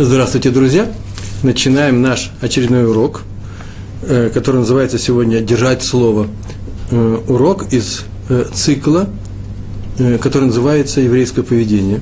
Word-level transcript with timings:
Здравствуйте, 0.00 0.50
друзья! 0.50 0.86
Начинаем 1.42 2.02
наш 2.02 2.30
очередной 2.40 2.88
урок, 2.88 3.22
э, 4.02 4.30
который 4.32 4.58
называется 4.58 4.96
сегодня 4.96 5.40
«Держать 5.40 5.82
слово». 5.82 6.28
Э, 6.92 7.18
урок 7.26 7.72
из 7.72 8.04
э, 8.28 8.44
цикла, 8.54 9.08
который 10.20 10.44
называется 10.44 11.00
«Еврейское 11.00 11.42
поведение». 11.42 12.00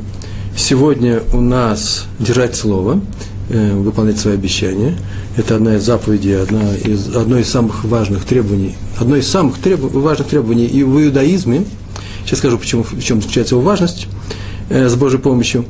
Сегодня 0.54 1.22
у 1.32 1.40
нас 1.40 2.04
«Держать 2.18 2.54
слово», 2.54 3.00
выполнять 3.48 4.18
свои 4.18 4.34
обещания. 4.34 4.98
Это 5.38 5.56
одна 5.56 5.76
из 5.76 5.84
заповедей, 5.84 6.42
одна 6.42 6.76
из, 6.76 7.16
одно 7.16 7.38
из 7.38 7.48
самых 7.48 7.82
важных 7.86 8.26
требований, 8.26 8.74
одно 8.98 9.16
из 9.16 9.26
самых 9.26 9.56
треб, 9.56 9.80
важных 9.80 10.26
требований 10.26 10.66
и 10.66 10.82
в 10.82 11.02
иудаизме. 11.02 11.64
Сейчас 12.26 12.40
скажу, 12.40 12.58
почему, 12.58 12.82
в 12.82 13.02
чем 13.02 13.22
заключается 13.22 13.54
его 13.54 13.64
важность 13.64 14.06
с 14.68 14.94
Божьей 14.96 15.18
помощью. 15.18 15.64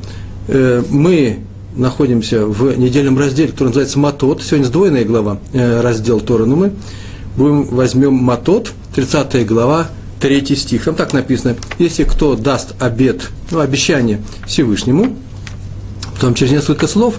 Мы 0.49 1.39
находимся 1.77 2.45
в 2.45 2.77
недельном 2.77 3.17
разделе, 3.17 3.49
который 3.49 3.67
называется 3.69 3.99
Матот. 3.99 4.41
Сегодня 4.41 4.65
сдвоенная 4.65 5.05
глава, 5.05 5.39
э, 5.53 5.81
раздел 5.81 6.19
Тора, 6.19 6.45
но 6.45 6.55
мы 6.55 6.73
будем, 7.35 7.65
возьмем 7.65 8.13
Матот, 8.15 8.73
30 8.95 9.45
глава, 9.45 9.87
3 10.19 10.55
стих. 10.55 10.85
Там 10.85 10.95
так 10.95 11.13
написано, 11.13 11.55
если 11.77 12.03
кто 12.03 12.35
даст 12.35 12.73
обед, 12.79 13.29
ну, 13.51 13.59
обещание 13.59 14.21
Всевышнему, 14.45 15.15
потом 16.15 16.33
через 16.33 16.51
несколько 16.51 16.87
слов, 16.87 17.15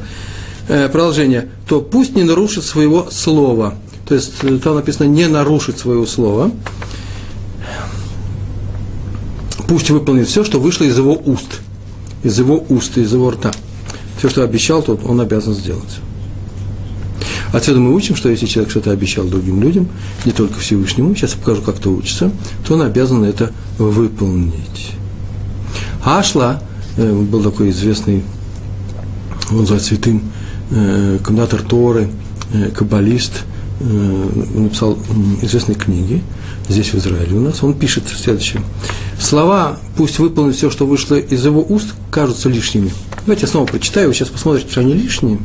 э, 0.68 0.88
продолжение, 0.88 1.48
то 1.68 1.80
пусть 1.80 2.16
не 2.16 2.24
нарушит 2.24 2.64
своего 2.64 3.08
слова. 3.10 3.74
То 4.08 4.14
есть 4.14 4.32
э, 4.42 4.58
там 4.62 4.74
написано 4.74 5.06
не 5.06 5.28
нарушит 5.28 5.78
своего 5.78 6.06
слова. 6.06 6.50
Пусть 9.68 9.90
выполнит 9.90 10.26
все, 10.26 10.44
что 10.44 10.58
вышло 10.58 10.84
из 10.84 10.96
его 10.98 11.12
уст. 11.12 11.60
Из 12.24 12.36
его 12.38 12.64
уст, 12.68 12.98
из 12.98 13.12
его 13.12 13.30
рта 13.30 13.52
все, 14.18 14.28
что 14.28 14.42
обещал, 14.42 14.82
то 14.82 14.98
он 15.04 15.20
обязан 15.20 15.54
сделать. 15.54 16.00
Отсюда 17.52 17.80
мы 17.80 17.94
учим, 17.94 18.14
что 18.14 18.28
если 18.28 18.46
человек 18.46 18.70
что-то 18.70 18.90
обещал 18.90 19.24
другим 19.24 19.62
людям, 19.62 19.88
не 20.24 20.32
только 20.32 20.58
Всевышнему, 20.58 21.14
сейчас 21.14 21.32
я 21.32 21.38
покажу, 21.38 21.62
как 21.62 21.78
это 21.78 21.90
учится, 21.90 22.30
то 22.66 22.74
он 22.74 22.82
обязан 22.82 23.24
это 23.24 23.52
выполнить. 23.78 24.92
Ашла 26.04 26.62
э, 26.96 27.12
был 27.12 27.42
такой 27.42 27.70
известный, 27.70 28.22
он 29.50 29.58
называется 29.58 29.88
святым, 29.88 30.22
э, 30.70 31.18
комендатор 31.22 31.62
Торы, 31.62 32.10
э, 32.52 32.70
каббалист, 32.70 33.44
написал 33.80 34.98
известные 35.40 35.76
книги 35.76 36.20
здесь, 36.68 36.92
в 36.92 36.96
Израиле 36.96 37.36
у 37.36 37.40
нас. 37.40 37.62
Он 37.62 37.74
пишет 37.74 38.08
следующее. 38.08 38.60
Слова, 39.20 39.78
пусть 39.96 40.18
выполнят 40.18 40.56
все, 40.56 40.70
что 40.70 40.86
вышло 40.86 41.16
из 41.16 41.44
его 41.44 41.64
уст, 41.68 41.94
кажутся 42.10 42.48
лишними– 42.48 42.92
Давайте 43.28 43.42
я 43.42 43.48
снова 43.48 43.66
прочитаю, 43.66 44.08
вы 44.08 44.14
сейчас 44.14 44.28
посмотрите, 44.28 44.70
что 44.70 44.80
они 44.80 44.94
лишние. 44.94 45.38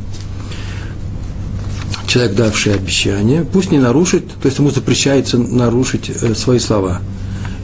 Человек, 2.06 2.34
давший 2.34 2.74
обещание, 2.74 3.44
пусть 3.44 3.70
не 3.70 3.78
нарушит, 3.78 4.26
то 4.26 4.46
есть 4.46 4.58
ему 4.58 4.70
запрещается 4.70 5.36
нарушить 5.36 6.08
э, 6.08 6.34
свои 6.34 6.58
слова. 6.58 7.02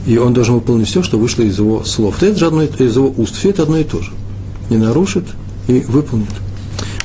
И 0.07 0.19
он 0.19 0.35
должен 0.35 0.57
выполнить 0.57 0.89
все, 0.89 1.03
что 1.03 1.17
вышло 1.17 1.41
из 1.41 1.59
его 1.59 1.85
слов. 1.85 2.23
Это 2.23 2.39
же 2.39 2.49
одно, 2.49 2.65
из 2.65 2.97
его 2.97 3.15
уст. 3.17 3.35
Все 3.35 3.49
это 3.49 3.63
одно 3.63 3.79
и 3.79 3.85
то 3.85 4.03
же. 4.03 4.13
Не 4.69 4.77
нарушит 4.77 5.25
и 5.69 5.81
выполнит. 5.89 6.29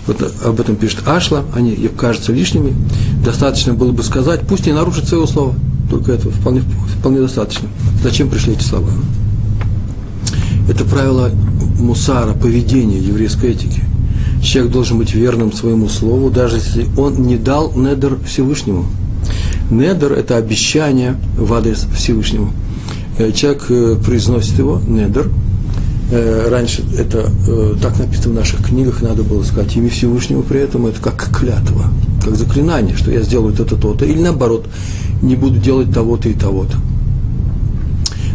Вот 0.06 0.22
об 0.44 0.60
этом 0.60 0.76
пишет 0.76 1.08
Ашла, 1.08 1.46
они 1.54 1.74
кажутся 1.98 2.34
лишними. 2.34 2.76
Достаточно 3.24 3.74
было 3.74 3.94
бы 3.94 4.04
сказать, 4.04 4.42
пусть 4.46 4.66
не 4.66 4.74
нарушит 4.74 5.08
своего 5.08 5.26
слова. 5.26 5.56
Только 5.90 6.14
этого 6.14 6.32
вполне, 6.32 6.62
вполне 7.00 7.20
достаточно. 7.20 7.70
Зачем 8.02 8.30
пришли 8.30 8.54
эти 8.54 8.64
слова? 8.64 8.90
Это 10.70 10.84
правило 10.84 11.30
мусара, 11.80 12.34
поведения 12.34 12.98
еврейской 12.98 13.52
этики. 13.52 13.84
Человек 14.42 14.72
должен 14.72 14.98
быть 14.98 15.14
верным 15.14 15.52
своему 15.54 15.90
слову, 15.90 16.30
даже 16.30 16.58
если 16.58 16.88
он 16.98 17.24
не 17.24 17.38
дал 17.38 17.72
недер 17.76 18.18
Всевышнему. 18.26 18.86
Недер– 19.70 20.14
это 20.14 20.38
обещание 20.38 21.16
в 21.38 21.54
адрес 21.54 21.88
Всевышнему. 21.96 22.52
Э, 23.18 23.32
человек 23.32 23.66
э, 23.70 23.98
произносит 24.04 24.58
его, 24.58 24.80
недер. 24.88 25.32
Э, 26.12 26.50
раньше 26.50 26.84
это 26.98 27.32
так 27.82 27.98
написано 27.98 28.34
в 28.34 28.36
наших 28.36 28.68
книгах, 28.68 29.02
надо 29.02 29.24
было 29.24 29.42
сказать 29.44 29.76
имя 29.76 29.90
Всевышнему 29.90 30.44
при 30.44 30.60
этом, 30.60 30.86
это 30.86 31.02
как 31.02 31.36
клятва, 31.36 31.86
как 32.24 32.36
заклинание, 32.36 32.96
что 32.96 33.12
я 33.12 33.22
сделаю 33.22 33.56
то-то, 33.56 33.76
то-то, 33.76 34.06
или 34.06 34.20
наоборот, 34.20 34.68
не 35.22 35.36
буду 35.36 35.58
делать 35.58 35.92
того-то 35.92 36.30
и 36.30 36.34
того-то. 36.34 36.78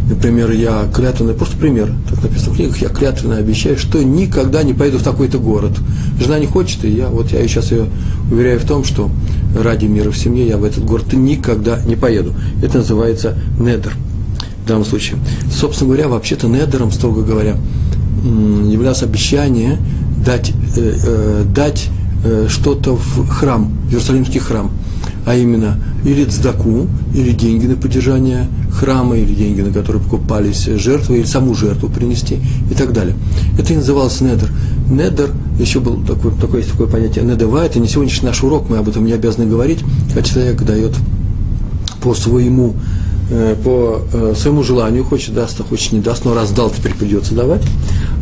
Например, 0.08 0.50
я 0.50 0.90
клятвенно, 0.92 1.34
просто 1.34 1.56
пример, 1.56 1.92
так 2.08 2.20
написано 2.24 2.52
в 2.52 2.56
книгах, 2.56 2.78
я 2.78 2.88
клятвенно 2.88 3.36
обещаю, 3.36 3.78
что 3.78 4.02
никогда 4.02 4.64
не 4.64 4.74
поеду 4.74 4.98
в 4.98 5.04
такой-то 5.04 5.38
город. 5.38 5.78
Жена 6.18 6.40
не 6.40 6.46
хочет, 6.46 6.84
и 6.84 6.90
я, 6.90 7.06
вот 7.06 7.30
я 7.30 7.46
сейчас 7.46 7.70
ее 7.70 7.86
уверяю 8.32 8.58
в 8.58 8.64
том, 8.64 8.82
что 8.82 9.08
ради 9.56 9.86
мира 9.86 10.10
в 10.10 10.18
семье 10.18 10.48
я 10.48 10.58
в 10.58 10.64
этот 10.64 10.84
город 10.84 11.12
никогда 11.12 11.80
не 11.82 11.94
поеду. 11.94 12.34
Это 12.60 12.78
называется 12.78 13.38
недер 13.60 13.94
в 13.94 14.09
данном 14.70 14.84
случае. 14.84 15.18
Собственно 15.50 15.88
говоря, 15.88 16.08
вообще-то 16.08 16.48
недером, 16.48 16.90
строго 16.90 17.22
говоря, 17.22 17.56
являлось 18.22 19.02
обещание 19.02 19.78
дать, 20.24 20.52
э, 20.76 20.96
э, 21.04 21.44
дать 21.54 21.88
э, 22.24 22.46
что-то 22.48 22.96
в 22.96 23.28
храм, 23.28 23.72
в 23.86 23.90
Иерусалимский 23.90 24.40
храм, 24.40 24.70
а 25.26 25.34
именно 25.34 25.78
или 26.04 26.24
цдаку, 26.24 26.86
или 27.14 27.32
деньги 27.32 27.66
на 27.66 27.76
поддержание 27.76 28.48
храма, 28.72 29.16
или 29.16 29.34
деньги, 29.34 29.60
на 29.60 29.72
которые 29.72 30.02
покупались 30.02 30.64
жертвы, 30.64 31.18
или 31.18 31.24
саму 31.24 31.54
жертву 31.54 31.88
принести 31.88 32.38
и 32.70 32.74
так 32.74 32.92
далее. 32.92 33.16
Это 33.58 33.72
и 33.72 33.76
называлось 33.76 34.20
недер. 34.20 34.48
Недер, 34.90 35.30
еще 35.58 35.80
был 35.80 36.02
такой, 36.04 36.32
такое, 36.40 36.60
есть 36.60 36.72
такое 36.72 36.86
понятие 36.88 37.24
недева, 37.24 37.64
это 37.64 37.78
не 37.78 37.88
сегодняшний 37.88 38.28
наш 38.28 38.42
урок, 38.42 38.68
мы 38.68 38.78
об 38.78 38.88
этом 38.88 39.04
не 39.04 39.12
обязаны 39.12 39.46
говорить, 39.46 39.80
когда 40.08 40.22
человек 40.22 40.62
дает 40.62 40.92
по 42.02 42.14
своему 42.14 42.74
по 43.62 44.00
э, 44.12 44.34
своему 44.36 44.62
желанию, 44.62 45.04
хочет 45.04 45.34
даст, 45.34 45.60
а 45.60 45.64
хочет 45.64 45.92
не 45.92 46.00
даст, 46.00 46.24
но 46.24 46.34
раз 46.34 46.50
дал, 46.50 46.70
теперь 46.70 46.94
придется 46.94 47.34
давать. 47.34 47.62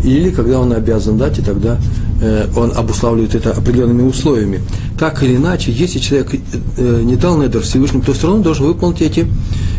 Или 0.05 0.31
когда 0.31 0.61
он 0.61 0.73
обязан 0.73 1.19
дать, 1.19 1.39
и 1.39 1.43
тогда 1.43 1.79
Э, 2.21 2.49
он 2.57 2.73
обуславливает 2.75 3.35
это 3.35 3.53
определенными 3.53 4.03
условиями. 4.03 4.61
Так 4.99 5.23
или 5.23 5.37
иначе, 5.37 5.71
если 5.71 6.01
человек 6.01 6.35
э, 6.77 7.03
не 7.05 7.15
дал 7.15 7.39
недер 7.39 7.61
Всевышнему, 7.63 8.03
то 8.03 8.13
все 8.13 8.27
равно 8.27 8.43
должен 8.43 8.67
выполнить 8.67 9.03
эти 9.03 9.27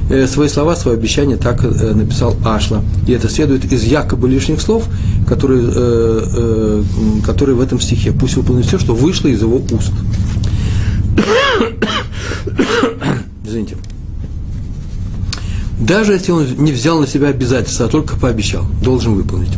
э, 0.09 0.25
свои 0.25 0.47
слова, 0.47 0.75
свои 0.77 0.93
обещания, 0.93 1.35
так 1.35 1.61
написал 1.63 2.35
Ашла. 2.45 2.81
И 3.07 3.11
это 3.11 3.27
следует 3.27 3.65
из 3.71 3.83
якобы 3.83 4.29
лишних 4.29 4.61
слов, 4.61 4.85
которые, 5.27 6.83
которые 7.25 7.55
в 7.55 7.61
этом 7.61 7.79
стихе. 7.79 8.11
Пусть 8.11 8.35
выполнит 8.37 8.65
все, 8.65 8.79
что 8.79 8.95
вышло 8.95 9.27
из 9.27 9.41
его 9.41 9.57
уст. 9.57 9.91
Извините. 13.45 13.75
Даже 15.89 16.13
если 16.13 16.31
он 16.31 16.45
не 16.59 16.71
взял 16.71 16.99
на 16.99 17.07
себя 17.07 17.29
обязательства, 17.29 17.87
а 17.87 17.89
только 17.89 18.15
пообещал, 18.15 18.63
должен 18.83 19.15
выполнить. 19.15 19.57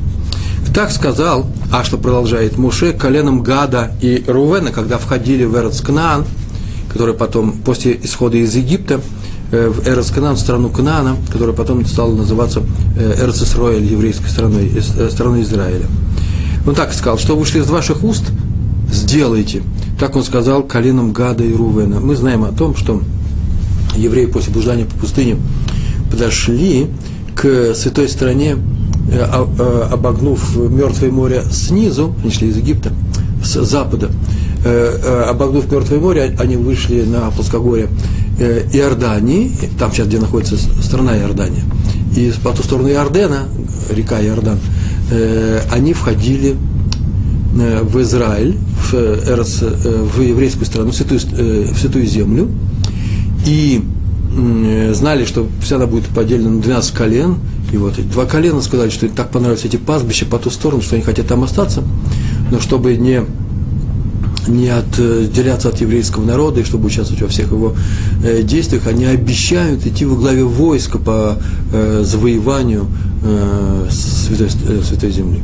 Так 0.73 0.89
сказал, 0.91 1.45
а 1.73 1.83
что 1.83 1.97
продолжает 1.97 2.57
Муше, 2.57 2.93
коленом 2.93 3.43
Гада 3.43 3.91
и 3.99 4.23
Рувена, 4.25 4.71
когда 4.71 4.97
входили 4.97 5.43
в 5.43 5.53
Эрцкнаан, 5.57 6.23
который 6.87 7.15
потом, 7.15 7.57
после 7.65 7.99
исхода 8.01 8.37
из 8.37 8.55
Египта, 8.55 9.01
э, 9.51 9.67
в 9.67 9.85
Эрцкнаан, 9.85 10.37
страну 10.37 10.69
Кнаана, 10.69 11.17
которая 11.29 11.53
потом 11.53 11.85
стала 11.85 12.15
называться 12.15 12.63
э, 12.97 13.25
Эрцисроэль, 13.25 13.83
еврейской 13.83 14.29
страной, 14.29 14.71
э, 14.73 15.09
страной 15.09 15.41
Израиля. 15.41 15.87
Он 16.65 16.75
так 16.75 16.93
сказал, 16.93 17.19
что 17.19 17.35
вышли 17.35 17.59
из 17.59 17.69
ваших 17.69 18.05
уст, 18.05 18.23
сделайте. 18.89 19.63
Так 19.99 20.15
он 20.15 20.23
сказал 20.23 20.63
коленом 20.63 21.11
Гада 21.11 21.43
и 21.43 21.53
Рувена. 21.53 21.99
Мы 21.99 22.15
знаем 22.15 22.45
о 22.45 22.53
том, 22.53 22.77
что 22.77 23.01
евреи 23.97 24.27
после 24.27 24.53
блуждания 24.53 24.85
по 24.85 24.95
пустыне 24.95 25.35
подошли 26.11 26.87
к 27.35 27.73
святой 27.73 28.09
стране 28.09 28.57
Э, 29.11 29.45
э, 29.59 29.87
обогнув 29.91 30.55
Мертвое 30.55 31.11
море 31.11 31.43
снизу, 31.51 32.15
они 32.23 32.31
шли 32.31 32.47
из 32.47 32.55
Египта, 32.55 32.93
с 33.43 33.61
запада, 33.65 34.09
э, 34.63 35.25
обогнув 35.29 35.69
Мертвое 35.69 35.99
море, 35.99 36.35
они 36.39 36.55
вышли 36.55 37.01
на 37.01 37.29
плоскогорье 37.31 37.89
Иордании, 38.39 39.51
там 39.77 39.91
сейчас, 39.91 40.07
где 40.07 40.17
находится 40.17 40.55
страна 40.81 41.17
Иордания, 41.17 41.63
и 42.15 42.31
по 42.41 42.51
ту 42.51 42.63
сторону 42.63 42.89
Иордена, 42.89 43.49
река 43.89 44.21
Иордан, 44.21 44.57
они 45.71 45.93
входили 45.93 46.55
в 47.53 48.01
Израиль, 48.01 48.57
в, 48.89 48.93
Эрос, 48.95 49.61
в 49.61 50.21
еврейскую 50.21 50.65
страну, 50.65 50.91
в 50.91 50.95
святую, 50.95 51.19
в 51.19 51.77
святую 51.77 52.05
землю, 52.07 52.49
и 53.45 53.83
знали, 54.93 55.25
что 55.25 55.47
вся 55.61 55.75
она 55.75 55.87
будет 55.87 56.05
поделена 56.07 56.49
на 56.49 56.61
12 56.61 56.91
колен, 56.93 57.37
и 57.71 57.77
вот 57.77 57.97
эти 57.97 58.07
два 58.07 58.25
колена 58.25 58.61
сказали, 58.61 58.89
что 58.89 59.05
им 59.05 59.13
так 59.13 59.31
понравились 59.31 59.65
эти 59.65 59.77
пастбища 59.77 60.25
по 60.25 60.37
ту 60.37 60.49
сторону, 60.49 60.81
что 60.81 60.95
они 60.95 61.03
хотят 61.03 61.27
там 61.27 61.43
остаться, 61.43 61.83
но 62.51 62.59
чтобы 62.59 62.97
не, 62.97 63.21
не 64.47 64.69
отделяться 64.69 65.69
от 65.69 65.79
еврейского 65.79 66.25
народа 66.25 66.59
и 66.59 66.63
чтобы 66.63 66.87
участвовать 66.87 67.21
во 67.21 67.29
всех 67.29 67.51
его 67.51 67.75
э, 68.23 68.41
действиях, 68.43 68.87
они 68.87 69.05
обещают 69.05 69.85
идти 69.85 70.05
во 70.05 70.15
главе 70.15 70.43
войска 70.43 70.97
по 70.97 71.37
э, 71.71 72.03
завоеванию 72.03 72.87
э, 73.23 73.87
святой, 73.89 74.49
э, 74.67 74.81
святой 74.83 75.11
земли. 75.11 75.41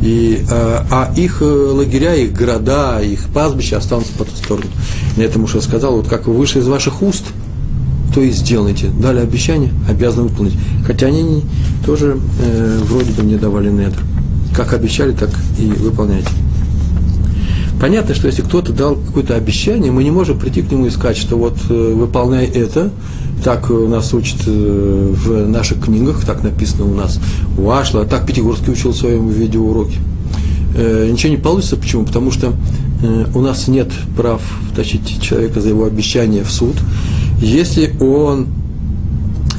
И, 0.00 0.44
а, 0.48 0.86
а 0.92 1.12
их 1.16 1.40
лагеря, 1.40 2.14
их 2.14 2.32
города, 2.32 3.00
их 3.00 3.26
пастбища 3.34 3.78
останутся 3.78 4.12
по 4.12 4.24
ту 4.24 4.30
сторону. 4.36 4.70
На 5.16 5.22
этом 5.22 5.42
уже 5.42 5.60
сказал, 5.60 5.96
вот 5.96 6.06
как 6.06 6.28
вы 6.28 6.34
вышли 6.34 6.60
из 6.60 6.68
ваших 6.68 7.02
уст, 7.02 7.24
то 8.18 8.22
и 8.24 8.32
сделайте. 8.32 8.88
Дали 8.88 9.20
обещание, 9.20 9.70
обязаны 9.88 10.24
выполнить. 10.24 10.54
Хотя 10.84 11.06
они 11.06 11.44
тоже 11.86 12.18
э, 12.42 12.80
вроде 12.82 13.12
бы 13.12 13.22
не 13.22 13.36
давали 13.36 13.70
недр. 13.70 14.02
Как 14.52 14.72
обещали, 14.72 15.12
так 15.12 15.30
и 15.56 15.66
выполняйте. 15.66 16.28
Понятно, 17.80 18.16
что 18.16 18.26
если 18.26 18.42
кто-то 18.42 18.72
дал 18.72 18.96
какое-то 18.96 19.36
обещание, 19.36 19.92
мы 19.92 20.02
не 20.02 20.10
можем 20.10 20.36
прийти 20.36 20.62
к 20.62 20.72
нему 20.72 20.86
и 20.86 20.90
сказать, 20.90 21.16
что 21.16 21.36
вот 21.36 21.58
э, 21.70 21.92
выполняй 21.94 22.46
это, 22.46 22.90
так 23.44 23.70
нас 23.70 24.12
учат 24.12 24.38
э, 24.48 25.14
в 25.14 25.48
наших 25.48 25.84
книгах, 25.84 26.24
так 26.24 26.42
написано 26.42 26.86
у 26.86 26.94
нас 26.94 27.20
у 27.56 27.70
Ашла, 27.70 28.04
так 28.04 28.26
Пятигорский 28.26 28.72
учил 28.72 28.90
в 28.90 28.96
своем 28.96 29.28
видеоуроке. 29.28 29.98
Э, 30.74 31.08
ничего 31.08 31.30
не 31.30 31.38
получится, 31.38 31.76
почему? 31.76 32.04
Потому 32.04 32.32
что 32.32 32.52
у 33.32 33.40
нас 33.42 33.68
нет 33.68 33.92
прав 34.16 34.42
тащить 34.74 35.22
человека 35.22 35.60
за 35.60 35.68
его 35.68 35.84
обещание 35.84 36.42
в 36.42 36.50
суд. 36.50 36.74
Если 37.40 37.94
он 38.00 38.48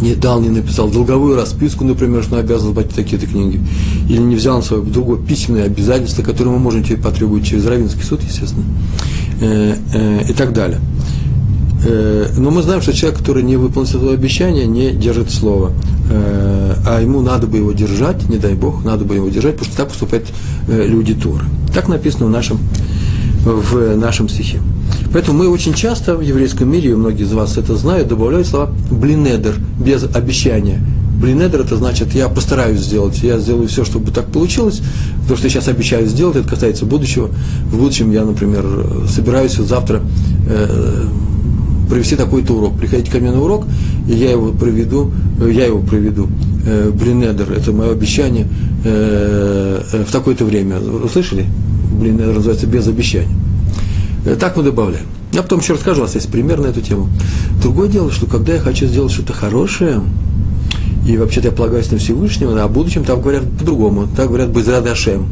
не 0.01 0.15
дал, 0.15 0.39
не 0.41 0.49
написал 0.49 0.89
долговую 0.89 1.35
расписку, 1.35 1.83
например, 1.83 2.23
что 2.23 2.35
он 2.35 2.41
обязан 2.41 2.73
платить 2.73 2.95
такие-то 2.95 3.27
книги, 3.27 3.61
или 4.07 4.19
не 4.19 4.35
взял 4.35 4.57
на 4.57 4.63
свое 4.63 4.83
другое 4.83 5.19
письменное 5.19 5.65
обязательство, 5.65 6.23
которое 6.23 6.51
мы 6.51 6.59
можем 6.59 6.83
теперь 6.83 6.99
потребовать 6.99 7.45
через 7.45 7.65
Равинский 7.65 8.03
суд, 8.03 8.21
естественно, 8.23 8.65
э, 9.41 9.75
э, 9.93 10.29
и 10.29 10.33
так 10.33 10.53
далее. 10.53 10.79
Э, 11.85 12.27
но 12.37 12.51
мы 12.51 12.61
знаем, 12.61 12.81
что 12.81 12.93
человек, 12.93 13.19
который 13.19 13.43
не 13.43 13.57
выполнил 13.57 13.89
свое 13.89 14.13
обещание, 14.13 14.65
не 14.65 14.91
держит 14.91 15.31
слова. 15.31 15.71
А 16.11 16.99
ему 17.01 17.21
надо 17.21 17.45
бы 17.45 17.57
его 17.57 17.71
держать, 17.71 18.27
не 18.29 18.37
дай 18.37 18.55
Бог, 18.55 18.83
надо 18.83 19.05
бы 19.05 19.13
его 19.13 19.29
держать, 19.29 19.57
потому 19.57 19.71
что 19.71 19.77
так 19.77 19.89
поступают 19.89 20.25
люди 20.67 21.13
Торы. 21.13 21.45
Так 21.71 21.87
написано 21.87 22.25
в 22.25 22.31
нашем, 22.31 22.57
в 23.45 23.95
нашем 23.95 24.27
стихе. 24.27 24.59
Поэтому 25.11 25.39
мы 25.39 25.49
очень 25.49 25.73
часто 25.73 26.15
в 26.15 26.21
еврейском 26.21 26.71
мире, 26.71 26.91
и 26.91 26.93
многие 26.93 27.23
из 27.23 27.33
вас 27.33 27.57
это 27.57 27.75
знают, 27.75 28.07
добавляют 28.07 28.47
слова 28.47 28.71
«блинедер» 28.91 29.55
без 29.79 30.03
обещания. 30.03 30.81
Блинедер– 31.19 31.61
это 31.61 31.75
значит, 31.75 32.13
я 32.13 32.29
постараюсь 32.29 32.79
сделать, 32.79 33.21
я 33.23 33.39
сделаю 33.39 33.67
все, 33.67 33.83
чтобы 33.83 34.11
так 34.11 34.27
получилось. 34.27 34.81
То, 35.27 35.35
что 35.35 35.47
я 35.47 35.49
сейчас 35.49 35.67
обещаю 35.67 36.07
сделать, 36.07 36.37
это 36.37 36.47
касается 36.47 36.85
будущего. 36.85 37.29
В 37.65 37.77
будущем 37.77 38.11
я, 38.11 38.23
например, 38.23 38.63
собираюсь 39.09 39.55
завтра 39.55 40.01
э, 40.47 41.05
провести 41.89 42.15
такой-то 42.15 42.53
урок. 42.53 42.77
Приходите 42.77 43.11
ко 43.11 43.17
мне 43.17 43.31
на 43.31 43.41
урок, 43.41 43.65
и 44.07 44.13
я 44.13 44.31
его 44.31 44.51
проведу, 44.51 45.11
я 45.39 45.65
его 45.65 45.79
проведу. 45.79 46.29
Э, 46.65 46.91
Блинедер– 46.91 47.51
это 47.57 47.73
мое 47.73 47.91
обещание 47.91 48.47
э, 48.85 49.81
э, 49.91 50.03
в 50.07 50.11
такое-то 50.11 50.45
время. 50.45 50.79
Услышали? 50.79 51.47
Блинедер 51.99 52.35
называется 52.35 52.67
без 52.67 52.87
обещания. 52.87 53.35
Э, 54.25 54.35
так 54.35 54.57
мы 54.57 54.63
добавляем. 54.63 55.05
Я 55.31 55.43
потом 55.43 55.59
еще 55.59 55.73
расскажу, 55.73 56.01
у 56.01 56.03
вас 56.05 56.15
есть 56.15 56.31
пример 56.31 56.59
на 56.59 56.67
эту 56.67 56.81
тему. 56.81 57.09
Другое 57.61 57.87
дело, 57.87 58.11
что 58.11 58.25
когда 58.25 58.53
я 58.53 58.59
хочу 58.59 58.87
сделать 58.87 59.11
что-то 59.11 59.33
хорошее, 59.33 60.01
и 61.07 61.17
вообще-то 61.17 61.47
я 61.47 61.53
полагаюсь 61.53 61.91
на 61.91 61.97
Всевышнего, 61.97 62.59
а 62.61 62.65
о 62.65 62.67
будущем 62.67 63.03
там 63.03 63.21
говорят 63.21 63.43
по-другому. 63.57 64.07
Так 64.15 64.27
говорят 64.27 64.49
«Безрад 64.49 64.85
Ашем». 64.87 65.27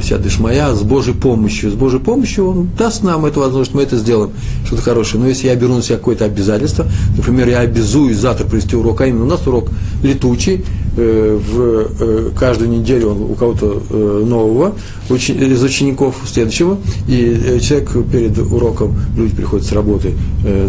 Вся 0.00 0.18
моя 0.38 0.74
с 0.74 0.82
Божьей 0.82 1.14
помощью. 1.14 1.70
С 1.70 1.74
Божьей 1.74 2.00
помощью 2.00 2.48
Он 2.48 2.68
даст 2.78 3.02
нам 3.02 3.24
эту 3.26 3.40
возможность, 3.40 3.74
мы 3.74 3.82
это 3.82 3.96
сделаем, 3.96 4.32
что-то 4.64 4.82
хорошее. 4.82 5.22
Но 5.22 5.28
если 5.28 5.46
я 5.46 5.56
беру 5.56 5.74
на 5.74 5.82
себя 5.82 5.96
какое-то 5.96 6.24
обязательство, 6.24 6.86
например, 7.16 7.48
я 7.48 7.60
обязуюсь 7.60 8.18
завтра 8.18 8.46
провести 8.46 8.76
урок, 8.76 9.00
а 9.00 9.06
именно 9.06 9.24
у 9.24 9.28
нас 9.28 9.46
урок 9.46 9.68
летучий, 10.02 10.64
Э, 10.98 11.38
в 11.38 11.88
э, 12.00 12.30
каждую 12.38 12.70
неделю 12.70 13.10
у 13.10 13.34
кого-то 13.34 13.82
э, 13.90 14.24
нового 14.26 14.74
из 15.10 15.62
учеников 15.62 16.16
следующего, 16.26 16.78
и 17.06 17.58
человек 17.60 17.90
перед 18.10 18.38
уроком, 18.38 18.96
люди 19.14 19.36
приходят 19.36 19.66
с 19.66 19.72
работы, 19.72 20.14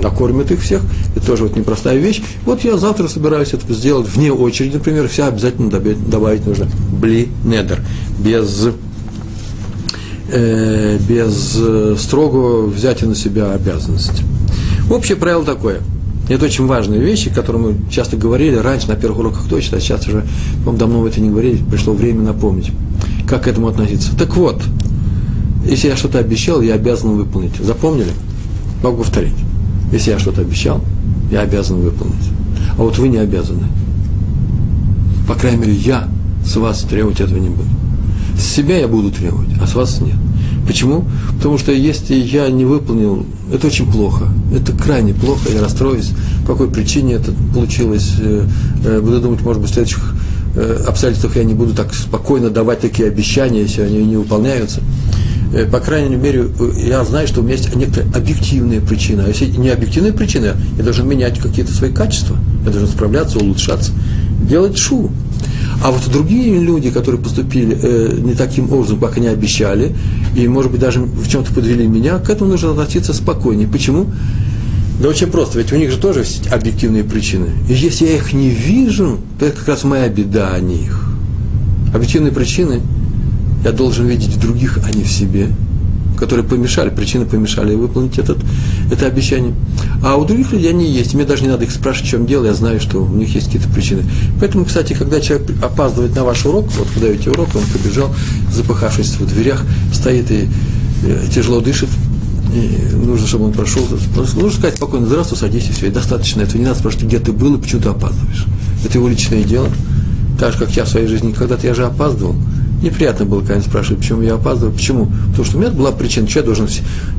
накормят 0.03 0.51
их 0.51 0.61
всех, 0.61 0.81
это 1.15 1.25
тоже 1.25 1.43
вот 1.43 1.55
непростая 1.55 1.97
вещь. 1.97 2.21
Вот 2.45 2.63
я 2.65 2.77
завтра 2.77 3.07
собираюсь 3.07 3.53
это 3.53 3.73
сделать 3.73 4.07
вне 4.07 4.31
очереди, 4.31 4.75
например, 4.75 5.07
вся 5.07 5.27
обязательно 5.27 5.69
добавить 5.69 6.45
нужно 6.45 6.67
бли 6.91 7.29
недер, 7.45 7.81
без 8.19 8.67
без 10.29 11.57
строгого 12.01 12.67
взятия 12.67 13.07
на 13.07 13.15
себя 13.15 13.51
обязанности. 13.51 14.23
Общее 14.89 15.17
правило 15.17 15.43
такое– 15.45 15.79
это 16.29 16.45
очень 16.45 16.65
важные 16.65 16.99
вещи, 16.99 17.29
которые 17.29 17.61
мы 17.61 17.75
часто 17.89 18.17
говорили 18.17 18.55
раньше 18.55 18.89
на 18.89 18.95
первых 18.95 19.19
уроках 19.19 19.47
точно, 19.49 19.77
а 19.77 19.79
сейчас 19.79 20.07
уже, 20.07 20.25
по 20.65 20.73
давно 20.73 20.99
в 20.99 21.05
это 21.05 21.21
не 21.21 21.29
говорили, 21.29 21.63
пришло 21.69 21.93
время 21.93 22.21
напомнить, 22.21 22.71
как 23.27 23.43
к 23.43 23.47
этому 23.47 23.67
относиться. 23.67 24.15
Так 24.17 24.35
вот, 24.35 24.61
если 25.65 25.87
я 25.87 25.95
что-то 25.95 26.19
обещал, 26.19 26.61
я 26.61 26.73
обязан 26.73 27.11
выполнить. 27.11 27.55
Запомнили? 27.57 28.11
Могу 28.83 28.97
повторить. 28.97 29.35
Если 29.91 30.11
я 30.11 30.19
что-то 30.19 30.41
обещал, 30.41 30.81
я 31.31 31.41
обязан 31.41 31.81
выполнить. 31.81 32.29
А 32.77 32.81
вот 32.81 32.97
вы 32.97 33.07
не 33.07 33.17
обязаны. 33.17 33.63
По 35.27 35.35
крайней 35.35 35.59
мере, 35.59 35.73
я 35.73 36.07
с 36.45 36.55
вас 36.57 36.81
требовать 36.81 37.21
этого 37.21 37.37
не 37.37 37.49
буду. 37.49 37.69
С 38.37 38.43
себя 38.43 38.77
я 38.79 38.87
буду 38.87 39.11
требовать, 39.11 39.49
а 39.61 39.67
с 39.67 39.73
вас 39.73 39.99
нет. 39.99 40.15
Почему? 40.67 41.05
Потому 41.37 41.57
что 41.57 41.71
если 41.71 42.13
я 42.13 42.49
не 42.49 42.65
выполнил, 42.65 43.25
это 43.51 43.67
очень 43.67 43.89
плохо. 43.89 44.27
Это 44.53 44.73
крайне 44.73 45.13
плохо, 45.13 45.49
я 45.53 45.61
расстроюсь. 45.61 46.11
По 46.45 46.53
какой 46.53 46.69
причине 46.69 47.13
это 47.13 47.31
получилось? 47.53 48.15
Э, 48.19 48.45
э, 48.83 49.01
буду 49.01 49.21
думать, 49.21 49.41
может 49.41 49.61
быть, 49.61 49.71
в 49.71 49.73
следующих 49.73 50.13
э, 50.55 50.83
обстоятельствах 50.85 51.37
я 51.37 51.45
не 51.45 51.53
буду 51.53 51.73
так 51.73 51.93
спокойно 51.93 52.49
давать 52.49 52.81
такие 52.81 53.07
обещания, 53.07 53.61
если 53.61 53.81
они 53.81 54.03
не 54.05 54.17
выполняются. 54.17 54.81
По 55.71 55.79
крайней 55.79 56.17
мере, 56.17 56.45
я 56.85 57.05
знаю, 57.05 57.25
что 57.25 57.39
у 57.39 57.43
меня 57.43 57.55
есть 57.55 57.73
некоторые 57.73 58.13
объективные 58.13 58.81
причины. 58.81 59.21
А 59.25 59.29
если 59.29 59.45
не 59.45 59.69
объективные 59.69 60.11
причины, 60.11 60.51
я 60.77 60.83
должен 60.83 61.07
менять 61.07 61.39
какие-то 61.39 61.73
свои 61.73 61.91
качества. 61.93 62.37
Я 62.65 62.71
должен 62.71 62.89
справляться, 62.89 63.39
улучшаться, 63.39 63.93
делать 64.41 64.77
шу. 64.77 65.09
А 65.83 65.91
вот 65.91 66.09
другие 66.11 66.59
люди, 66.59 66.89
которые 66.89 67.21
поступили 67.21 67.77
э, 67.81 68.19
не 68.19 68.33
таким 68.33 68.71
образом, 68.73 68.99
как 68.99 69.17
они 69.17 69.27
обещали, 69.27 69.95
и, 70.35 70.47
может 70.47 70.71
быть, 70.71 70.81
даже 70.81 71.01
в 71.01 71.27
чем-то 71.29 71.53
подвели 71.53 71.87
меня, 71.87 72.17
к 72.17 72.29
этому 72.29 72.51
нужно 72.51 72.71
относиться 72.71 73.13
спокойнее. 73.13 73.67
Почему? 73.67 74.07
Да 75.01 75.09
очень 75.09 75.27
просто, 75.27 75.59
ведь 75.59 75.71
у 75.71 75.75
них 75.75 75.91
же 75.91 75.97
тоже 75.97 76.21
есть 76.21 76.47
объективные 76.47 77.03
причины. 77.03 77.49
И 77.69 77.73
если 77.73 78.05
я 78.05 78.15
их 78.15 78.33
не 78.33 78.49
вижу, 78.49 79.19
то 79.39 79.45
это 79.45 79.57
как 79.57 79.67
раз 79.67 79.83
моя 79.83 80.09
беда 80.09 80.53
о 80.53 80.59
них. 80.59 81.07
Объективные 81.93 82.31
причины 82.31 82.81
я 83.63 83.71
должен 83.71 84.07
видеть 84.07 84.29
в 84.29 84.39
других, 84.39 84.79
а 84.83 84.91
не 84.91 85.03
в 85.03 85.11
себе 85.11 85.49
которые 86.17 86.45
помешали, 86.45 86.89
причины 86.89 87.25
помешали 87.25 87.75
выполнить 87.75 88.17
этот, 88.17 88.37
это 88.91 89.05
обещание. 89.05 89.53
А 90.03 90.15
у 90.17 90.25
других 90.25 90.51
людей 90.51 90.71
они 90.71 90.89
есть. 90.89 91.13
Мне 91.13 91.23
даже 91.23 91.43
не 91.43 91.49
надо 91.49 91.65
их 91.65 91.71
спрашивать, 91.71 92.07
в 92.07 92.11
чем 92.11 92.25
дело, 92.25 92.45
я 92.45 92.53
знаю, 92.53 92.81
что 92.81 93.03
у 93.03 93.15
них 93.15 93.33
есть 93.33 93.47
какие-то 93.47 93.69
причины. 93.69 94.03
Поэтому, 94.39 94.65
кстати, 94.65 94.93
когда 94.93 95.21
человек 95.21 95.49
опаздывает 95.63 96.15
на 96.15 96.23
ваш 96.23 96.45
урок, 96.45 96.65
вот 96.77 96.87
вы 96.95 97.01
даете 97.01 97.29
урок, 97.29 97.49
он 97.55 97.63
побежал, 97.71 98.13
запыхавшись 98.51 99.15
в 99.19 99.25
дверях, 99.27 99.63
стоит 99.93 100.29
и 100.31 100.47
э, 101.03 101.27
тяжело 101.33 101.61
дышит, 101.61 101.89
и 102.53 102.95
нужно, 102.95 103.27
чтобы 103.27 103.45
он 103.45 103.53
прошел. 103.53 103.87
Нужно 104.15 104.51
сказать 104.51 104.75
спокойно, 104.75 105.05
здравствуй, 105.05 105.37
садись, 105.37 105.69
и 105.69 105.71
все, 105.71 105.87
и 105.87 105.91
достаточно 105.91 106.41
этого. 106.41 106.57
Не 106.57 106.65
надо 106.65 106.79
спрашивать, 106.79 107.05
где 107.05 107.19
ты 107.19 107.31
был 107.31 107.55
и 107.55 107.61
почему 107.61 107.81
ты 107.81 107.89
опаздываешь. 107.89 108.45
Это 108.83 108.97
его 108.97 109.07
личное 109.07 109.43
дело. 109.43 109.69
Так 110.39 110.53
же, 110.53 110.59
как 110.59 110.69
я 110.71 110.85
в 110.85 110.89
своей 110.89 111.07
жизни, 111.07 111.31
когда-то 111.31 111.65
я 111.65 111.73
же 111.73 111.85
опаздывал, 111.85 112.35
Неприятно 112.81 113.25
было, 113.25 113.41
когда 113.41 113.61
спрашивали, 113.61 113.99
почему 113.99 114.21
я 114.21 114.35
опаздываю. 114.35 114.75
Почему? 114.75 115.07
Потому 115.29 115.43
что 115.45 115.57
у 115.57 115.61
меня 115.61 115.71
была 115.71 115.91
причина. 115.91 116.29
Что 116.29 116.39
я 116.39 116.45
должен, 116.45 116.67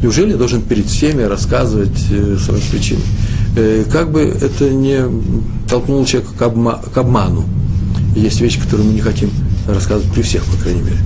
неужели 0.03 0.31
я 0.31 0.37
должен 0.37 0.63
перед 0.63 0.87
всеми 0.87 1.23
рассказывать 1.23 1.99
э, 2.11 2.37
свои 2.39 2.61
причины? 2.71 3.01
Э, 3.57 3.85
как 3.91 4.13
бы 4.13 4.21
это 4.21 4.71
не 4.71 5.01
толкнуло 5.69 6.07
человека 6.07 6.33
к, 6.39 6.43
обма, 6.43 6.81
к 6.95 6.97
обману. 6.97 7.45
Есть 8.15 8.41
вещи, 8.41 8.61
которые 8.61 8.87
мы 8.87 8.95
не 8.95 9.01
хотим 9.01 9.31
рассказывать 9.67 10.13
при 10.13 10.23
всех, 10.23 10.45
по 10.45 10.57
крайней 10.63 10.83
мере. 10.83 10.99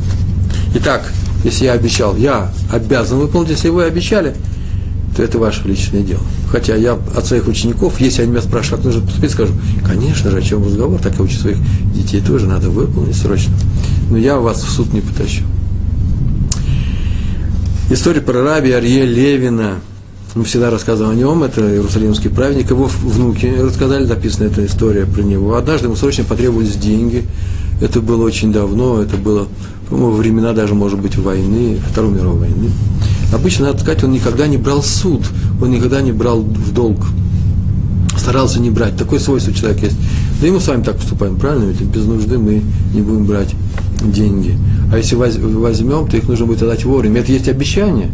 Итак, 0.74 1.10
если 1.44 1.64
я 1.64 1.72
обещал, 1.72 2.16
я 2.16 2.52
обязан 2.70 3.18
выполнить, 3.18 3.50
если 3.50 3.70
вы 3.70 3.84
обещали, 3.84 4.34
то 5.16 5.22
это 5.22 5.38
ваше 5.38 5.66
личное 5.66 6.02
дело. 6.02 6.22
Хотя 6.50 6.76
я 6.76 6.98
от 7.16 7.26
своих 7.26 7.48
учеников, 7.48 8.00
если 8.00 8.22
они 8.22 8.32
меня 8.32 8.42
спрашивают, 8.42 8.82
как 8.82 8.92
нужно 8.92 9.06
поступить, 9.06 9.30
скажу, 9.30 9.52
конечно 9.84 10.30
же, 10.30 10.38
о 10.38 10.42
чем 10.42 10.64
разговор, 10.64 11.00
так 11.00 11.14
я 11.14 11.22
учу 11.22 11.36
своих 11.38 11.56
детей 11.94 12.20
тоже, 12.20 12.46
надо 12.46 12.70
выполнить 12.70 13.16
срочно. 13.16 13.54
Но 14.12 14.18
я 14.18 14.36
вас 14.36 14.62
в 14.62 14.68
суд 14.68 14.92
не 14.92 15.00
потащу. 15.00 15.42
История 17.88 18.20
про 18.20 18.42
раби 18.42 18.70
Арье 18.70 19.06
Левина. 19.06 19.76
Мы 20.34 20.44
всегда 20.44 20.68
рассказываем 20.68 21.16
о 21.16 21.18
нем, 21.18 21.42
это 21.42 21.62
иерусалимский 21.62 22.28
праведник, 22.28 22.68
его 22.68 22.90
внуки 23.04 23.46
рассказали, 23.46 24.04
написана 24.04 24.48
эта 24.48 24.66
история 24.66 25.06
про 25.06 25.22
него. 25.22 25.54
Однажды 25.54 25.86
ему 25.86 25.96
срочно 25.96 26.24
потребовались 26.24 26.76
деньги, 26.76 27.24
это 27.80 28.02
было 28.02 28.22
очень 28.26 28.52
давно, 28.52 29.00
это 29.00 29.16
было, 29.16 29.48
по-моему, 29.88 30.16
времена 30.16 30.52
даже, 30.52 30.74
может 30.74 31.00
быть, 31.00 31.16
войны, 31.16 31.78
Второй 31.90 32.12
мировой 32.12 32.40
войны. 32.40 32.70
Обычно, 33.32 33.68
надо 33.68 33.78
сказать, 33.80 34.04
он 34.04 34.12
никогда 34.12 34.46
не 34.46 34.58
брал 34.58 34.82
суд, 34.82 35.22
он 35.58 35.70
никогда 35.70 36.02
не 36.02 36.12
брал 36.12 36.42
в 36.42 36.74
долг, 36.74 36.98
старался 38.18 38.60
не 38.60 38.68
брать. 38.68 38.94
Такое 38.98 39.20
свойство 39.20 39.54
человека 39.54 39.86
есть. 39.86 39.96
Да 40.42 40.48
и 40.48 40.50
мы 40.50 40.58
с 40.58 40.66
вами 40.66 40.82
так 40.82 40.96
поступаем, 40.96 41.36
правильно? 41.36 41.70
Ведь 41.70 41.82
без 41.82 42.04
нужды 42.04 42.36
мы 42.36 42.62
не 42.92 43.00
будем 43.00 43.26
брать 43.26 43.54
деньги. 44.02 44.58
А 44.92 44.96
если 44.96 45.14
возьмем, 45.14 46.08
то 46.08 46.16
их 46.16 46.26
нужно 46.26 46.46
будет 46.46 46.64
отдать 46.64 46.84
вовремя. 46.84 47.20
Это 47.20 47.30
есть 47.30 47.48
обещание, 47.48 48.10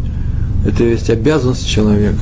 это 0.67 0.85
есть 0.85 1.09
обязанность 1.09 1.67
человека. 1.67 2.21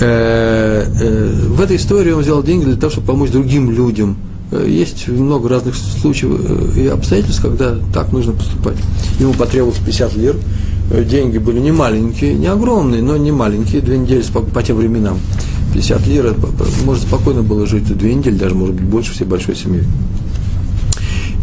Э, 0.00 0.86
э, 0.98 1.46
в 1.46 1.60
этой 1.60 1.76
истории 1.76 2.12
он 2.12 2.22
взял 2.22 2.42
деньги 2.42 2.64
для 2.64 2.76
того, 2.76 2.90
чтобы 2.90 3.06
помочь 3.08 3.30
другим 3.30 3.70
людям. 3.70 4.16
Э, 4.50 4.64
есть 4.66 5.08
много 5.08 5.50
разных 5.50 5.74
случаев 5.76 6.74
и 6.74 6.86
обстоятельств, 6.86 7.42
когда 7.42 7.74
так 7.92 8.12
нужно 8.12 8.32
поступать. 8.32 8.78
Ему 9.20 9.34
потребовалось 9.34 9.78
50 9.84 10.16
лир, 10.16 10.36
деньги 11.04 11.36
были 11.36 11.60
не 11.60 11.70
маленькие, 11.70 12.32
не 12.32 12.46
огромные, 12.46 13.02
но 13.02 13.18
не 13.18 13.30
маленькие, 13.30 13.82
две 13.82 13.98
недели 13.98 14.22
по, 14.32 14.40
по 14.40 14.62
тем 14.62 14.78
временам. 14.78 15.18
50 15.76 16.06
лир, 16.06 16.34
может 16.84 17.02
спокойно 17.02 17.42
было 17.42 17.66
жить 17.66 17.84
две 17.96 18.14
недели, 18.14 18.34
даже 18.34 18.54
может 18.54 18.74
быть 18.74 18.84
больше 18.84 19.12
всей 19.12 19.24
большой 19.24 19.54
семьей. 19.54 19.84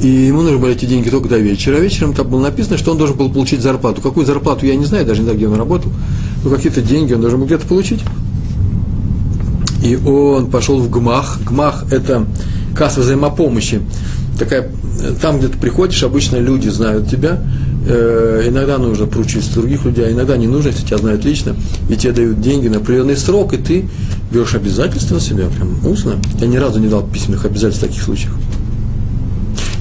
И 0.01 0.07
ему 0.07 0.41
нужны 0.41 0.57
были 0.57 0.73
эти 0.73 0.85
деньги 0.85 1.09
только 1.09 1.29
до 1.29 1.37
вечера. 1.37 1.77
Вечером 1.77 2.13
там 2.13 2.27
было 2.27 2.41
написано, 2.41 2.77
что 2.77 2.91
он 2.91 2.97
должен 2.97 3.15
был 3.15 3.29
получить 3.29 3.61
зарплату. 3.61 4.01
Какую 4.01 4.25
зарплату, 4.25 4.65
я 4.65 4.75
не 4.75 4.85
знаю, 4.85 5.05
даже 5.05 5.19
не 5.19 5.25
знаю, 5.25 5.37
где 5.37 5.47
он 5.47 5.55
работал. 5.55 5.91
Но 6.43 6.49
какие-то 6.49 6.81
деньги 6.81 7.13
он 7.13 7.21
должен 7.21 7.39
был 7.39 7.45
где-то 7.45 7.67
получить. 7.67 8.01
И 9.83 9.95
он 9.95 10.47
пошел 10.47 10.79
в 10.79 10.89
ГМАХ. 10.89 11.43
ГМАХ– 11.45 11.85
это 11.91 12.25
касса 12.75 13.01
взаимопомощи. 13.01 13.81
Такая, 14.39 14.71
там, 15.21 15.37
где 15.37 15.47
ты 15.47 15.57
приходишь, 15.59 16.01
обычно 16.03 16.37
люди 16.37 16.69
знают 16.69 17.07
тебя. 17.07 17.39
Э, 17.85 18.45
иногда 18.47 18.77
нужно 18.77 19.07
поручиться 19.07 19.53
других 19.53 19.83
людей, 19.85 20.05
а 20.05 20.11
иногда 20.11 20.37
не 20.37 20.47
нужно, 20.47 20.69
если 20.69 20.85
тебя 20.85 20.97
знают 20.97 21.25
лично, 21.25 21.55
и 21.89 21.95
тебе 21.95 22.13
дают 22.13 22.41
деньги 22.41 22.67
на 22.67 22.77
определенный 22.77 23.17
срок, 23.17 23.53
и 23.53 23.57
ты 23.57 23.85
берешь 24.31 24.55
обязательства 24.55 25.15
на 25.15 25.21
себя, 25.21 25.47
прям 25.49 25.85
устно. 25.85 26.15
Я 26.39 26.47
ни 26.47 26.57
разу 26.57 26.79
не 26.79 26.87
дал 26.87 27.05
письменных 27.05 27.45
обязательств 27.45 27.83
в 27.83 27.87
таких 27.87 28.03
случаях. 28.03 28.33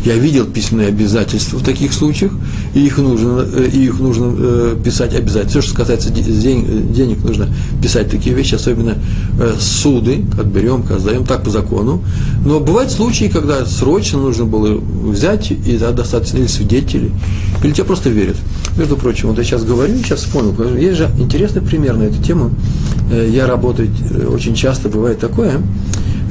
Я 0.05 0.17
видел 0.17 0.47
письменные 0.47 0.89
обязательства 0.89 1.59
в 1.59 1.65
таких 1.65 1.93
случаях, 1.93 2.33
и 2.75 2.85
их 2.85 2.99
нужно, 2.99 3.47
э, 3.55 3.69
и 3.73 3.85
их 3.85 4.01
нужно 4.01 4.35
э, 4.37 4.77
писать 4.85 5.15
обязательно. 5.15 5.51
Все, 5.51 5.63
что 5.63 5.77
касается 5.77 6.11
денег, 6.11 7.23
нужно 7.25 7.49
писать 7.81 8.11
такие 8.11 8.35
вещи, 8.35 8.57
особенно 8.57 8.97
э, 9.39 9.55
суды, 9.61 10.25
как 10.35 10.47
берем, 10.47 10.83
как 10.83 10.99
сдаем, 10.99 11.25
так 11.25 11.45
по 11.45 11.51
закону. 11.51 12.03
Но 12.45 12.59
бывают 12.59 12.91
случаи, 12.91 13.27
когда 13.33 13.65
срочно 13.65 14.19
нужно 14.19 14.45
было 14.45 14.77
взять, 14.77 15.53
и 15.53 15.79
да, 15.79 15.93
достаточно 15.93 16.39
или 16.39 16.49
свидетелей, 16.49 17.13
или 17.63 17.71
тебе 17.71 17.85
просто 17.85 18.11
верят. 18.11 18.37
Между 18.77 18.97
прочим, 18.97 19.29
вот 19.29 19.39
я 19.39 19.45
сейчас 19.45 19.63
говорю, 19.65 19.97
сейчас 19.99 20.21
вспомнил, 20.21 20.57
есть 20.77 20.99
же 20.99 21.11
интересный 21.19 21.63
пример 21.63 21.97
на 21.97 22.05
эту 22.05 22.21
тему. 22.23 22.51
Я 23.11 23.47
работаю 23.47 23.91
очень 24.33 24.55
часто, 24.55 24.89
бывает 24.89 25.19
такое, 25.21 25.61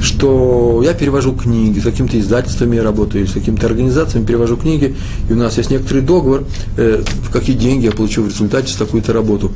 что 0.02 0.82
я 0.84 0.94
перевожу 0.94 1.32
книги, 1.32 1.78
с 1.78 1.84
какими-то 1.84 2.18
издательствами 2.18 2.76
я 2.76 2.82
работаю, 2.82 3.26
с 3.26 3.32
какими-то 3.32 3.66
организациями 3.66 4.26
перевожу 4.26 4.56
книги, 4.56 4.96
и 5.30 5.32
у 5.32 5.36
нас 5.36 5.56
есть 5.58 5.70
некоторый 5.70 6.02
договор, 6.02 6.44
э, 6.76 7.02
какие 7.32 7.56
деньги 7.56 7.86
я 7.86 7.92
получу 7.92 8.22
в 8.22 8.28
результате 8.28 8.68
с 8.68 8.76
такую-то 8.76 9.12
работу. 9.12 9.52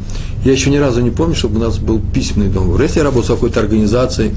Я 0.47 0.53
еще 0.53 0.71
ни 0.71 0.77
разу 0.77 1.01
не 1.01 1.11
помню, 1.11 1.35
чтобы 1.35 1.57
у 1.57 1.59
нас 1.59 1.79
был 1.79 1.99
письменный 1.99 2.49
договор. 2.49 2.81
Если 2.81 2.99
я 2.99 3.05
работаю 3.05 3.25
с 3.25 3.35
какой-то 3.35 3.59
организацией, 3.59 4.31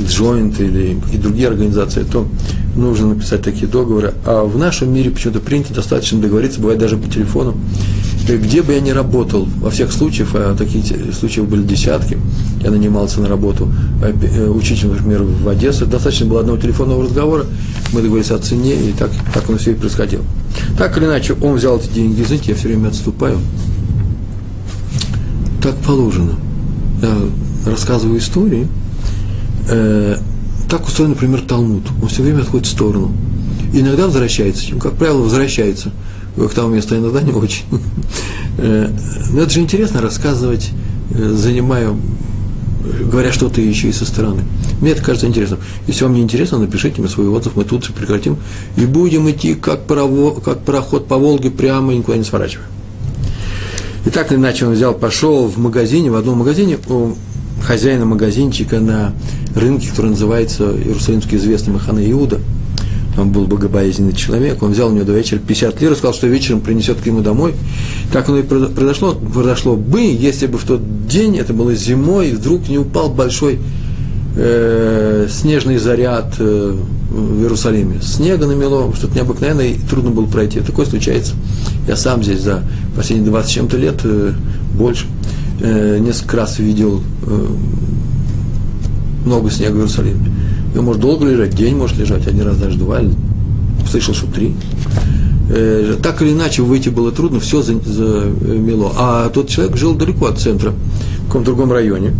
Joint 0.00 0.60
или 0.60 0.98
какие-то 0.98 1.22
другие 1.22 1.46
организации, 1.46 2.02
то 2.02 2.26
нужно 2.74 3.14
написать 3.14 3.42
такие 3.42 3.68
договоры. 3.68 4.12
А 4.26 4.42
в 4.42 4.58
нашем 4.58 4.92
мире 4.92 5.12
почему-то 5.12 5.38
принято 5.38 5.72
достаточно 5.72 6.20
договориться, 6.20 6.58
бывает 6.58 6.80
даже 6.80 6.96
по 6.96 7.08
телефону. 7.08 7.54
Где 8.26 8.62
бы 8.62 8.72
я 8.72 8.80
ни 8.80 8.90
работал, 8.90 9.46
во 9.60 9.70
всех 9.70 9.92
случаях, 9.92 10.30
а 10.34 10.56
такие 10.56 10.82
случаев 11.12 11.48
были 11.48 11.62
десятки, 11.62 12.18
я 12.60 12.72
нанимался 12.72 13.20
на 13.20 13.28
работу 13.28 13.72
э, 14.02 14.12
э, 14.20 14.48
учителем, 14.48 14.94
например, 14.94 15.22
в 15.22 15.48
Одессе, 15.48 15.84
достаточно 15.84 16.26
было 16.26 16.40
одного 16.40 16.58
телефонного 16.58 17.04
разговора, 17.04 17.46
мы 17.92 18.02
договорились 18.02 18.32
о 18.32 18.38
цене, 18.38 18.74
и 18.74 18.92
так, 18.98 19.12
так 19.32 19.48
оно 19.48 19.58
все 19.58 19.72
и 19.72 19.74
происходило. 19.74 20.24
Так 20.76 20.98
или 20.98 21.04
иначе, 21.04 21.36
он 21.40 21.54
взял 21.54 21.78
эти 21.78 21.88
деньги, 21.92 22.24
знаете, 22.24 22.50
я 22.50 22.56
все 22.56 22.66
время 22.66 22.88
отступаю. 22.88 23.38
Так 25.62 25.76
положено. 25.76 26.34
Я 27.00 27.16
рассказываю 27.70 28.18
истории, 28.18 28.66
э, 29.68 30.16
так 30.68 30.86
устроен, 30.86 31.10
например, 31.10 31.42
Талмуд. 31.42 31.84
Он 32.02 32.08
все 32.08 32.22
время 32.22 32.40
отходит 32.40 32.66
в 32.66 32.70
сторону. 32.70 33.12
Иногда 33.72 34.06
возвращается, 34.06 34.74
как 34.76 34.94
правило, 34.94 35.22
возвращается 35.22 35.92
к 36.36 36.48
тому 36.48 36.74
месту, 36.74 36.96
иногда 36.96 37.22
не 37.22 37.32
очень. 37.32 37.64
Э, 38.58 38.90
но 39.32 39.40
это 39.40 39.50
же 39.50 39.60
интересно 39.60 40.02
рассказывать, 40.02 40.72
э, 41.10 41.30
занимая, 41.30 41.96
говоря 43.10 43.32
что-то 43.32 43.62
еще 43.62 43.88
и 43.88 43.92
со 43.92 44.04
стороны. 44.04 44.42
Мне 44.82 44.90
это 44.90 45.02
кажется 45.02 45.26
интересным. 45.26 45.58
Если 45.86 46.04
вам 46.04 46.12
не 46.12 46.20
интересно, 46.20 46.58
напишите 46.58 47.00
мне 47.00 47.08
свой 47.08 47.28
отзыв, 47.28 47.56
мы 47.56 47.64
тут 47.64 47.86
же 47.86 47.94
прекратим. 47.94 48.36
И 48.76 48.84
будем 48.84 49.30
идти, 49.30 49.54
как, 49.54 49.86
парово, 49.86 50.38
как 50.38 50.64
пароход 50.64 51.06
по 51.06 51.16
Волге, 51.16 51.50
прямо 51.50 51.94
и 51.94 51.96
никуда 51.96 52.18
не 52.18 52.24
сворачивая. 52.24 52.66
И 54.04 54.10
так 54.10 54.32
или 54.32 54.38
иначе 54.38 54.66
он 54.66 54.72
взял, 54.72 54.94
пошел 54.94 55.46
в 55.46 55.58
магазине, 55.58 56.10
в 56.10 56.16
одном 56.16 56.38
магазине, 56.38 56.78
у 56.88 57.14
хозяина 57.62 58.04
магазинчика 58.04 58.80
на 58.80 59.12
рынке, 59.54 59.88
который 59.90 60.10
называется 60.10 60.72
Иерусалимский 60.72 61.36
известный 61.36 61.74
Махана 61.74 62.10
Иуда. 62.10 62.40
Он 63.16 63.30
был 63.30 63.46
богобоязненный 63.46 64.14
человек, 64.14 64.62
он 64.62 64.72
взял 64.72 64.88
у 64.88 64.92
него 64.92 65.04
до 65.04 65.12
вечера 65.12 65.38
50 65.38 65.80
лир, 65.82 65.94
сказал, 65.94 66.14
что 66.14 66.26
вечером 66.26 66.62
принесет 66.62 66.98
к 67.00 67.06
нему 67.06 67.20
домой. 67.20 67.54
Так 68.10 68.28
оно 68.28 68.38
и 68.38 68.42
произошло, 68.42 69.14
произошло 69.14 69.76
бы, 69.76 70.00
если 70.00 70.46
бы 70.46 70.56
в 70.56 70.64
тот 70.64 71.06
день, 71.06 71.36
это 71.36 71.52
было 71.52 71.74
зимой, 71.74 72.30
и 72.30 72.32
вдруг 72.32 72.68
не 72.70 72.78
упал 72.78 73.10
большой 73.10 73.58
э, 74.34 75.26
снежный 75.30 75.76
заряд 75.76 76.34
э, 76.38 76.74
в 77.12 77.40
Иерусалиме. 77.40 78.00
Снега 78.00 78.46
намело, 78.46 78.94
что-то 78.94 79.14
необыкновенное, 79.14 79.68
и 79.68 79.78
трудно 79.78 80.10
было 80.10 80.26
пройти. 80.26 80.60
Такое 80.60 80.86
случается. 80.86 81.34
Я 81.86 81.96
сам 81.96 82.22
здесь 82.22 82.40
за 82.40 82.62
последние 82.96 83.30
20 83.30 83.50
чем-то 83.50 83.76
лет, 83.76 84.00
э, 84.04 84.32
больше, 84.74 85.06
э, 85.60 85.98
несколько 85.98 86.38
раз 86.38 86.58
видел 86.58 87.02
э, 87.26 87.46
много 89.26 89.50
снега 89.50 89.72
в 89.72 89.78
Иерусалиме. 89.78 90.32
И 90.74 90.78
он 90.78 90.86
может 90.86 91.02
долго 91.02 91.26
лежать, 91.26 91.54
день 91.54 91.76
может 91.76 91.98
лежать, 91.98 92.26
один 92.26 92.46
раз 92.46 92.56
даже 92.56 92.78
два, 92.78 93.00
слышал, 93.90 94.14
что 94.14 94.26
три. 94.26 94.54
Э, 95.50 95.96
так 96.02 96.22
или 96.22 96.32
иначе, 96.32 96.62
выйти 96.62 96.88
было 96.88 97.12
трудно, 97.12 97.40
все 97.40 97.60
замело. 97.60 98.92
А 98.96 99.28
тот 99.28 99.48
человек 99.48 99.76
жил 99.76 99.94
далеко 99.94 100.26
от 100.26 100.38
центра, 100.38 100.70
в 100.70 101.26
каком-то 101.26 101.50
другом 101.50 101.72
районе. 101.72 102.14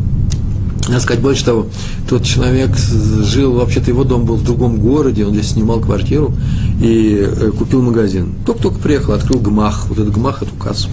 Надо 0.88 1.00
сказать 1.00 1.22
больше 1.22 1.44
того, 1.44 1.66
тот 2.08 2.24
человек 2.24 2.76
жил, 2.76 3.52
вообще-то 3.52 3.90
его 3.90 4.02
дом 4.02 4.24
был 4.24 4.34
в 4.34 4.44
другом 4.44 4.78
городе, 4.78 5.24
он 5.24 5.32
здесь 5.32 5.50
снимал 5.50 5.78
квартиру 5.80 6.34
и 6.80 7.24
э, 7.24 7.52
купил 7.56 7.82
магазин. 7.82 8.34
Только-только 8.44 8.78
приехал, 8.80 9.12
открыл 9.12 9.38
гмах, 9.38 9.86
вот 9.88 9.98
этот 9.98 10.12
гмах, 10.12 10.42
эту 10.42 10.54
кассу. 10.56 10.88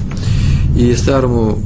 И 0.78 0.94
старому 0.94 1.58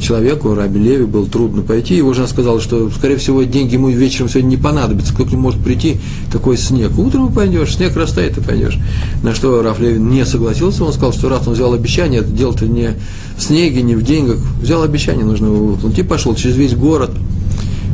человеку, 0.00 0.54
Раби 0.54 0.80
Леви, 0.80 1.04
было 1.04 1.26
трудно 1.26 1.60
пойти. 1.62 1.96
Его 1.96 2.14
жена 2.14 2.26
сказала, 2.26 2.60
что, 2.60 2.90
скорее 2.90 3.16
всего, 3.16 3.42
деньги 3.42 3.74
ему 3.74 3.90
вечером 3.90 4.30
сегодня 4.30 4.48
не 4.48 4.56
понадобятся. 4.56 5.12
Кто 5.12 5.24
к 5.24 5.32
может 5.32 5.62
прийти, 5.62 5.98
такой 6.32 6.56
снег. 6.56 6.98
Утром 6.98 7.32
пойдешь, 7.32 7.76
снег 7.76 7.94
растает, 7.96 8.38
и 8.38 8.40
пойдешь. 8.40 8.78
На 9.22 9.34
что 9.34 9.62
Раф 9.62 9.78
Леви 9.78 10.00
не 10.00 10.24
согласился. 10.24 10.84
Он 10.84 10.92
сказал, 10.92 11.12
что 11.12 11.28
раз 11.28 11.46
он 11.46 11.54
взял 11.54 11.74
обещание, 11.74 12.20
это 12.20 12.30
дело-то 12.30 12.66
не 12.66 12.94
в 13.36 13.42
снеге, 13.42 13.82
не 13.82 13.94
в 13.94 14.02
деньгах. 14.02 14.38
Взял 14.62 14.82
обещание, 14.82 15.26
нужно 15.26 15.46
его 15.46 15.66
выполнить. 15.66 15.98
И 15.98 16.02
пошел 16.02 16.34
через 16.34 16.56
весь 16.56 16.74
город 16.74 17.10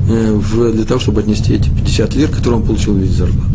э, 0.08 0.70
для 0.72 0.84
того, 0.84 1.00
чтобы 1.00 1.20
отнести 1.20 1.54
эти 1.54 1.68
50 1.68 2.14
лир, 2.14 2.28
которые 2.28 2.60
он 2.60 2.66
получил 2.66 2.94
в 2.94 2.98
виде 2.98 3.12
зарплаты. 3.12 3.54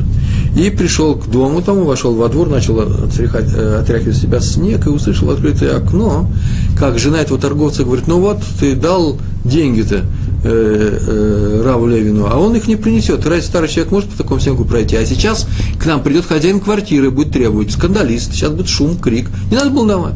И 0.55 0.69
пришел 0.71 1.15
к 1.15 1.27
дому 1.27 1.61
тому, 1.61 1.83
вошел 1.83 2.15
во 2.15 2.27
двор, 2.27 2.49
начал 2.49 2.79
отряхать, 2.79 3.53
э, 3.53 3.79
отряхивать 3.81 4.17
себя 4.17 4.39
снег 4.39 4.87
и 4.87 4.89
услышал 4.89 5.29
открытое 5.29 5.77
окно, 5.77 6.29
как 6.77 6.97
жена 6.97 7.21
этого 7.21 7.39
торговца 7.39 7.83
говорит, 7.83 8.07
ну 8.07 8.19
вот, 8.19 8.39
ты 8.59 8.75
дал 8.75 9.17
деньги-то 9.45 10.05
э, 10.43 10.97
э, 11.07 11.61
Раву 11.63 11.87
Левину, 11.87 12.25
а 12.29 12.37
он 12.37 12.55
их 12.55 12.67
не 12.67 12.75
принесет. 12.75 13.25
Разве 13.25 13.43
старый 13.43 13.69
человек 13.69 13.91
может 13.91 14.09
по 14.09 14.17
такому 14.17 14.39
снегу 14.39 14.65
пройти? 14.65 14.95
А 14.95 15.05
сейчас 15.05 15.47
к 15.79 15.85
нам 15.85 16.01
придет 16.01 16.25
хозяин 16.25 16.59
квартиры, 16.59 17.11
будет 17.11 17.31
требовать, 17.31 17.71
скандалист, 17.71 18.33
сейчас 18.33 18.51
будет 18.51 18.67
шум, 18.67 18.97
крик. 18.97 19.29
Не 19.51 19.57
надо 19.57 19.69
было 19.69 19.87
давать. 19.87 20.15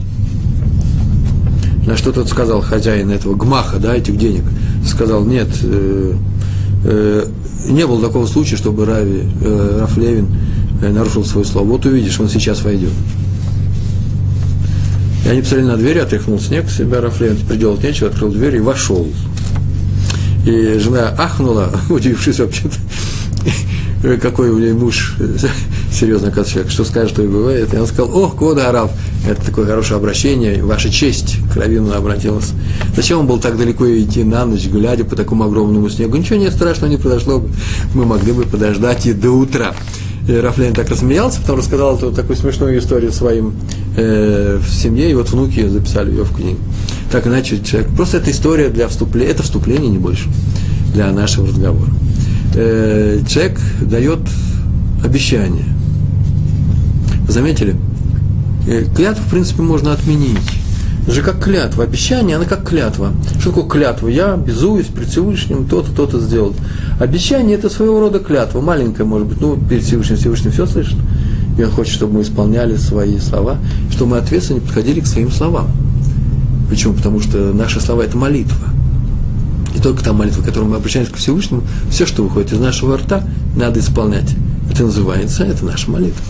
На 1.86 1.98
что 1.98 2.12
тот 2.12 2.30
сказал 2.30 2.62
хозяин 2.62 3.12
этого 3.12 3.36
гмаха, 3.36 3.78
да, 3.78 3.96
этих 3.96 4.18
денег, 4.18 4.44
сказал, 4.86 5.26
нет, 5.26 5.50
э, 5.64 6.14
э, 6.84 7.26
не 7.70 7.88
было 7.88 8.02
такого 8.02 8.28
случая, 8.28 8.58
чтобы 8.58 8.86
Рави, 8.86 9.24
э, 9.42 9.78
Раф 9.82 9.98
Левин 9.98 10.28
э, 10.82 10.90
нарушил 10.92 11.26
свое 11.26 11.46
слово. 11.46 11.66
Вот 11.66 11.86
увидишь, 11.86 12.20
он 12.20 12.30
сейчас 12.30 12.64
войдет. 12.64 12.92
И 15.26 15.30
они 15.30 15.42
посмотрели 15.42 15.68
на 15.68 15.78
дверь, 15.78 16.00
отряхнул 16.00 16.40
снег 16.40 16.70
себя, 16.70 17.00
Раф 17.02 17.22
Левин 17.22 17.38
теперь 17.38 17.58
делать 17.58 17.84
нечего, 17.84 18.10
открыл 18.10 18.32
дверь 18.32 18.58
и 18.58 18.60
вошел. 18.60 19.08
И 20.46 20.78
жена 20.80 21.16
ахнула, 21.18 21.72
удивившись 21.90 22.40
вообще-то, 22.40 22.76
какой 24.22 24.50
у 24.50 24.60
нее 24.60 24.74
муж 24.74 25.16
серьезный 25.92 26.32
человек, 26.32 26.70
что 26.70 26.84
скажет, 26.84 27.12
что 27.12 27.24
и 27.24 27.28
бывает. 27.28 27.74
И 27.74 27.78
он 27.78 27.88
сказал, 27.88 28.16
ох, 28.16 28.36
Кода 28.36 28.70
Араб, 28.70 28.92
это 29.28 29.46
такое 29.46 29.66
хорошее 29.66 29.98
обращение, 29.98 30.64
ваша 30.64 30.90
честь, 30.92 31.38
к 31.54 31.56
Равину 31.56 31.94
обратилась. 31.94 32.52
Зачем 32.96 33.20
он 33.20 33.28
был 33.28 33.40
так 33.40 33.58
далеко 33.58 33.86
идти 33.88 34.24
на 34.24 34.46
ночь, 34.46 34.68
глядя 34.68 35.06
по 35.06 35.16
такому 35.16 35.46
огромному 35.46 35.90
снегу? 35.90 36.18
Ничего 36.18 36.38
не 36.38 36.52
страшного 36.52 36.90
не 36.90 36.98
произошло 36.98 37.40
бы, 37.40 37.50
мы 37.94 38.06
могли 38.06 38.34
бы 38.34 38.44
подождать 38.44 39.06
и 39.06 39.14
до 39.14 39.32
утра. 39.32 39.74
И 40.28 40.34
Рафлейн 40.34 40.74
так 40.74 40.90
рассмеялся, 40.90 41.42
потом 41.42 41.60
рассказал 41.60 41.98
эту 41.98 42.12
такую 42.12 42.38
смешную 42.38 42.80
историю 42.80 43.12
своим 43.12 43.54
э, 43.98 44.58
в 44.58 44.70
семье, 44.70 45.12
и 45.12 45.14
вот 45.14 45.30
внуки 45.30 45.68
записали 45.68 46.12
ее 46.12 46.24
в 46.24 46.34
книгу. 46.34 46.60
Так 47.12 47.28
иначе 47.28 47.62
человек, 47.62 47.90
просто 47.96 48.18
это 48.18 48.32
история 48.32 48.70
для 48.70 48.88
вступления, 48.88 49.32
это 49.32 49.44
вступление, 49.44 49.90
не 49.90 49.98
больше, 49.98 50.30
для 50.94 51.12
нашего 51.12 51.48
разговора. 51.48 51.92
Э, 52.56 53.20
человек 53.28 53.60
дает 53.82 54.20
обещание. 55.04 55.66
Заметили? 57.28 57.76
Э, 58.68 58.86
клятву, 58.96 59.24
в 59.26 59.30
принципе, 59.32 59.62
можно 59.62 59.94
отменить. 59.94 60.38
Это 61.04 61.12
же 61.12 61.22
как 61.22 61.44
клятва. 61.44 61.84
Обещание, 61.84 62.38
она 62.38 62.46
как 62.46 62.68
клятва. 62.68 63.12
Что 63.40 63.50
такое 63.50 63.66
клятва? 63.66 64.08
Я 64.08 64.38
безуюсь 64.38 64.88
перед 64.88 65.10
Всевышним, 65.10 65.66
то-то, 65.66 65.92
то-то 65.92 66.20
сделал. 66.20 66.54
Обещание– 67.00 67.58
это 67.58 67.70
своего 67.70 68.00
рода 68.00 68.20
клятва. 68.20 68.62
Маленькая, 68.62 69.04
может 69.04 69.28
быть, 69.28 69.42
ну, 69.42 69.58
перед 69.58 69.84
Всевышним 69.84 70.18
Всевышний 70.18 70.52
все 70.52 70.66
слышит. 70.66 70.98
И 71.58 71.64
он 71.64 71.72
хочет, 71.72 71.94
чтобы 71.94 72.14
мы 72.14 72.22
исполняли 72.22 72.78
свои 72.78 73.20
слова, 73.20 73.58
чтобы 73.92 74.12
мы 74.12 74.18
ответственно 74.18 74.62
подходили 74.62 75.02
к 75.02 75.08
своим 75.08 75.30
словам. 75.30 75.68
Почему? 76.70 76.94
Потому 76.94 77.20
что 77.20 77.52
наши 77.54 77.82
слова– 77.82 78.02
это 78.04 78.16
молитва. 78.16 78.73
И 79.76 79.80
только 79.80 80.04
та 80.04 80.14
молитва, 80.14 80.42
которую 80.42 80.70
мы 80.70 80.78
обращаемся 80.78 81.12
к 81.14 81.18
Всевышнему, 81.18 81.64
все, 81.90 82.06
что 82.06 82.24
выходит 82.24 82.54
из 82.54 82.60
нашего 82.60 82.98
рта, 82.98 83.24
надо 83.56 83.80
исполнять. 83.80 84.36
Это 84.72 84.84
называется, 84.84 85.44
это 85.44 85.66
наша 85.66 85.90
молитва. 85.90 86.24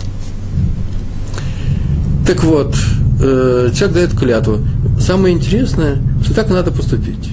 Так 2.26 2.44
вот, 2.44 2.76
э, 3.22 3.72
человек 3.76 3.94
дает 3.94 4.18
клятву. 4.18 4.60
Самое 5.00 5.36
интересное, 5.36 5.98
что 6.24 6.34
так 6.34 6.50
надо 6.50 6.72
поступить. 6.72 7.32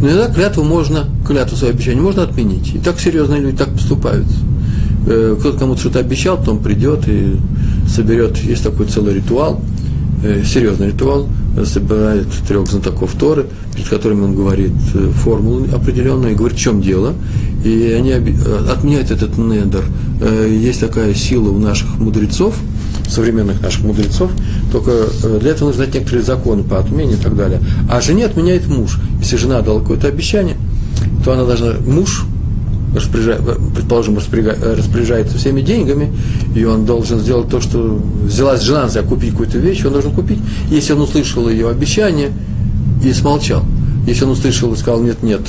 Но 0.00 0.08
иногда 0.08 0.32
клятву 0.32 0.62
можно, 0.62 1.04
клятву 1.26 1.56
свое 1.56 1.74
обещание 1.74 2.02
можно 2.02 2.22
отменить. 2.22 2.74
И 2.74 2.78
так 2.78 3.00
серьезные 3.00 3.40
люди 3.40 3.56
так 3.56 3.72
поступают. 3.72 4.26
Э, 5.06 5.36
кто-то 5.38 5.58
кому-то 5.58 5.80
что-то 5.80 5.98
обещал, 5.98 6.38
потом 6.38 6.58
придет 6.60 7.08
и 7.08 7.36
соберет, 7.88 8.36
есть 8.38 8.62
такой 8.62 8.86
целый 8.86 9.14
ритуал, 9.14 9.60
э, 10.22 10.42
серьезный 10.44 10.88
ритуал, 10.88 11.28
собирает 11.64 12.28
трех 12.46 12.66
знатоков 12.68 13.12
Торы, 13.18 13.46
перед 13.74 13.88
которыми 13.88 14.22
он 14.22 14.34
говорит 14.34 14.72
э, 14.94 15.10
формулу 15.10 15.66
определенную 15.72 16.32
и 16.32 16.34
говорит, 16.34 16.58
в 16.58 16.60
чем 16.60 16.80
дело. 16.80 17.14
И 17.64 17.94
они 17.96 18.12
отменяют 18.12 19.10
этот 19.10 19.38
недер. 19.38 19.84
Есть 20.48 20.80
такая 20.80 21.14
сила 21.14 21.50
у 21.50 21.58
наших 21.58 21.96
мудрецов, 21.98 22.56
современных 23.08 23.62
наших 23.62 23.82
мудрецов, 23.82 24.32
только 24.72 25.06
для 25.40 25.50
этого 25.50 25.68
нужно 25.68 25.84
знать 25.84 25.94
некоторые 25.94 26.24
законы 26.24 26.64
по 26.64 26.78
отмене 26.78 27.14
и 27.14 27.16
так 27.16 27.36
далее. 27.36 27.60
А 27.88 28.00
жене 28.00 28.26
отменяет 28.26 28.66
муж. 28.66 28.98
Если 29.20 29.36
жена 29.36 29.60
дала 29.60 29.80
какое-то 29.80 30.08
обещание, 30.08 30.56
то 31.24 31.32
она 31.32 31.44
должна, 31.44 31.74
муж 31.86 32.24
предположим, 32.92 34.16
распоряжается 34.16 35.38
всеми 35.38 35.60
деньгами, 35.60 36.12
и 36.54 36.64
он 36.64 36.84
должен 36.84 37.18
сделать 37.18 37.48
то, 37.48 37.60
что 37.60 38.00
взялась 38.24 38.62
жена 38.62 38.88
за 38.88 39.02
купить 39.02 39.30
какую-то 39.32 39.58
вещь, 39.58 39.84
он 39.84 39.92
должен 39.92 40.12
купить. 40.12 40.38
Если 40.70 40.92
он 40.92 41.00
услышал 41.00 41.48
ее 41.48 41.70
обещание 41.70 42.30
и 43.04 43.12
смолчал, 43.12 43.64
если 44.06 44.24
он 44.24 44.30
услышал 44.30 44.72
и 44.72 44.76
сказал 44.76 45.00
нет, 45.00 45.22
нет, 45.22 45.42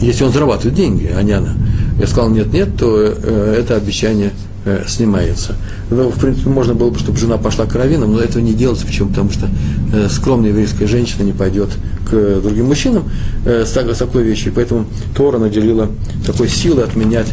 если 0.00 0.24
он 0.24 0.32
зарабатывает 0.32 0.74
деньги, 0.74 1.10
а 1.14 1.22
не 1.22 1.32
она, 1.32 1.54
я 1.98 2.06
сказал 2.06 2.30
нет, 2.30 2.52
нет, 2.52 2.76
то 2.78 2.96
э, 2.98 3.56
это 3.58 3.76
обещание 3.76 4.32
э, 4.64 4.84
снимается. 4.86 5.56
Ну, 5.90 6.10
в 6.10 6.18
принципе, 6.18 6.48
можно 6.50 6.74
было 6.74 6.90
бы, 6.90 6.98
чтобы 6.98 7.18
жена 7.18 7.38
пошла 7.38 7.66
к 7.66 7.74
раввинам, 7.74 8.12
но 8.12 8.20
этого 8.20 8.42
не 8.42 8.54
делается. 8.54 8.86
Почему? 8.86 9.08
Потому 9.08 9.30
что 9.30 9.48
э, 9.92 10.08
скромная 10.10 10.50
еврейская 10.50 10.86
женщина 10.86 11.22
не 11.22 11.32
пойдет 11.32 11.70
к 12.10 12.40
другим 12.40 12.66
мужчинам 12.66 13.04
э, 13.44 13.64
с, 13.64 13.76
с 13.76 13.98
такой 13.98 14.22
вещью. 14.22 14.52
Поэтому 14.54 14.86
Тора 15.16 15.38
наделила 15.38 15.88
такой 16.26 16.48
силой 16.48 16.84
отменять 16.84 17.28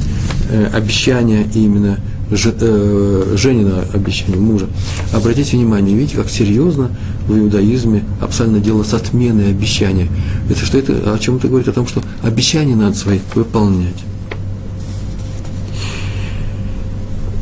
э, 0.49 0.67
обещания 0.73 1.45
именно 1.53 1.97
ж, 2.31 2.53
э, 2.59 3.35
Женина 3.37 3.85
обещания 3.93 4.37
мужа. 4.37 4.67
Обратите 5.13 5.57
внимание, 5.57 5.95
видите, 5.95 6.17
как 6.17 6.29
серьезно 6.29 6.89
в 7.27 7.37
иудаизме 7.37 8.03
абсолютно 8.21 8.59
дело 8.59 8.83
с 8.83 8.93
отменой 8.93 9.49
обещания. 9.49 10.07
Это 10.49 10.65
что 10.65 10.77
это, 10.77 11.13
о 11.13 11.19
чем 11.19 11.37
это 11.37 11.47
говорит? 11.47 11.67
О 11.67 11.73
том, 11.73 11.87
что 11.87 12.01
обещания 12.23 12.75
надо 12.75 12.95
свои 12.95 13.19
выполнять. 13.33 14.03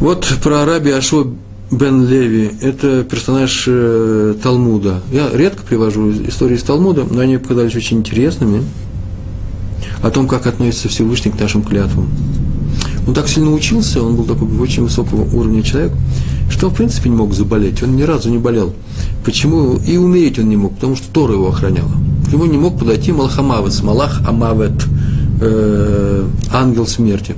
Вот 0.03 0.27
про 0.43 0.63
Араби 0.63 0.89
Ашо 0.89 1.27
Бен 1.71 2.05
Леви– 2.05 2.51
это 2.61 3.05
персонаж 3.05 3.63
э, 3.67 4.35
Талмуда. 4.43 5.01
Я 5.13 5.29
редко 5.31 5.63
привожу 5.63 6.11
истории 6.27 6.57
из 6.57 6.63
Талмуда, 6.63 7.05
но 7.09 7.21
они 7.21 7.37
показались 7.37 7.73
очень 7.77 7.99
интересными 7.99 8.65
о 10.01 10.11
том, 10.11 10.27
как 10.27 10.45
относится 10.45 10.89
Всевышний 10.89 11.31
к 11.31 11.39
нашим 11.39 11.63
клятвам. 11.63 12.09
Он 13.07 13.13
так 13.13 13.29
сильно 13.29 13.53
учился, 13.53 14.03
он 14.03 14.17
был 14.17 14.25
такой 14.25 14.49
очень 14.59 14.83
высокого 14.83 15.21
уровня 15.33 15.63
человек, 15.63 15.93
что 16.49 16.69
в 16.69 16.75
принципе, 16.75 17.09
не 17.09 17.15
мог 17.15 17.33
заболеть. 17.33 17.81
Он 17.81 17.95
ни 17.95 18.03
разу 18.03 18.29
не 18.29 18.39
болел. 18.39 18.73
Почему? 19.23 19.77
И 19.87 19.95
умереть 19.95 20.37
он 20.37 20.49
не 20.49 20.57
мог, 20.57 20.75
потому 20.75 20.97
что 20.97 21.07
Тора 21.13 21.35
его 21.35 21.47
охраняла. 21.47 21.93
К 22.27 22.33
нему 22.33 22.43
не 22.43 22.57
мог 22.57 22.77
подойти 22.77 23.13
Малахамавец, 23.13 23.81
Малах 23.81 24.19
Амавет, 24.27 24.85
э, 25.39 26.25
ангел 26.51 26.87
смерти. 26.87 27.37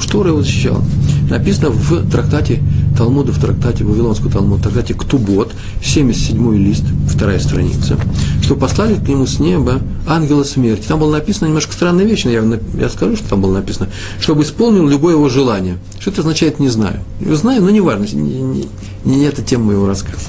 Ту 0.00 0.08
Тора 0.08 0.28
его 0.28 0.42
защищала. 0.42 0.84
Написано 1.30 1.70
в 1.70 2.10
трактате 2.10 2.62
Талмуда, 2.96 3.32
в 3.32 3.40
трактате 3.40 3.82
Вавилонского 3.82 4.30
Талмуда, 4.30 4.60
в 4.60 4.62
трактате 4.62 4.94
Ктубот, 4.94 5.52
77 5.82 6.56
лист, 6.56 6.84
вторая 7.08 7.38
страница, 7.38 7.96
что 8.42 8.56
послали 8.56 8.94
к 8.94 9.08
нему 9.08 9.26
с 9.26 9.38
неба 9.38 9.80
ангела 10.06 10.44
смерти. 10.44 10.86
Там 10.86 11.00
было 11.00 11.12
написано 11.12 11.46
немножко 11.46 11.72
странная 11.72 12.04
вещь, 12.04 12.24
но 12.24 12.30
я, 12.30 12.44
я 12.78 12.88
скажу, 12.90 13.16
что 13.16 13.28
там 13.30 13.40
было 13.40 13.54
написано, 13.54 13.88
чтобы 14.20 14.42
исполнил 14.42 14.86
любое 14.86 15.14
его 15.14 15.28
желание. 15.28 15.78
Что 15.98 16.10
это 16.10 16.20
означает, 16.20 16.60
не 16.60 16.68
знаю. 16.68 17.00
Знаю, 17.20 17.62
но 17.62 17.70
не 17.70 17.80
важно, 17.80 18.04
не, 18.14 18.42
не, 18.42 18.68
не 19.04 19.24
это 19.24 19.42
тема 19.42 19.66
моего 19.66 19.86
рассказа. 19.86 20.26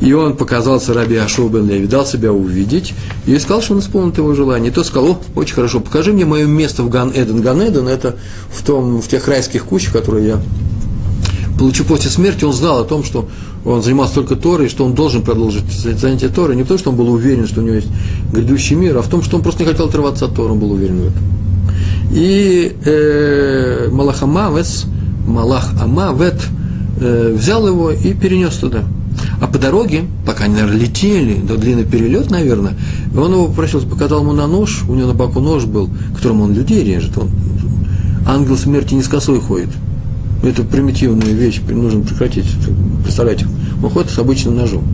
И 0.00 0.12
он 0.12 0.36
показался 0.36 0.94
Раби 0.94 1.16
Ашоу 1.16 1.48
бен 1.48 1.68
Леви, 1.68 1.86
дал 1.86 2.06
себя 2.06 2.32
увидеть, 2.32 2.94
и 3.26 3.36
сказал, 3.38 3.62
что 3.62 3.74
он 3.74 3.80
исполнит 3.80 4.16
его 4.18 4.32
желание. 4.34 4.70
И 4.70 4.74
тот 4.74 4.86
сказал, 4.86 5.10
о, 5.10 5.20
очень 5.34 5.54
хорошо, 5.54 5.80
покажи 5.80 6.12
мне 6.12 6.24
мое 6.24 6.46
место 6.46 6.84
в 6.84 6.88
Ган-Эден. 6.88 7.40
Ган-Эден– 7.40 7.88
это 7.88 8.16
в, 8.50 8.62
том, 8.62 9.00
в 9.00 9.08
тех 9.08 9.26
райских 9.26 9.64
кучах, 9.64 9.92
которые 9.92 10.28
я 10.28 10.40
получу 11.58 11.84
после 11.84 12.10
смерти. 12.10 12.44
Он 12.44 12.52
знал 12.52 12.80
о 12.80 12.84
том, 12.84 13.02
что 13.02 13.28
он 13.64 13.82
занимался 13.82 14.14
только 14.14 14.36
Торой, 14.36 14.68
что 14.68 14.84
он 14.84 14.94
должен 14.94 15.22
продолжить 15.22 15.64
занятие 15.72 16.28
Торой. 16.28 16.54
Не 16.54 16.62
потому, 16.62 16.78
что 16.78 16.90
он 16.90 16.96
был 16.96 17.10
уверен, 17.10 17.48
что 17.48 17.60
у 17.60 17.64
него 17.64 17.74
есть 17.74 17.88
грядущий 18.32 18.76
мир, 18.76 18.96
а 18.98 19.02
в 19.02 19.08
том, 19.08 19.22
что 19.22 19.36
он 19.36 19.42
просто 19.42 19.64
не 19.64 19.68
хотел 19.68 19.86
отрываться 19.86 20.26
от 20.26 20.34
Тора, 20.36 20.52
он 20.52 20.60
был 20.60 20.70
уверен 20.70 21.00
в 21.00 21.06
этом. 21.08 21.22
И 22.12 22.72
э, 22.84 23.88
Малах 23.90 24.22
Амавес, 24.22 24.86
Малах 25.26 25.70
Амавет 25.82 26.40
э, 27.00 27.34
взял 27.36 27.66
его 27.66 27.90
и 27.90 28.14
перенес 28.14 28.54
туда– 28.54 28.84
а 29.40 29.46
по 29.46 29.58
дороге, 29.58 30.04
пока 30.26 30.44
они, 30.44 30.54
наверное, 30.54 30.80
летели, 30.80 31.34
до 31.34 31.56
длинный 31.56 31.84
перелет, 31.84 32.30
наверное, 32.30 32.74
он 33.16 33.32
его 33.32 33.46
попросил, 33.46 33.80
показал 33.82 34.22
ему 34.22 34.32
на 34.32 34.46
нож, 34.46 34.84
у 34.88 34.94
него 34.94 35.08
на 35.08 35.14
боку 35.14 35.40
нож 35.40 35.64
был, 35.64 35.88
которым 36.14 36.42
он 36.42 36.54
людей 36.54 36.82
режет. 36.82 37.16
Он, 37.16 37.30
ангел 38.26 38.56
смерти 38.56 38.94
не 38.94 39.02
с 39.02 39.08
косой 39.08 39.40
ходит. 39.40 39.70
Это 40.42 40.62
примитивная 40.62 41.32
вещь, 41.32 41.60
нужно 41.68 42.02
прекратить. 42.02 42.46
Представляете, 43.02 43.46
он 43.82 43.90
ходит 43.90 44.10
с 44.10 44.18
обычным 44.18 44.56
ножом. 44.56 44.84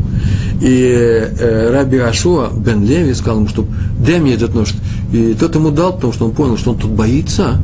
И 0.61 0.93
э, 0.93 1.71
Раби 1.71 1.99
Ашуа 1.99 2.51
бен 2.55 2.85
Леви 2.85 3.13
сказал 3.13 3.39
ему, 3.39 3.49
что 3.49 3.67
дай 3.99 4.21
мне 4.21 4.35
этот 4.35 4.55
нож. 4.55 4.73
И 5.13 5.35
тот 5.39 5.55
ему 5.55 5.71
дал, 5.71 5.95
потому 5.95 6.13
что 6.13 6.27
он 6.27 6.33
понял, 6.33 6.57
что 6.57 6.71
он 6.71 6.79
тут 6.79 6.91
боится. 6.91 7.61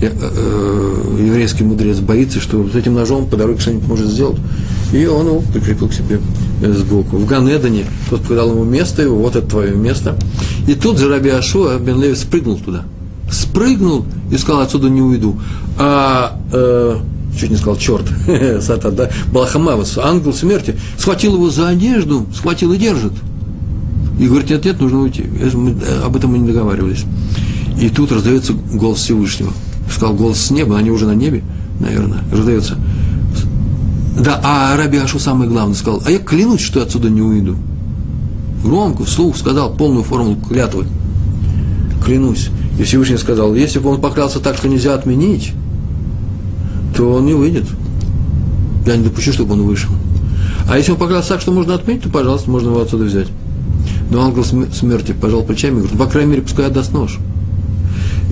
И, 0.00 0.06
э, 0.06 0.10
э, 0.10 1.22
еврейский 1.26 1.64
мудрец 1.64 1.98
боится, 1.98 2.40
что 2.40 2.66
с 2.68 2.74
этим 2.74 2.94
ножом 2.94 3.26
по 3.26 3.36
дороге 3.36 3.60
что-нибудь 3.60 3.88
может 3.88 4.06
сделать. 4.06 4.38
И 4.92 5.06
он 5.06 5.26
его 5.26 5.40
прикрепил 5.52 5.88
к 5.88 5.92
себе 5.92 6.20
э, 6.62 6.72
сбоку. 6.72 7.16
В 7.18 7.26
Ганедане 7.26 7.84
тот 8.08 8.22
показал 8.22 8.50
ему 8.50 8.64
место 8.64 9.02
его, 9.02 9.18
вот 9.18 9.36
это 9.36 9.46
твое 9.46 9.74
место. 9.74 10.16
И 10.66 10.74
тут 10.74 10.98
же 10.98 11.08
Раби 11.08 11.30
Ашуа 11.30 11.78
бен 11.78 12.00
Леви 12.00 12.14
спрыгнул 12.14 12.58
туда. 12.58 12.84
Спрыгнул 13.30 14.06
и 14.30 14.38
сказал, 14.38 14.62
отсюда 14.62 14.88
не 14.88 15.02
уйду. 15.02 15.38
А, 15.78 16.40
э, 16.52 16.96
чуть 17.38 17.50
не 17.50 17.56
сказал, 17.56 17.76
черт, 17.76 18.06
сатан, 18.62 18.96
да, 18.96 19.10
Балахамавас, 19.32 19.98
ангел 19.98 20.32
смерти, 20.32 20.76
схватил 20.96 21.34
его 21.34 21.50
за 21.50 21.68
одежду, 21.68 22.26
схватил 22.34 22.72
и 22.72 22.78
держит. 22.78 23.12
И 24.18 24.26
говорит, 24.26 24.50
нет, 24.50 24.64
нет, 24.64 24.80
нужно 24.80 25.00
уйти. 25.00 25.24
Мы, 25.54 25.70
э, 25.70 26.02
об 26.04 26.16
этом 26.16 26.32
мы 26.32 26.38
не 26.38 26.46
договаривались. 26.46 27.04
И 27.80 27.90
тут 27.90 28.10
раздается 28.10 28.54
голос 28.72 28.98
Всевышнего. 28.98 29.52
Сказал 29.90 30.14
голос 30.14 30.40
с 30.40 30.50
неба, 30.50 30.76
они 30.76 30.90
уже 30.90 31.06
на 31.06 31.14
небе, 31.14 31.44
наверное, 31.78 32.20
раздается. 32.32 32.76
Да, 34.18 34.40
а 34.42 34.76
Раби 34.76 34.98
Ашу 34.98 35.18
самое 35.18 35.48
главное 35.48 35.76
сказал, 35.76 36.02
а 36.04 36.10
я 36.10 36.18
клянусь, 36.18 36.60
что 36.60 36.80
я 36.80 36.86
отсюда 36.86 37.08
не 37.08 37.22
уйду. 37.22 37.56
Громко, 38.64 39.04
вслух 39.04 39.36
сказал 39.36 39.74
полную 39.74 40.02
формулу 40.02 40.36
клятвы. 40.36 40.86
Клянусь. 42.04 42.50
И 42.78 42.82
Всевышний 42.82 43.16
сказал, 43.16 43.54
если 43.54 43.78
бы 43.78 43.90
он 43.90 44.00
поклялся 44.00 44.40
так, 44.40 44.56
что 44.56 44.68
нельзя 44.68 44.94
отменить, 44.94 45.52
то 46.96 47.12
он 47.12 47.26
не 47.26 47.34
выйдет. 47.34 47.66
Я 48.86 48.96
не 48.96 49.04
допущу, 49.04 49.32
чтобы 49.32 49.52
он 49.52 49.62
вышел. 49.62 49.92
А 50.68 50.76
если 50.76 50.92
он 50.92 50.98
поклялся 50.98 51.30
так, 51.30 51.40
что 51.40 51.52
можно 51.52 51.74
отменить, 51.74 52.02
то, 52.02 52.08
пожалуйста, 52.08 52.50
можно 52.50 52.70
его 52.70 52.80
отсюда 52.80 53.04
взять. 53.04 53.28
Но 54.10 54.24
ангел 54.24 54.44
смерти 54.44 55.12
пожал 55.12 55.42
плечами 55.42 55.72
и 55.72 55.76
говорит, 55.76 55.92
ну, 55.92 56.04
по 56.04 56.10
крайней 56.10 56.30
мере, 56.32 56.42
пускай 56.42 56.66
отдаст 56.66 56.92
нож. 56.92 57.18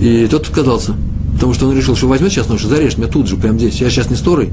И 0.01 0.27
тот 0.29 0.47
отказался, 0.47 0.95
потому 1.33 1.53
что 1.53 1.67
он 1.67 1.75
решил, 1.75 1.95
что 1.95 2.07
возьмет 2.07 2.31
сейчас 2.31 2.49
нож 2.49 2.63
и 2.63 2.67
зарежет 2.67 2.97
меня 2.97 3.07
тут 3.07 3.27
же, 3.27 3.37
прямо 3.37 3.57
здесь. 3.57 3.79
Я 3.79 3.89
сейчас 3.89 4.09
не 4.09 4.15
сторой. 4.15 4.49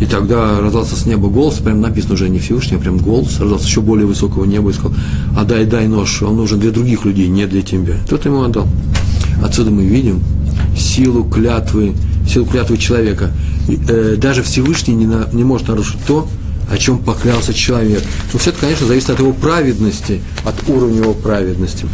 И 0.00 0.06
тогда 0.06 0.60
раздался 0.60 0.96
с 0.96 1.06
неба 1.06 1.28
голос, 1.28 1.58
прям 1.58 1.80
написано 1.80 2.14
уже 2.14 2.28
не 2.28 2.38
Всевышний, 2.38 2.76
а 2.76 2.80
прям 2.80 2.98
голос, 2.98 3.38
раздался 3.38 3.66
еще 3.66 3.80
более 3.80 4.06
высокого 4.06 4.44
неба 4.44 4.70
и 4.70 4.72
сказал, 4.72 4.94
отдай, 5.36 5.64
дай 5.64 5.86
нож, 5.86 6.22
он 6.22 6.36
нужен 6.36 6.58
для 6.58 6.72
других 6.72 7.04
людей, 7.04 7.28
не 7.28 7.46
для 7.46 7.62
тебя. 7.62 7.94
Тот 8.08 8.24
ему 8.24 8.42
отдал. 8.42 8.66
Отсюда 9.42 9.70
мы 9.70 9.84
видим 9.84 10.20
силу 10.76 11.24
клятвы, 11.24 11.94
силу 12.28 12.46
клятвы 12.46 12.76
человека. 12.76 13.30
И, 13.68 13.78
э, 13.88 14.16
даже 14.16 14.42
Всевышний 14.42 14.94
не, 14.94 15.06
на, 15.06 15.28
не 15.32 15.44
может 15.44 15.68
нарушить 15.68 16.00
то, 16.06 16.28
о 16.70 16.76
чем 16.76 16.98
поклялся 16.98 17.54
человек. 17.54 18.02
Но 18.32 18.38
все 18.38 18.50
это, 18.50 18.60
конечно, 18.60 18.86
зависит 18.86 19.10
от 19.10 19.20
его 19.20 19.32
праведности, 19.32 20.20
от 20.44 20.68
уровня 20.68 21.02
его 21.02 21.14
праведности. 21.14 21.86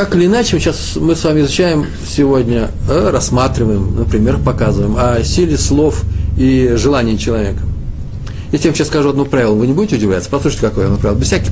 Так 0.00 0.14
или 0.14 0.24
иначе, 0.24 0.58
сейчас 0.58 0.96
мы 0.96 1.14
с 1.14 1.22
вами 1.24 1.42
изучаем 1.42 1.84
сегодня, 2.08 2.70
э, 2.88 3.10
рассматриваем, 3.10 3.96
например, 3.98 4.38
показываем 4.38 4.96
о 4.96 5.22
силе 5.22 5.58
слов 5.58 6.04
и 6.38 6.72
желаний 6.76 7.18
человека. 7.18 7.60
Я 8.50 8.58
вам 8.64 8.74
сейчас 8.74 8.86
скажу 8.86 9.10
одно 9.10 9.26
правило, 9.26 9.52
вы 9.52 9.66
не 9.66 9.74
будете 9.74 9.96
удивляться? 9.96 10.30
Послушайте, 10.30 10.68
какое 10.68 10.86
оно 10.86 10.96
правило. 10.96 11.18
Без 11.18 11.26
всяких 11.26 11.50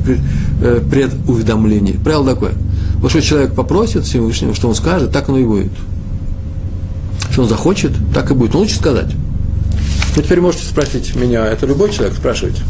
э, 0.63 0.81
предуведомлений. 0.81 1.99
Правило 2.03 2.25
такое. 2.25 2.53
Вот 3.03 3.11
что 3.11 3.21
человек 3.21 3.53
попросит 3.53 4.05
Всевышнего, 4.05 4.55
что 4.55 4.69
он 4.69 4.75
скажет, 4.75 5.13
так 5.13 5.29
оно 5.29 5.37
и 5.37 5.45
будет. 5.45 5.73
Что 7.31 7.43
он 7.43 7.51
захочет, 7.51 7.93
так 8.15 8.31
и 8.31 8.35
будет. 8.35 8.55
Он 8.55 8.63
лучше 8.63 8.77
сказать. 8.77 9.13
Вы 10.17 10.23
теперь 10.23 10.41
можете 10.41 10.65
спросить 10.65 11.15
меня, 11.15 11.47
это 11.47 11.67
любой 11.67 11.93
человек? 11.93 12.17
Спрашиваете. 12.17 12.63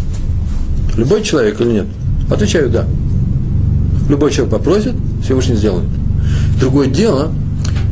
Любой 0.96 1.22
человек 1.22 1.60
или 1.60 1.70
нет? 1.70 1.86
Отвечаю, 2.28 2.68
да. 2.68 2.84
Любой 4.08 4.32
человек 4.32 4.52
попросит, 4.52 4.94
Всевышний 5.22 5.56
сделает. 5.56 5.88
Другое 6.60 6.88
дело, 6.88 7.32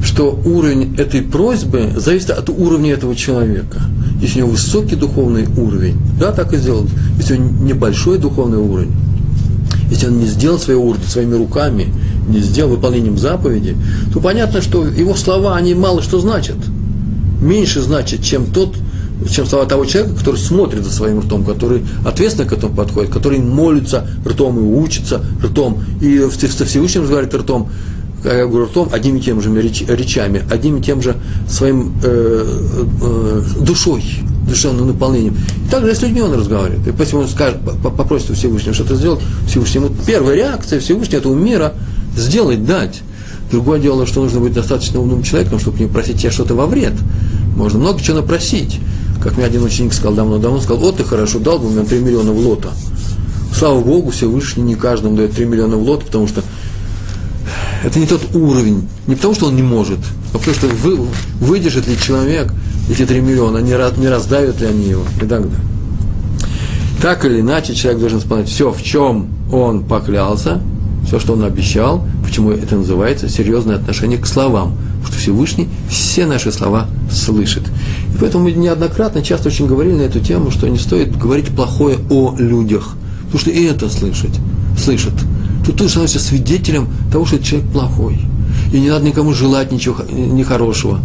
что 0.03 0.39
уровень 0.45 0.95
этой 0.97 1.23
просьбы 1.23 1.91
зависит 1.97 2.31
от 2.31 2.49
уровня 2.49 2.93
этого 2.93 3.15
человека. 3.15 3.81
Если 4.21 4.41
у 4.41 4.45
него 4.45 4.53
высокий 4.53 4.97
духовный 4.97 5.47
уровень, 5.57 5.97
да, 6.19 6.33
так 6.33 6.53
и 6.53 6.57
сделают. 6.57 6.91
Если 7.19 7.37
у 7.37 7.43
него 7.43 7.65
небольшой 7.65 8.19
духовный 8.19 8.59
уровень, 8.59 8.93
если 9.91 10.07
он 10.09 10.19
не 10.19 10.27
сделал 10.27 10.59
свои 10.59 10.77
уровни 10.77 11.05
своими 11.05 11.35
руками, 11.35 11.93
не 12.29 12.41
сделал 12.41 12.71
выполнением 12.73 13.19
заповеди, 13.19 13.77
то 14.13 14.21
понятно, 14.21 14.61
что 14.61 14.87
его 14.87 15.15
слова, 15.15 15.57
они 15.57 15.75
мало 15.75 16.03
что 16.03 16.21
значат. 16.21 16.57
Меньше 17.41 17.83
значит, 17.83 18.23
чем 18.23 18.47
тот, 18.47 18.75
чем 19.31 19.47
слова 19.47 19.67
того 19.67 19.85
человека, 19.85 20.17
который 20.17 20.37
смотрит 20.37 20.85
за 20.85 20.93
своим 20.93 21.21
ртом, 21.21 21.45
который 21.45 21.83
ответственно 22.05 22.49
к 22.49 22.53
этому 22.53 22.75
подходит, 22.75 23.13
который 23.13 23.39
молится 23.39 24.07
ртом 24.27 24.59
и 24.59 24.63
учится 24.63 25.25
ртом, 25.43 25.83
и 26.01 26.19
со 26.31 26.65
Всевышним 26.65 27.03
разговаривает 27.03 27.35
ртом, 27.35 27.71
я 28.25 28.47
говорю 28.47 28.67
ртом, 28.67 28.89
одними 28.93 29.19
и 29.19 29.23
тем 29.23 29.41
же 29.41 29.53
речами, 29.61 30.43
одним 30.51 30.79
и 30.79 30.83
тем 30.83 31.01
же 31.01 31.17
своим 31.49 31.95
э, 32.03 32.45
э, 33.03 33.43
душой, 33.61 34.03
душевным 34.49 34.89
наполнением. 34.89 35.37
И 35.65 35.71
также 35.71 35.95
с 35.95 36.03
людьми 36.03 36.21
он 36.21 36.35
разговаривает. 36.35 36.87
И 36.87 36.93
если 36.99 37.17
он 37.17 37.29
скажет, 37.29 37.61
попросит 37.83 38.37
Всевышнего 38.37 38.75
что-то 38.75 38.97
сделать, 38.97 39.21
Всевышнему 39.47 39.91
первая 40.07 40.37
реакция 40.37 40.81
Всевышнего 40.81 41.21
этого 41.21 41.35
мира 41.35 41.75
сделать, 42.17 42.65
дать. 42.65 43.03
Другое 43.51 43.79
дело, 43.79 44.07
что 44.07 44.23
нужно 44.23 44.41
быть 44.41 44.55
достаточно 44.55 45.01
умным 45.01 45.23
человеком, 45.23 45.61
чтобы 45.61 45.79
не 45.79 45.87
просить 45.87 46.21
тебя 46.21 46.33
что-то 46.33 46.55
во 46.55 46.67
вред. 46.67 46.95
Можно 47.57 47.79
много 47.79 48.03
чего 48.03 48.17
напросить. 48.17 48.81
Как 49.27 49.37
мне 49.37 49.47
один 49.47 49.65
ученик 49.65 49.93
сказал 49.93 50.15
давно-давно, 50.15 50.61
сказал, 50.61 50.83
вот 50.83 50.99
ты 50.99 51.05
хорошо 51.05 51.41
дал 51.41 51.59
бы 51.59 51.69
мне 51.69 51.83
3 51.83 51.99
миллиона 51.99 52.31
в 52.31 52.39
лото. 52.39 52.71
Слава 53.53 53.81
Богу, 53.81 54.11
Всевышний 54.11 54.63
не 54.63 54.77
каждому 54.77 55.17
дает 55.17 55.33
3 55.33 55.47
миллиона 55.47 55.77
в 55.77 55.83
лото, 55.83 56.07
потому 56.07 56.29
что 56.29 56.45
это 57.83 57.99
не 57.99 58.07
тот 58.07 58.21
уровень, 58.37 58.87
не 59.09 59.17
потому 59.17 59.35
что 59.35 59.47
он 59.47 59.57
не 59.57 59.63
может, 59.63 59.99
а 60.33 60.39
потому 60.39 60.55
что 60.55 60.69
вы, 60.69 61.01
выдержит 61.41 61.89
ли 61.89 61.99
человек 61.99 62.53
эти 62.89 63.05
3 63.05 63.21
миллиона, 63.21 63.59
не, 63.59 63.73
не 64.01 64.09
раздавят 64.09 64.61
ли 64.61 64.69
они 64.69 64.91
его? 64.91 65.03
И 65.17 65.19
так 65.19 65.29
далее. 65.29 65.51
Так 67.03 67.25
или 67.25 67.41
иначе, 67.41 67.75
человек 67.75 67.99
должен 67.99 68.21
исполнять 68.21 68.49
все, 68.49 68.71
в 68.71 68.81
чем 68.81 69.27
он 69.51 69.83
поклялся, 69.83 70.61
все, 71.05 71.19
что 71.19 71.33
он 71.33 71.43
обещал, 71.43 72.07
почему 72.25 72.53
это 72.53 72.77
называется 72.77 73.29
серьезное 73.29 73.75
отношение 73.75 74.19
к 74.19 74.27
словам, 74.27 74.77
что 75.07 75.17
Всевышний 75.17 75.69
все 75.89 76.27
наши 76.27 76.53
слова 76.53 76.87
слышит. 77.11 77.63
И 78.15 78.19
поэтому 78.19 78.45
мы 78.45 78.53
неоднократно, 78.53 79.23
часто 79.23 79.49
очень 79.49 79.67
говорили 79.67 79.95
на 79.95 80.03
эту 80.03 80.21
тему, 80.21 80.51
что 80.51 80.69
не 80.69 80.79
стоит 80.79 81.17
говорить 81.17 81.49
плохое 81.49 81.99
о 82.11 82.35
людях, 82.37 82.95
потому 83.27 83.41
что 83.41 83.51
и 83.51 83.65
это 83.65 83.89
слышать, 83.89 84.39
слышат. 84.79 85.15
Тут 85.65 85.79
ты 85.79 85.89
становишься 85.89 86.21
свидетелем 86.21 86.89
того, 87.11 87.27
что 87.27 87.43
человек 87.43 87.71
плохой. 87.71 88.21
И 88.73 88.81
не 88.81 88.89
надо 88.89 89.05
никому 89.05 89.33
желать 89.33 89.73
ничего 89.73 89.97
нехорошего. 90.11 91.01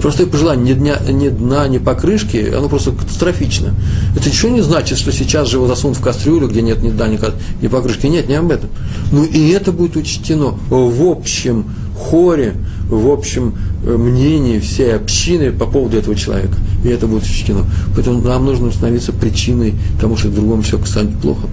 Простое 0.00 0.28
пожелание, 0.28 0.74
ни 0.74 0.78
дня, 0.78 0.98
ни 1.10 1.28
дна, 1.28 1.66
ни 1.66 1.78
покрышки, 1.78 2.52
оно 2.56 2.68
просто 2.68 2.92
катастрофично. 2.92 3.74
Это 4.16 4.28
ничего 4.28 4.52
не 4.52 4.60
значит, 4.60 4.96
что 4.96 5.10
сейчас 5.10 5.48
же 5.48 5.56
его 5.56 5.66
засунут 5.66 5.96
в 5.96 6.00
кастрюлю, 6.00 6.46
где 6.46 6.62
нет 6.62 6.82
ни 6.82 6.90
дна, 6.90 7.08
ни, 7.08 7.18
ни 7.60 7.66
покрышки. 7.66 8.06
Нет, 8.06 8.28
не 8.28 8.34
об 8.34 8.52
этом. 8.52 8.70
Ну 9.10 9.24
и 9.24 9.48
это 9.48 9.72
будет 9.72 9.96
учтено 9.96 10.54
в 10.70 11.02
общем 11.02 11.64
хоре, 12.02 12.54
в 12.88 13.10
общем 13.10 13.54
э, 13.84 13.96
мнении 13.96 14.58
всей 14.58 14.94
общины 14.94 15.52
по 15.52 15.66
поводу 15.66 15.96
этого 15.96 16.14
человека. 16.14 16.56
И 16.84 16.88
это 16.88 17.06
будет 17.06 17.24
учтено. 17.24 17.64
Поэтому 17.94 18.20
нам 18.20 18.44
нужно 18.44 18.70
становиться 18.70 19.12
причиной 19.12 19.74
тому, 20.00 20.16
что 20.16 20.28
другому 20.28 20.62
человеку 20.62 20.88
станет 20.88 21.16
плохо. 21.18 21.46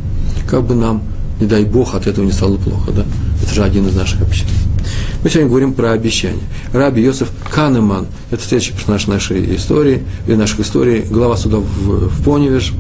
Как 0.48 0.64
бы 0.64 0.76
нам, 0.76 1.04
не 1.40 1.48
дай 1.48 1.64
Бог, 1.64 1.96
от 1.96 2.08
этого 2.08 2.26
не 2.26 2.32
стало 2.32 2.58
плохо. 2.58 2.92
Да? 2.92 3.06
Это 3.44 3.54
же 3.54 3.64
один 3.64 3.88
из 3.88 3.96
наших 3.96 4.22
общин. 4.22 4.48
Мы 5.24 5.30
сегодня 5.30 5.50
говорим 5.50 5.74
про 5.74 5.92
обещание. 5.92 6.44
Раби 6.72 7.02
Йосеф 7.02 7.30
Канеман, 7.52 8.08
это 8.32 8.42
следующий 8.42 8.74
персонаж 8.74 9.08
нашей 9.08 9.56
истории, 9.56 10.04
или 10.26 10.36
наших 10.36 10.62
историй, 10.62 11.02
глава 11.02 11.36
суда 11.36 11.58
в, 11.58 12.08
в 12.08 12.24
Поневеж. 12.24 12.74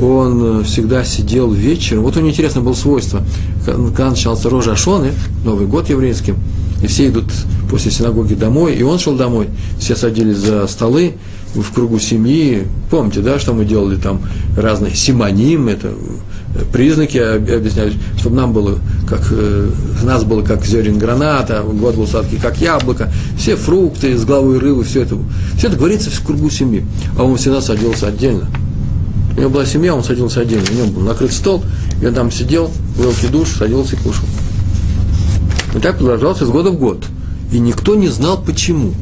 Он 0.00 0.60
э, 0.60 0.64
всегда 0.64 1.04
сидел 1.04 1.50
вечером. 1.52 2.04
Вот 2.04 2.16
у 2.16 2.20
него 2.20 2.30
интересно 2.30 2.60
было 2.60 2.74
свойство. 2.74 3.22
Когда 3.66 4.10
начался 4.10 4.48
Рожа 4.48 4.72
Ашоны, 4.72 5.12
Новый 5.44 5.66
год 5.66 5.90
еврейский, 5.90 6.34
и 6.82 6.86
все 6.86 7.08
идут 7.08 7.26
после 7.70 7.90
синагоги 7.90 8.34
домой, 8.34 8.74
и 8.74 8.82
он 8.82 8.98
шел 8.98 9.16
домой. 9.16 9.48
Все 9.78 9.96
садились 9.96 10.36
за 10.36 10.66
столы 10.66 11.14
в 11.54 11.72
кругу 11.72 11.98
семьи. 11.98 12.64
Помните, 12.90 13.20
да, 13.20 13.38
что 13.38 13.54
мы 13.54 13.64
делали 13.64 13.96
там 13.96 14.22
разные 14.56 14.94
симоним, 14.94 15.68
это 15.68 15.92
признаки 16.72 17.18
объясняли, 17.18 17.94
чтобы 18.18 18.36
нам 18.36 18.52
было 18.52 18.78
как, 19.08 19.26
э, 19.30 19.70
нас 20.02 20.24
было 20.24 20.42
как 20.42 20.64
зерен 20.66 20.98
граната, 20.98 21.62
год 21.62 21.94
был 21.94 22.06
сладкий, 22.06 22.36
как 22.36 22.60
яблоко, 22.60 23.10
все 23.38 23.56
фрукты 23.56 24.16
с 24.18 24.24
головой 24.24 24.58
рыбы, 24.58 24.84
все 24.84 25.02
это, 25.02 25.16
все 25.56 25.68
это 25.68 25.76
говорится 25.76 26.10
в 26.10 26.20
кругу 26.24 26.50
семьи. 26.50 26.84
А 27.16 27.24
он 27.24 27.36
всегда 27.36 27.62
садился 27.62 28.08
отдельно. 28.08 28.48
У 29.36 29.40
него 29.40 29.50
была 29.50 29.64
семья, 29.64 29.94
он 29.94 30.04
садился 30.04 30.40
отдельно. 30.40 30.64
У 30.70 30.74
него 30.74 30.86
был 30.88 31.02
накрыт 31.02 31.32
стол, 31.32 31.64
и 32.02 32.06
он 32.06 32.12
там 32.12 32.30
сидел, 32.30 32.70
в 32.96 33.30
душ, 33.30 33.48
садился 33.58 33.96
и 33.96 33.98
кушал. 33.98 34.26
И 35.74 35.78
так 35.78 35.98
продолжалось 35.98 36.38
с 36.38 36.48
года 36.48 36.70
в 36.70 36.78
год. 36.78 37.04
И 37.52 37.58
никто 37.58 37.94
не 37.94 38.08
знал, 38.08 38.42
почему. 38.42 38.92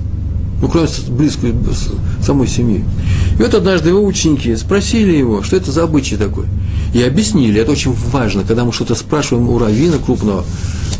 Ну, 0.60 0.68
кроме 0.68 0.88
близкой 1.08 1.54
самой 2.22 2.46
семьи. 2.46 2.84
И 3.38 3.42
вот 3.42 3.54
однажды 3.54 3.88
его 3.88 4.04
ученики 4.04 4.54
спросили 4.56 5.16
его, 5.16 5.42
что 5.42 5.56
это 5.56 5.72
за 5.72 5.84
обычай 5.84 6.16
такой. 6.16 6.44
И 6.92 7.02
объяснили, 7.02 7.60
это 7.60 7.72
очень 7.72 7.92
важно, 8.12 8.42
когда 8.42 8.64
мы 8.64 8.72
что-то 8.72 8.94
спрашиваем 8.94 9.48
у 9.48 9.58
равина 9.58 9.96
крупного, 10.04 10.44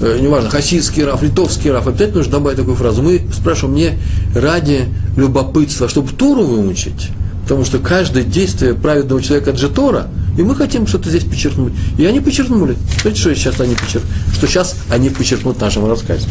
э, 0.01 0.19
неважно, 0.21 0.49
хасидский 0.49 1.05
раф, 1.05 1.23
литовский 1.23 1.71
раф, 1.71 1.87
опять 1.87 2.15
нужно 2.15 2.33
добавить 2.33 2.59
такую 2.59 2.77
фразу. 2.77 3.03
Мы 3.03 3.21
спрашиваем 3.35 3.75
не 3.75 3.99
ради 4.35 4.85
любопытства, 5.17 5.89
чтобы 5.89 6.13
Туру 6.13 6.45
выучить, 6.45 7.11
потому 7.43 7.65
что 7.65 7.81
каждое 7.81 8.23
действие 8.23 8.75
праведного 8.75 9.21
человека– 9.21 9.51
это 9.51 9.59
же 9.59 9.69
Тора, 9.69 10.07
и 10.37 10.43
мы 10.43 10.55
хотим 10.55 10.87
что-то 10.87 11.11
здесь 11.11 11.25
подчеркнуть. 11.25 11.73
И 11.99 12.05
они 12.05 12.21
подчеркнули. 12.21 12.77
Знаете, 13.03 13.21
что 13.21 13.35
сейчас 13.35 13.61
они 13.61 13.75
подчеркнут? 13.75 14.13
Что 14.35 14.47
сейчас 14.47 14.77
они 14.91 15.11
подчеркнут 15.11 15.57
в 15.57 15.61
нашем 15.61 15.87
рассказе. 15.87 16.27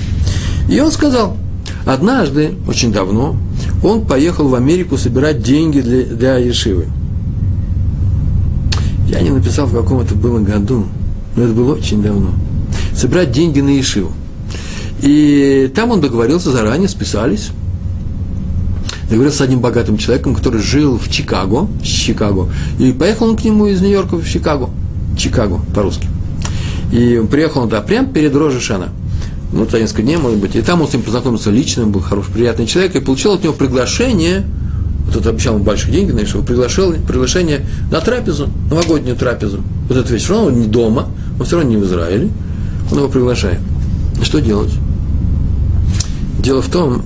И 0.70 0.80
он 0.80 0.92
сказал, 0.92 1.38
однажды, 1.86 2.56
очень 2.68 2.92
давно, 2.92 3.36
он 3.84 4.06
поехал 4.06 4.48
в 4.48 4.56
Америку 4.56 4.98
собирать 4.98 5.42
деньги 5.42 5.82
для, 5.82 6.04
для 6.04 6.38
Ешивы. 6.38 6.88
Я 9.08 9.22
не 9.22 9.32
написал, 9.32 9.66
в 9.66 9.74
каком 9.74 10.02
это 10.02 10.14
было 10.16 10.40
году, 10.40 10.86
но 11.36 11.44
это 11.44 11.54
было 11.54 11.76
очень 11.76 12.02
давно. 12.02 12.32
Собирать 12.96 13.32
деньги 13.32 13.60
на 13.60 13.70
Ешиву. 13.70 14.12
И 15.02 15.72
там 15.74 15.92
он 15.92 16.02
договорился 16.02 16.52
заранее, 16.52 16.90
списались. 16.90 17.52
Договорился 19.10 19.40
с 19.40 19.42
одним 19.42 19.60
богатым 19.60 19.98
человеком, 19.98 20.36
который 20.36 20.62
жил 20.62 20.98
в 20.98 21.10
Чикаго, 21.10 21.68
Чикаго. 21.84 22.50
И 22.78 22.92
поехал 22.92 23.30
он 23.30 23.38
к 23.38 23.44
нему 23.44 23.68
из 23.68 23.82
Нью-Йорка 23.82 24.18
в 24.18 24.28
Чикаго. 24.28 24.70
Чикаго, 25.18 25.60
по-русски. 25.74 26.08
И 26.92 27.22
приехал 27.30 27.62
он 27.62 27.70
туда 27.70 27.82
прямо 27.82 28.08
перед 28.08 28.36
Рожешана. 28.36 28.90
Ну, 29.52 29.68
за 29.68 29.80
несколько 29.80 30.04
дней, 30.04 30.18
может 30.18 30.38
быть. 30.38 30.56
И 30.56 30.62
там 30.62 30.82
он 30.82 30.88
с 30.88 30.94
ним 30.94 31.02
познакомился 31.02 31.50
лично, 31.50 31.88
был 31.88 32.02
хороший, 32.02 32.32
приятный 32.32 32.68
человек, 32.68 32.96
и 32.96 33.00
получил 33.00 33.34
от 33.34 33.44
него 33.44 33.54
приглашение 33.54 34.46
вот 35.10 35.24
тот 35.24 35.28
обещал 35.34 35.56
ему 35.56 35.64
большие 35.64 35.92
деньги, 35.92 36.12
знаешь, 36.12 36.32
приглашал, 36.46 36.92
приглашение 36.92 37.66
на 37.90 38.00
трапезу, 38.00 38.48
новогоднюю 38.70 39.16
трапезу. 39.16 39.62
Вот 39.88 39.98
этот 39.98 40.12
вечер, 40.12 40.34
он 40.34 40.60
не 40.60 40.68
дома, 40.68 41.08
он 41.40 41.46
все 41.48 41.56
равно 41.56 41.72
не 41.72 41.78
в 41.78 41.86
Израиле, 41.86 42.30
он 42.92 43.00
его 43.00 43.08
приглашает. 43.08 43.60
Что 44.22 44.40
делать? 44.40 44.72
Дело 46.38 46.62
в 46.62 46.70
том, 46.70 47.02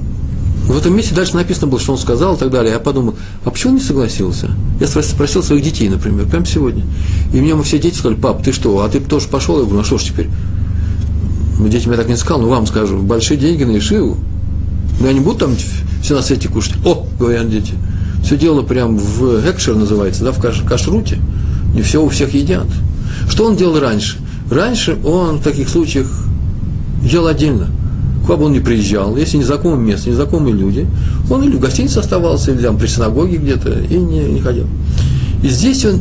в 0.63 0.77
этом 0.77 0.95
месте 0.95 1.13
дальше 1.13 1.35
написано 1.35 1.67
было, 1.67 1.79
что 1.79 1.91
он 1.91 1.97
сказал 1.97 2.35
и 2.35 2.39
так 2.39 2.49
далее. 2.49 2.71
Я 2.71 2.79
подумал, 2.79 3.15
а 3.43 3.51
почему 3.51 3.73
он 3.73 3.79
не 3.79 3.83
согласился? 3.83 4.49
Я 4.79 4.87
спросил 4.87 5.43
своих 5.43 5.61
детей, 5.61 5.89
например, 5.89 6.25
прямо 6.25 6.45
сегодня. 6.45 6.85
И 7.33 7.41
мне 7.41 7.61
все 7.63 7.79
дети 7.79 7.97
сказали, 7.97 8.15
пап, 8.15 8.43
ты 8.43 8.53
что, 8.53 8.81
а 8.81 8.89
ты 8.89 9.01
тоже 9.01 9.27
пошел? 9.27 9.55
Я 9.55 9.63
говорю, 9.63 9.79
ну 9.79 9.83
что 9.83 9.97
ж 9.97 10.03
теперь? 10.03 10.29
Ну, 11.59 11.67
дети 11.67 11.87
мне 11.87 11.97
так 11.97 12.07
не 12.07 12.15
сказал, 12.15 12.41
ну 12.41 12.47
вам 12.47 12.65
скажу, 12.65 13.01
большие 13.01 13.37
деньги 13.37 13.63
на 13.65 13.77
Ишиву. 13.77 14.17
Ну, 14.99 15.07
я 15.07 15.13
не 15.13 15.19
буду 15.19 15.39
там 15.39 15.55
все 16.01 16.15
на 16.15 16.21
свете 16.21 16.47
кушать. 16.47 16.75
О, 16.85 17.05
говорят 17.19 17.49
дети, 17.49 17.73
все 18.23 18.37
дело 18.37 18.61
прям 18.61 18.97
в 18.97 19.41
экшер 19.49 19.75
называется, 19.75 20.23
да, 20.23 20.31
в 20.31 20.39
каш, 20.39 20.61
кашруте. 20.61 21.19
Не 21.75 21.81
все 21.81 22.01
у 22.01 22.07
всех 22.07 22.33
едят. 22.33 22.67
Что 23.29 23.45
он 23.45 23.57
делал 23.57 23.79
раньше? 23.79 24.17
Раньше 24.49 24.97
он 25.03 25.37
в 25.37 25.43
таких 25.43 25.67
случаях 25.67 26.07
ел 27.03 27.27
отдельно– 27.27 27.67
куда 28.23 28.37
бы 28.37 28.45
он 28.45 28.53
ни 28.53 28.59
приезжал, 28.59 29.15
если 29.17 29.37
незнакомое 29.37 29.79
место, 29.79 30.09
незнакомые 30.09 30.55
люди, 30.55 30.87
он 31.29 31.43
или 31.43 31.55
в 31.55 31.59
гостинице 31.59 31.99
оставался, 31.99 32.51
или 32.51 32.61
там 32.61 32.77
при 32.77 32.87
синагоге 32.87 33.37
где-то, 33.37 33.69
и 33.71 33.97
не, 33.97 34.19
не 34.19 34.39
ходил. 34.39 34.65
И 35.43 35.49
здесь 35.49 35.85
он 35.85 35.99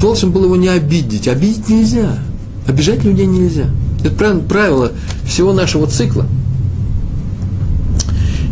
должен 0.00 0.30
был 0.32 0.44
его 0.44 0.56
не 0.56 0.68
обидеть. 0.68 1.28
Обидеть 1.28 1.68
нельзя. 1.68 2.18
Обижать 2.66 3.04
людей 3.04 3.26
нельзя. 3.26 3.66
Это 4.04 4.34
правило, 4.48 4.92
всего 5.24 5.52
нашего 5.52 5.86
цикла. 5.86 6.26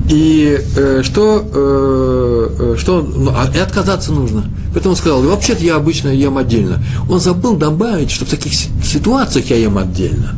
И 0.09 0.59
э, 0.77 1.03
что, 1.05 1.45
э, 1.53 2.49
э 2.59 2.77
что 2.79 3.01
ну, 3.01 3.31
а, 3.31 3.49
и 3.55 3.59
отказаться 3.59 4.13
нужно. 4.13 4.45
Поэтому 4.73 4.93
он 4.93 4.97
сказал, 4.97 5.23
вообще-то 5.23 5.63
я 5.65 5.77
обычно 5.77 6.09
ем 6.09 6.37
отдельно. 6.37 6.83
Он 7.09 7.21
забыл 7.21 7.57
добавить, 7.57 8.11
что 8.11 8.25
в 8.25 8.29
таких 8.29 8.53
ситуациях 8.53 9.51
я 9.51 9.57
ем 9.57 9.79
отдельно. 9.79 10.35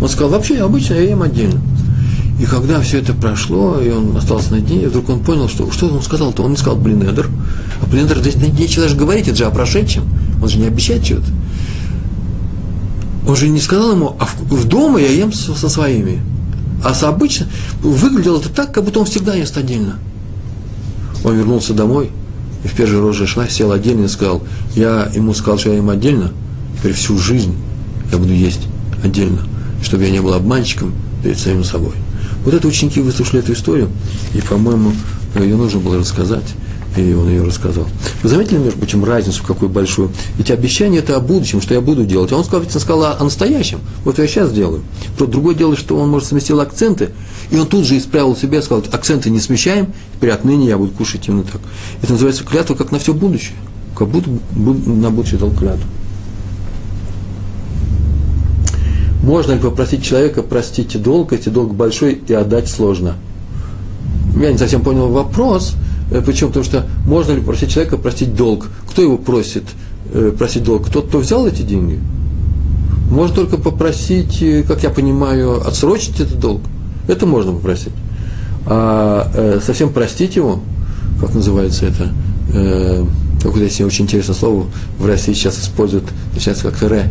Он 0.00 0.08
сказал, 0.08 0.30
вообще 0.30 0.56
я 0.56 0.64
обычно 0.64 0.94
я 0.94 1.10
ем 1.10 1.22
отдельно. 1.22 1.60
И 2.38 2.44
когда 2.44 2.80
все 2.80 2.98
это 2.98 3.14
прошло, 3.14 3.80
и 3.80 3.90
он 3.90 4.14
остался 4.16 4.52
на 4.52 4.60
дне, 4.60 4.88
вдруг 4.88 5.08
он 5.08 5.20
понял, 5.20 5.48
что 5.48 5.70
что 5.70 5.88
он 5.88 6.02
сказал-то? 6.02 6.42
Он 6.42 6.50
не 6.50 6.56
сказал 6.56 6.76
блинедер. 6.76 7.30
А 7.80 7.86
блинедер 7.86 8.18
здесь 8.18 8.36
нечего 8.36 8.82
даже 8.82 8.96
говорить, 8.96 9.26
это 9.28 9.36
же 9.36 9.44
о 9.46 9.50
прошедшем. 9.50 10.04
Он 10.42 10.48
же 10.48 10.58
не 10.58 10.66
обещает 10.66 11.02
чего-то. 11.02 11.28
Он 13.26 13.36
же 13.36 13.48
не 13.48 13.58
сказал 13.58 13.92
ему, 13.92 14.16
а 14.20 14.26
в, 14.26 14.36
в 14.54 14.68
дома 14.68 15.00
я 15.00 15.08
ем 15.08 15.32
со, 15.32 15.54
со 15.54 15.68
своими. 15.68 16.20
А 16.84 16.94
с 16.94 17.02
обычно 17.02 17.46
выглядело 17.80 18.38
это 18.38 18.50
так, 18.50 18.72
как 18.72 18.84
будто 18.84 19.00
он 19.00 19.06
всегда 19.06 19.34
ест 19.34 19.56
отдельно. 19.56 19.98
Он 21.24 21.34
вернулся 21.34 21.72
домой, 21.72 22.10
и 22.62 22.68
в 22.68 22.72
первый 22.74 23.04
раз 23.04 23.16
же 23.16 23.26
шла, 23.26 23.48
сел 23.48 23.72
отдельно 23.72 24.04
и 24.04 24.08
сказал, 24.08 24.42
я 24.74 25.10
ему 25.14 25.32
сказал, 25.32 25.58
что 25.58 25.70
я 25.70 25.76
ем 25.76 25.88
отдельно, 25.88 26.32
теперь 26.78 26.92
всю 26.92 27.18
жизнь 27.18 27.54
я 28.12 28.18
буду 28.18 28.32
есть 28.32 28.60
отдельно, 29.02 29.40
чтобы 29.82 30.04
я 30.04 30.10
не 30.10 30.20
был 30.20 30.34
обманщиком 30.34 30.92
перед 31.22 31.38
самим 31.38 31.64
собой. 31.64 31.94
Вот 32.46 32.54
это 32.54 32.68
ученики 32.68 33.00
выслушали 33.00 33.40
эту 33.40 33.54
историю, 33.54 33.90
и, 34.32 34.40
по-моему, 34.40 34.92
ее 35.34 35.56
нужно 35.56 35.80
было 35.80 35.98
рассказать, 35.98 36.44
и 36.96 37.12
он 37.12 37.28
ее 37.28 37.42
рассказал. 37.42 37.88
Вы 38.22 38.28
заметили, 38.28 38.58
между 38.58 38.78
прочим, 38.78 39.04
разницу 39.04 39.42
какую 39.42 39.68
большую? 39.68 40.12
Ведь 40.38 40.52
обещание 40.52 41.00
это 41.00 41.16
о 41.16 41.20
будущем, 41.20 41.60
что 41.60 41.74
я 41.74 41.80
буду 41.80 42.06
делать. 42.06 42.30
А 42.30 42.36
он 42.36 42.44
сказал, 42.44 42.60
ведь 42.60 42.72
он 42.72 42.80
сказал 42.80 43.16
о, 43.18 43.24
настоящем. 43.24 43.80
Вот 44.04 44.20
я 44.20 44.28
сейчас 44.28 44.52
делаю. 44.52 44.82
Про 45.18 45.26
другое 45.26 45.56
дело, 45.56 45.76
что 45.76 45.96
он, 45.96 46.08
может, 46.08 46.28
сместил 46.28 46.60
акценты, 46.60 47.10
и 47.50 47.58
он 47.58 47.66
тут 47.66 47.84
же 47.84 47.98
исправил 47.98 48.36
себя, 48.36 48.62
сказал, 48.62 48.84
акценты 48.92 49.28
не 49.28 49.40
смещаем, 49.40 49.92
теперь 50.14 50.30
отныне 50.30 50.68
я 50.68 50.78
буду 50.78 50.92
кушать 50.92 51.26
именно 51.26 51.42
так. 51.42 51.60
Это 52.00 52.12
называется 52.12 52.44
клятва 52.44 52.76
как 52.76 52.92
на 52.92 53.00
все 53.00 53.12
будущее. 53.12 53.56
Как 53.96 54.06
будто 54.06 54.30
на 54.54 55.10
будущее 55.10 55.40
дал 55.40 55.50
клятву. 55.50 55.88
Можно 59.26 59.54
ли 59.54 59.58
попросить 59.58 60.04
человека 60.04 60.44
простить 60.44 61.02
долг, 61.02 61.32
если 61.32 61.50
долг 61.50 61.74
большой 61.74 62.22
и 62.28 62.32
отдать 62.32 62.68
сложно? 62.68 63.16
Я 64.40 64.52
не 64.52 64.56
совсем 64.56 64.82
понял 64.82 65.08
вопрос. 65.08 65.74
Э, 66.12 66.22
Почему? 66.24 66.50
Потому 66.50 66.64
что 66.64 66.86
можно 67.08 67.32
ли 67.32 67.40
попросить 67.40 67.70
человека 67.70 67.96
простить 67.96 68.36
долг? 68.36 68.68
Кто 68.88 69.02
его 69.02 69.18
просит 69.18 69.64
э, 70.14 70.32
просить 70.38 70.62
долг? 70.62 70.88
Тот, 70.90 71.08
кто 71.08 71.18
взял 71.18 71.44
эти 71.44 71.62
деньги? 71.62 71.98
Можно 73.10 73.34
только 73.34 73.56
попросить, 73.56 74.40
э, 74.42 74.62
как 74.62 74.84
я 74.84 74.90
понимаю, 74.90 75.60
отсрочить 75.66 76.20
этот 76.20 76.38
долг. 76.38 76.62
Это 77.08 77.26
можно 77.26 77.50
попросить. 77.50 77.94
А 78.66 79.60
совсем 79.64 79.92
простить 79.92 80.34
его, 80.36 80.60
как 81.20 81.34
называется 81.34 81.86
это, 81.86 82.10
какое-то 83.40 83.86
очень 83.86 84.04
интересное 84.06 84.34
слово, 84.34 84.66
в 84.98 85.06
России 85.06 85.34
сейчас 85.34 85.60
используют, 85.60 86.04
сейчас 86.34 86.62
как 86.62 86.82
ре, 86.82 87.08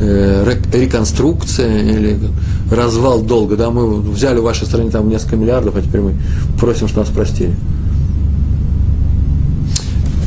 реконструкция 0.00 1.82
или 1.82 2.18
развал 2.70 3.22
долга, 3.22 3.56
да, 3.56 3.70
мы 3.70 4.00
взяли 4.00 4.38
в 4.38 4.42
вашей 4.42 4.66
стране 4.66 4.90
там 4.90 5.08
несколько 5.08 5.36
миллиардов, 5.36 5.76
а 5.76 5.82
теперь 5.82 6.00
мы 6.00 6.14
просим, 6.58 6.88
что 6.88 7.00
нас 7.00 7.08
простили. 7.08 7.54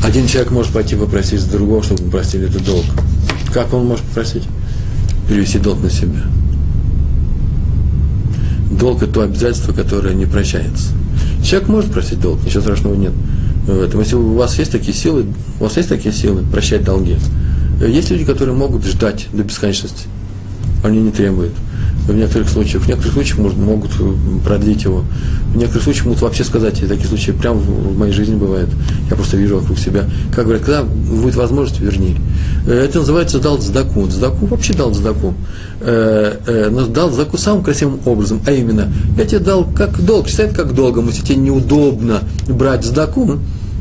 Один 0.03 0.27
человек 0.27 0.51
может 0.51 0.71
пойти 0.71 0.95
попросить 0.95 1.41
с 1.41 1.45
другого, 1.45 1.83
чтобы 1.83 2.03
мы 2.03 2.11
простили 2.11 2.47
этот 2.47 2.63
долг. 2.63 2.85
Как 3.53 3.73
он 3.73 3.85
может 3.85 4.05
попросить? 4.05 4.43
Перевести 5.27 5.59
долг 5.59 5.81
на 5.81 5.89
себя. 5.89 6.23
Долг– 8.71 9.01
это 9.03 9.13
то 9.13 9.21
обязательство, 9.23 9.73
которое 9.73 10.13
не 10.13 10.25
прощается. 10.25 10.93
Человек 11.43 11.67
может 11.67 11.91
просить 11.91 12.21
долг, 12.21 12.43
ничего 12.45 12.61
страшного 12.61 12.95
нет 12.95 13.11
в 13.65 13.81
этом. 13.81 13.99
Если 13.99 14.15
у 14.15 14.35
вас 14.35 14.57
есть 14.59 14.71
такие 14.71 14.93
силы, 14.93 15.25
у 15.59 15.63
вас 15.63 15.75
есть 15.77 15.89
такие 15.89 16.13
силы 16.13 16.43
прощать 16.43 16.83
долги, 16.83 17.17
есть 17.85 18.09
люди, 18.09 18.25
которые 18.25 18.55
могут 18.55 18.85
ждать 18.85 19.27
до 19.33 19.43
бесконечности. 19.43 20.07
Они 20.83 20.99
не 20.99 21.11
требуют. 21.11 21.53
В 22.07 22.13
некоторых 22.13 22.47
случаях, 22.47 22.83
в 22.83 22.87
некоторых 22.87 23.13
случаях 23.13 23.39
может, 23.39 23.57
могут 23.57 23.91
продлить 24.43 24.83
его. 24.83 25.03
В 25.53 25.57
некоторых 25.57 25.83
случаях 25.83 26.05
могут 26.05 26.21
вообще 26.21 26.45
сказать, 26.45 26.81
и 26.81 26.85
такие 26.85 27.07
случаи 27.07 27.31
прямо 27.31 27.59
в 27.59 27.97
моей 27.97 28.13
жизни 28.13 28.35
бывают. 28.35 28.69
Я 29.09 29.17
просто 29.17 29.35
вижу 29.35 29.59
вокруг 29.59 29.77
себя. 29.77 30.05
Как 30.33 30.45
говорят, 30.45 30.63
когда 30.63 30.83
будет 30.83 31.35
возможность, 31.35 31.81
верни. 31.81 32.15
Э, 32.65 32.85
это 32.85 32.99
называется 32.99 33.39
дал 33.39 33.57
цдаку. 33.57 34.07
Цдаку 34.07 34.45
вообще 34.45 34.73
дал 34.73 34.93
цдаку. 34.93 35.33
Э, 35.81 36.37
э, 36.47 36.69
но 36.69 36.87
дал 36.87 37.11
цдаку 37.11 37.37
самым 37.37 37.63
красивым 37.63 37.99
образом, 38.05 38.41
а 38.45 38.51
именно, 38.51 38.91
я 39.17 39.25
тебе 39.25 39.39
дал 39.39 39.65
как 39.65 40.01
долг, 40.01 40.29
считай 40.29 40.53
как 40.53 40.73
долгом, 40.73 41.07
если 41.07 41.23
тебе 41.23 41.35
неудобно 41.35 42.21
брать 42.47 42.85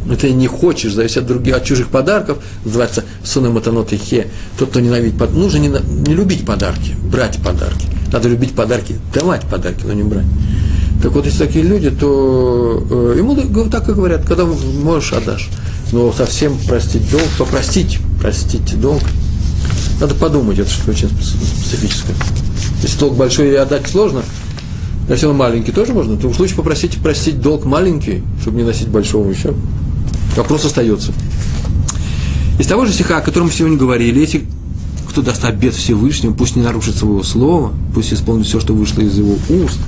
цдаку, 0.07 0.21
ты 0.21 0.33
не 0.33 0.47
хочешь 0.47 0.93
зависеть 0.93 1.19
от 1.19 1.27
других, 1.27 1.57
от 1.57 1.65
чужих 1.65 1.89
подарков, 1.89 2.39
называется 2.65 3.05
сунаматанот 3.25 3.93
и 3.93 3.97
хе, 3.97 4.29
тот, 4.59 4.71
кто 4.71 4.81
ненавидит 4.81 5.19
нужно 5.33 5.59
не, 5.59 5.69
не 5.69 6.15
любить 6.15 6.45
подарки, 6.45 6.95
брать 7.11 7.39
подарки. 7.43 7.87
Надо 8.13 8.29
любить 8.29 8.55
подарки, 8.55 8.97
давать 9.13 9.43
подарки, 9.43 9.85
но 9.85 9.93
не 9.93 10.05
брать. 10.05 10.27
Так 11.03 11.13
вот, 11.13 11.27
если 11.27 11.47
такие 11.47 11.65
люди, 11.65 11.91
то 11.91 12.87
э, 12.89 13.17
ему 13.19 13.37
так 13.69 13.89
и 13.89 13.93
говорят, 13.93 14.25
когда 14.25 14.45
можешь, 14.45 15.13
отдашь. 15.13 15.51
Но 15.93 16.13
совсем 16.13 16.57
простить 16.67 17.11
долг, 17.11 17.27
попросить, 17.39 17.99
простить 18.21 18.81
долг, 18.81 19.03
надо 20.01 20.15
подумать, 20.15 20.59
это 20.59 20.71
что 20.71 20.91
очень 20.91 21.09
специфическое. 21.09 22.17
Если 22.83 22.99
долг 22.99 23.17
большой 23.17 23.51
и 23.51 23.55
отдать 23.55 23.87
сложно, 23.87 24.23
если 25.09 25.27
он 25.27 25.37
маленький, 25.37 25.73
тоже 25.73 25.93
можно. 25.93 26.15
В 26.15 26.21
том 26.21 26.35
случае 26.35 26.57
попросите 26.57 26.99
простить 26.99 27.41
долг 27.41 27.65
маленький, 27.65 28.23
чтобы 28.41 28.59
не 28.59 28.65
носить 28.65 28.89
большого 28.89 29.31
еще. 29.31 29.55
Вопрос 30.37 30.65
остается. 30.65 31.13
Из 32.59 32.67
того 32.67 32.85
же 32.85 32.93
стиха, 32.93 33.19
о 33.19 33.21
котором 33.23 33.47
мы 33.47 33.53
сегодня 33.53 33.77
говорили, 33.77 34.21
если 34.21 34.45
кто 35.09 35.23
даст 35.23 35.45
обед 35.45 35.75
Всевышнему, 35.75 36.35
пусть 36.35 36.57
не 36.57 36.63
нарушит 36.63 36.97
своего 36.97 37.23
слова, 37.23 37.73
пусть 37.95 38.13
исполнит 38.13 38.47
все, 38.47 38.61
что 38.61 38.75
вышло 38.75 39.01
из 39.01 39.17
его 39.17 39.37
уст. 39.49 39.79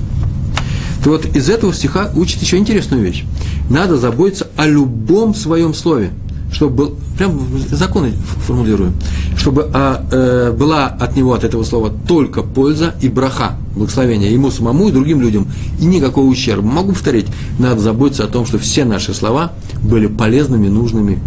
То 1.04 1.10
вот 1.10 1.26
из 1.36 1.50
этого 1.50 1.74
стиха 1.74 2.10
учит 2.14 2.40
еще 2.40 2.56
интересную 2.56 3.02
вещь. 3.02 3.24
Надо 3.68 3.98
заботиться 3.98 4.48
о 4.56 4.66
любом 4.66 5.34
своем 5.34 5.74
слове, 5.74 6.12
чтобы 6.52 6.76
был, 6.76 6.96
прям 7.16 7.38
законы 7.70 8.12
формулируем, 8.46 8.94
чтобы 9.36 9.70
а, 9.72 10.04
э, 10.10 10.52
была 10.52 10.86
от 10.86 11.16
него, 11.16 11.34
от 11.34 11.44
этого 11.44 11.62
слова, 11.62 11.90
только 12.06 12.42
польза 12.42 12.94
и 13.00 13.08
браха, 13.08 13.56
благословение 13.74 14.32
ему 14.32 14.50
самому 14.50 14.88
и 14.88 14.92
другим 14.92 15.20
людям, 15.20 15.46
и 15.80 15.84
никакого 15.84 16.26
ущерба. 16.26 16.66
Могу 16.66 16.92
повторить, 16.92 17.26
надо 17.58 17.80
заботиться 17.80 18.24
о 18.24 18.28
том, 18.28 18.46
что 18.46 18.58
все 18.58 18.84
наши 18.84 19.12
слова 19.14 19.52
были 19.82 20.06
полезными, 20.06 20.68
нужными 20.68 21.18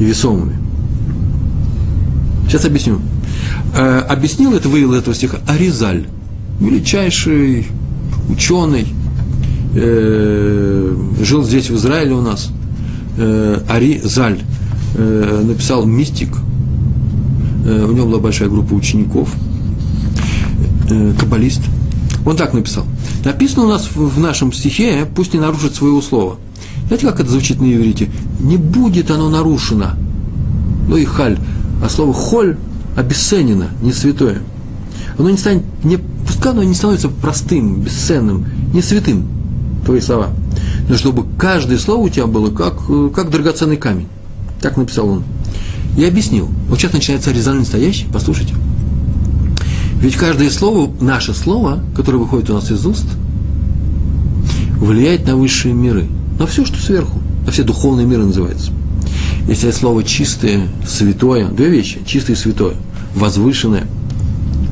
и 0.00 0.04
весомыми. 0.04 0.56
Сейчас 2.48 2.64
объясню. 2.64 3.00
Э, 3.74 4.00
объяснил 4.00 4.54
это, 4.54 4.68
вывел 4.68 4.94
этого 4.94 5.14
стиха 5.14 5.38
Аризаль, 5.46 6.06
величайший 6.60 7.66
ученый, 8.28 8.86
э, 9.74 10.94
жил 11.22 11.44
здесь, 11.44 11.70
в 11.70 11.76
Израиле 11.76 12.14
у 12.14 12.20
нас, 12.20 12.50
э, 13.16 13.60
Аризаль, 13.68 14.40
э, 14.94 15.42
написал 15.44 15.84
«Мистик», 15.84 16.36
э, 17.64 17.86
у 17.88 17.92
него 17.92 18.06
была 18.06 18.18
большая 18.18 18.48
группа 18.48 18.74
учеников, 18.74 19.34
э, 20.90 21.12
каббалист. 21.18 21.60
Он 22.24 22.36
так 22.36 22.54
написал. 22.54 22.84
Написано 23.24 23.66
у 23.66 23.68
нас 23.68 23.88
в, 23.94 24.16
в 24.16 24.18
нашем 24.20 24.52
стихе, 24.52 25.06
пусть 25.14 25.34
не 25.34 25.40
нарушит 25.40 25.74
своего 25.74 26.00
слова. 26.00 26.36
Знаете, 26.86 27.06
как 27.06 27.20
это 27.20 27.30
звучит 27.30 27.60
на 27.60 27.72
иврите? 27.72 28.10
Не 28.40 28.56
будет 28.56 29.10
оно 29.10 29.28
нарушено. 29.28 29.92
Ну 30.88 30.96
и 30.96 31.04
халь. 31.04 31.38
А 31.82 31.88
слово 31.88 32.12
холь 32.12 32.56
обесценено, 32.96 33.68
не 33.80 33.92
святое. 33.92 34.42
Оно 35.18 35.30
не 35.30 35.36
станет, 35.36 35.62
не, 35.84 35.98
пускай 36.26 36.52
оно 36.52 36.62
не 36.62 36.74
становится 36.74 37.08
простым, 37.08 37.80
бесценным, 37.80 38.46
не 38.72 38.82
святым, 38.82 39.26
твои 39.84 40.00
слова. 40.00 40.28
Но 40.88 40.96
чтобы 40.96 41.24
каждое 41.38 41.78
слово 41.78 42.06
у 42.06 42.08
тебя 42.08 42.26
было 42.26 42.50
как, 42.50 42.74
как 43.14 43.30
драгоценный 43.30 43.76
камень. 43.76 44.08
Так 44.62 44.76
написал 44.76 45.08
он. 45.08 45.24
Я 45.96 46.08
объяснил. 46.08 46.48
Вот 46.68 46.78
сейчас 46.78 46.92
начинается 46.92 47.32
резонанс 47.32 47.66
настоящий, 47.66 48.06
послушайте. 48.12 48.54
Ведь 50.00 50.16
каждое 50.16 50.50
слово, 50.50 50.90
наше 51.00 51.34
слово, 51.34 51.84
которое 51.94 52.18
выходит 52.18 52.48
у 52.50 52.54
нас 52.54 52.70
из 52.70 52.86
уст, 52.86 53.04
влияет 54.76 55.26
на 55.26 55.36
высшие 55.36 55.74
миры, 55.74 56.06
на 56.38 56.46
все, 56.46 56.64
что 56.64 56.80
сверху, 56.80 57.20
на 57.44 57.52
все 57.52 57.64
духовные 57.64 58.06
миры 58.06 58.24
называется. 58.24 58.72
Если 59.48 59.70
слово 59.72 60.04
чистое, 60.04 60.68
святое, 60.86 61.48
две 61.48 61.68
вещи, 61.68 62.00
чистое 62.06 62.36
и 62.36 62.38
святое, 62.38 62.74
возвышенное, 63.14 63.86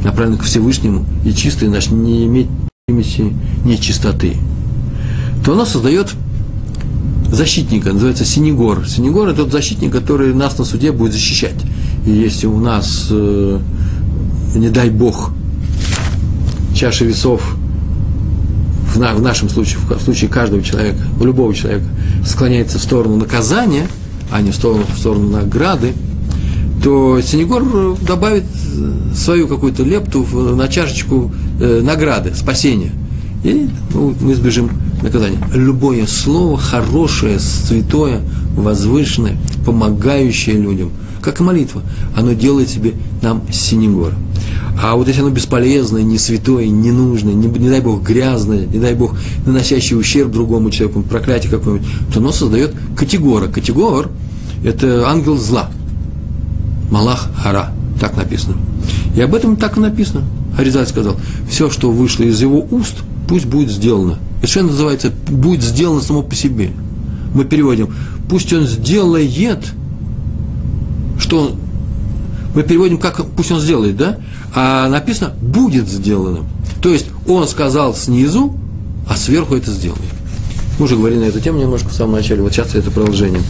направлено 0.05 0.39
к 0.39 0.45
Всевышнему, 0.45 1.05
и 1.25 1.33
чистое, 1.33 1.69
значит, 1.69 1.91
не 1.91 2.25
иметь 2.27 2.49
примеси 2.87 3.35
нечистоты, 3.65 4.37
то 5.45 5.53
оно 5.53 5.65
создает 5.65 6.15
защитника, 7.31 7.93
называется 7.93 8.25
Синегор. 8.25 8.87
Синегор– 8.87 9.29
это 9.31 9.43
тот 9.45 9.53
защитник, 9.53 9.93
который 9.93 10.35
нас 10.35 10.59
на 10.59 10.65
суде 10.65 10.93
будет 10.93 11.13
защищать. 11.13 11.57
И 12.07 12.11
если 12.11 12.47
у 12.47 12.59
нас, 12.59 13.09
э, 13.11 13.61
не 14.55 14.69
дай 14.69 14.91
Бог, 14.91 15.33
чаша 16.75 17.05
весов 17.05 17.57
в, 18.93 18.99
на, 18.99 19.15
в 19.15 19.23
нашем 19.23 19.49
случае, 19.49 19.79
в 19.89 20.03
случае 20.03 20.31
каждого 20.31 20.63
человека, 20.63 20.99
у 21.21 21.25
любого 21.25 21.55
человека, 21.55 21.87
склоняется 22.25 22.79
в 22.79 22.83
сторону 22.83 23.17
наказания, 23.17 23.87
а 24.31 24.41
не 24.41 24.51
в 24.51 24.55
сторону, 24.55 24.85
в 24.93 24.99
сторону 24.99 25.31
награды, 25.31 25.93
то 26.83 27.21
Синегор 27.21 27.97
добавит 28.01 28.45
свою 29.15 29.49
какую-то 29.49 29.83
лепту 29.83 30.27
на 30.55 30.69
чашечку 30.69 31.33
э, 31.61 31.81
награды, 31.83 32.35
спасения. 32.35 32.93
И 33.43 33.69
ну, 33.95 34.15
мы 34.21 34.33
избежим 34.33 34.71
наказание. 35.03 35.39
Любое 35.55 36.07
слово 36.07 36.59
хорошее, 36.59 37.39
святое, 37.39 38.21
возвышенное, 38.57 39.39
помогающее 39.65 40.57
людям, 40.57 40.91
как 41.23 41.41
и 41.41 41.43
молитва, 41.43 41.83
оно 42.17 42.33
делает 42.33 42.69
себе 42.69 42.95
нам 43.23 43.43
синегор. 43.51 44.13
А 44.83 44.95
вот 44.95 45.09
если 45.09 45.21
оно 45.21 45.31
бесполезное, 45.31 46.03
не 46.03 46.19
святое, 46.19 46.69
не 46.69 46.91
нужное, 46.91 47.35
не, 47.35 47.49
не 47.49 47.69
дай 47.69 47.81
Бог 47.81 48.03
грязное, 48.03 48.67
не 48.67 48.79
дай 48.79 48.95
Бог 48.95 49.15
наносящее 49.45 49.99
ущерб 49.99 50.31
другому 50.31 50.71
человеку, 50.71 51.03
проклятие 51.03 51.51
какое-нибудь, 51.51 51.87
то 52.13 52.21
оно 52.21 52.33
создает 52.33 52.75
категора. 52.97 53.49
Категор– 53.49 54.11
это 54.65 55.09
ангел 55.09 55.37
зла. 55.37 55.71
Малах 56.91 57.29
Ара, 57.45 57.73
так 58.01 58.17
написано. 58.17 58.57
И 59.15 59.21
об 59.21 59.35
этом 59.35 59.57
так 59.57 59.77
и 59.77 59.81
написано. 59.81 60.25
Харизаль 60.57 60.87
сказал, 60.87 61.17
все, 61.49 61.71
что 61.71 61.91
вышло 61.91 62.25
из 62.25 62.41
его 62.41 62.67
уст, 62.71 62.97
пусть 63.31 63.47
будет 63.47 63.71
сделано– 63.71 64.19
что 64.43 64.63
называется 64.63 65.13
«будет 65.29 65.63
сделано 65.63 66.01
само 66.01 66.23
по 66.23 66.35
себе». 66.35 66.71
Мы 67.35 67.45
переводим 67.45 67.95
«пусть 68.29 68.53
он 68.53 68.67
сделает», 68.67 69.65
что 71.19 71.57
мы 72.55 72.63
переводим 72.63 72.99
как 72.99 73.25
«пусть 73.37 73.53
он 73.53 73.61
сделает», 73.61 73.97
да? 73.97 74.19
А 74.55 74.89
написано 74.89 75.33
«будет 75.41 75.89
сделано». 75.89 76.41
То 76.81 76.91
есть 76.91 77.07
он 77.27 77.47
сказал 77.47 77.95
снизу, 77.95 78.55
а 79.09 79.17
сверху 79.17 79.55
это 79.55 79.71
сделает. 79.71 80.01
Мы 80.79 80.87
уже 80.87 80.97
говорили 80.97 81.21
на 81.21 81.25
эту 81.25 81.41
тему 81.41 81.59
немножко 81.59 81.91
в 81.91 81.93
самом 81.93 82.13
начале, 82.13 82.41
вот 82.41 82.53
сейчас 82.53 82.75
это 82.75 82.91
продолжение. 82.91 83.43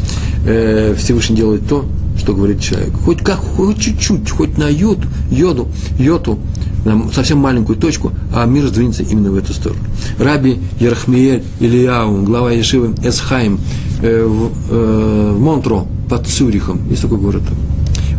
Э, 0.45 0.97
Всевышний 0.99 1.37
делает 1.37 1.69
то, 1.69 1.85
что 2.19 2.35
говорит 2.35 2.61
человек. 2.61 2.93
Хоть 3.05 3.21
как, 3.21 3.39
хоть 3.39 3.81
чуть-чуть, 3.81 4.29
хоть 4.29 4.59
на 4.59 4.69
йод, 4.69 4.99
йоду, 5.31 5.69
йоту, 5.97 6.41
совсем 7.13 7.39
маленькую 7.39 7.77
точку, 7.79 8.13
а 8.35 8.47
мир 8.47 8.67
сдвинется 8.67 9.03
именно 9.03 9.31
в 9.31 9.37
эту 9.37 9.53
сторону. 9.53 9.81
Раби 10.19 10.59
Ерахмиель 10.79 11.43
Ильяу, 11.61 12.23
глава 12.23 12.53
Ешивы 12.53 12.95
Эсхайм 13.05 13.61
э, 14.03 14.25
в, 14.25 14.51
э, 14.71 15.33
в 15.35 15.41
Монтро 15.41 15.87
под 16.09 16.27
Цюрихом, 16.27 16.81
есть 16.89 17.03
такой 17.03 17.19
город. 17.19 17.43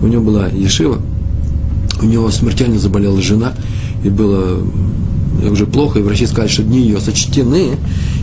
У 0.01 0.07
него 0.07 0.23
была 0.23 0.47
Ешива, 0.47 0.99
у 2.01 2.05
него 2.05 2.29
смертельно 2.31 2.79
заболела 2.79 3.21
жена, 3.21 3.53
и 4.03 4.09
было 4.09 4.61
уже 5.49 5.65
плохо, 5.65 5.99
и 5.99 6.01
врачи 6.01 6.25
сказали, 6.25 6.49
что 6.49 6.63
дни 6.63 6.79
ее 6.79 6.99
сочтены. 6.99 7.77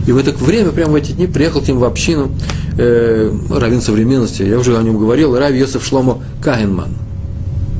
И 0.07 0.11
в 0.11 0.17
это 0.17 0.31
время, 0.31 0.71
прямо 0.71 0.93
в 0.93 0.95
эти 0.95 1.11
дни, 1.11 1.27
приехал 1.27 1.61
к 1.61 1.67
ним 1.67 1.79
в 1.79 1.83
общину 1.83 2.31
э, 2.77 3.31
раввин 3.49 3.81
современности, 3.81 4.43
я 4.43 4.57
уже 4.57 4.77
о 4.77 4.83
нем 4.83 4.97
говорил, 4.97 5.37
Рави 5.37 5.59
Йосеф 5.59 5.85
Шломо 5.85 6.19
Кагенман. 6.41 6.89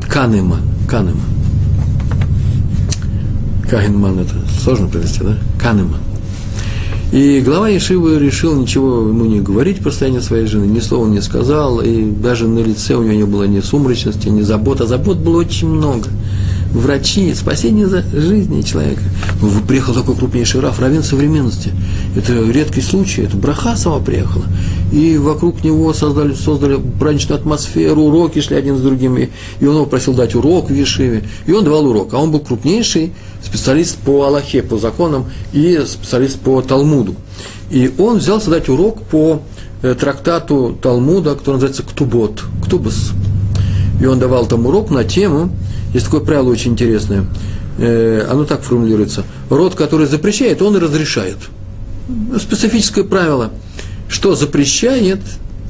Канеман, 0.09 0.61
Канеман. 0.87 1.38
Кагенман 3.69 4.19
это 4.19 4.33
сложно 4.61 4.87
привести, 4.87 5.23
да? 5.23 5.37
Канеман. 5.59 5.99
И 7.11 7.41
глава 7.41 7.69
Ешивы 7.69 8.19
решил 8.19 8.55
ничего 8.55 9.07
ему 9.07 9.25
не 9.25 9.39
говорить 9.39 9.79
про 9.79 9.89
состояние 9.89 10.21
своей 10.21 10.45
жены, 10.45 10.65
ни 10.65 10.79
слова 10.79 11.07
не 11.07 11.21
сказал, 11.21 11.81
и 11.81 12.03
даже 12.03 12.47
на 12.47 12.59
лице 12.59 12.95
у 12.95 13.03
него 13.03 13.13
не 13.13 13.25
было 13.25 13.43
ни 13.45 13.59
сумрачности, 13.61 14.27
ни 14.27 14.41
заботы, 14.41 14.83
а 14.83 14.87
забот 14.87 15.17
было 15.17 15.39
очень 15.39 15.69
много 15.69 16.07
врачи, 16.71 17.33
спасение 17.33 17.87
за 17.87 18.01
жизни 18.01 18.61
человека. 18.61 19.01
Приехал 19.67 19.93
такой 19.93 20.15
крупнейший 20.15 20.61
раф, 20.61 20.79
равен 20.79 21.03
современности. 21.03 21.71
Это 22.15 22.33
редкий 22.33 22.81
случай, 22.81 23.23
это 23.23 23.37
браха 23.37 23.75
сама 23.75 23.99
приехала. 23.99 24.45
И 24.91 25.17
вокруг 25.17 25.63
него 25.63 25.93
создали, 25.93 26.33
создали 26.33 26.79
праздничную 26.99 27.39
атмосферу, 27.39 28.01
уроки 28.03 28.41
шли 28.41 28.55
один 28.55 28.77
с 28.77 28.81
другим. 28.81 29.17
И, 29.17 29.29
и 29.59 29.65
он 29.65 29.75
его 29.75 29.85
просил 29.85 30.13
дать 30.13 30.35
урок 30.35 30.69
в 30.69 30.73
Ешиве. 30.73 31.23
И 31.45 31.51
он 31.51 31.63
давал 31.63 31.85
урок. 31.87 32.13
А 32.13 32.17
он 32.17 32.31
был 32.31 32.39
крупнейший 32.39 33.13
специалист 33.43 33.97
по 33.97 34.25
Аллахе, 34.25 34.63
по 34.63 34.77
законам 34.77 35.25
и 35.53 35.81
специалист 35.85 36.39
по 36.39 36.61
Талмуду. 36.61 37.15
И 37.69 37.91
он 37.97 38.17
взялся 38.17 38.49
дать 38.49 38.67
урок 38.67 39.03
по 39.03 39.41
э, 39.81 39.93
трактату 39.93 40.77
Талмуда, 40.81 41.35
который 41.35 41.55
называется 41.55 41.83
Ктубот, 41.83 42.43
Ктубас. 42.63 43.11
И 44.01 44.05
он 44.05 44.17
давал 44.17 44.47
там 44.47 44.65
урок 44.65 44.89
на 44.89 45.03
тему, 45.03 45.51
есть 45.93 46.05
такое 46.05 46.21
правило 46.21 46.49
очень 46.49 46.71
интересное. 46.71 47.25
Э, 47.77 48.25
оно 48.29 48.45
так 48.45 48.61
формулируется. 48.61 49.23
Род, 49.49 49.75
который 49.75 50.07
запрещает, 50.07 50.61
он 50.61 50.75
и 50.77 50.79
разрешает. 50.79 51.37
Специфическое 52.39 53.03
правило. 53.03 53.51
Что 54.09 54.35
запрещает 54.35 55.19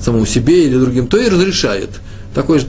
самому 0.01 0.25
себе 0.25 0.65
или 0.65 0.75
другим, 0.77 1.05
то 1.07 1.17
и 1.17 1.29
разрешает. 1.29 1.89
Такое 2.33 2.59
же, 2.59 2.67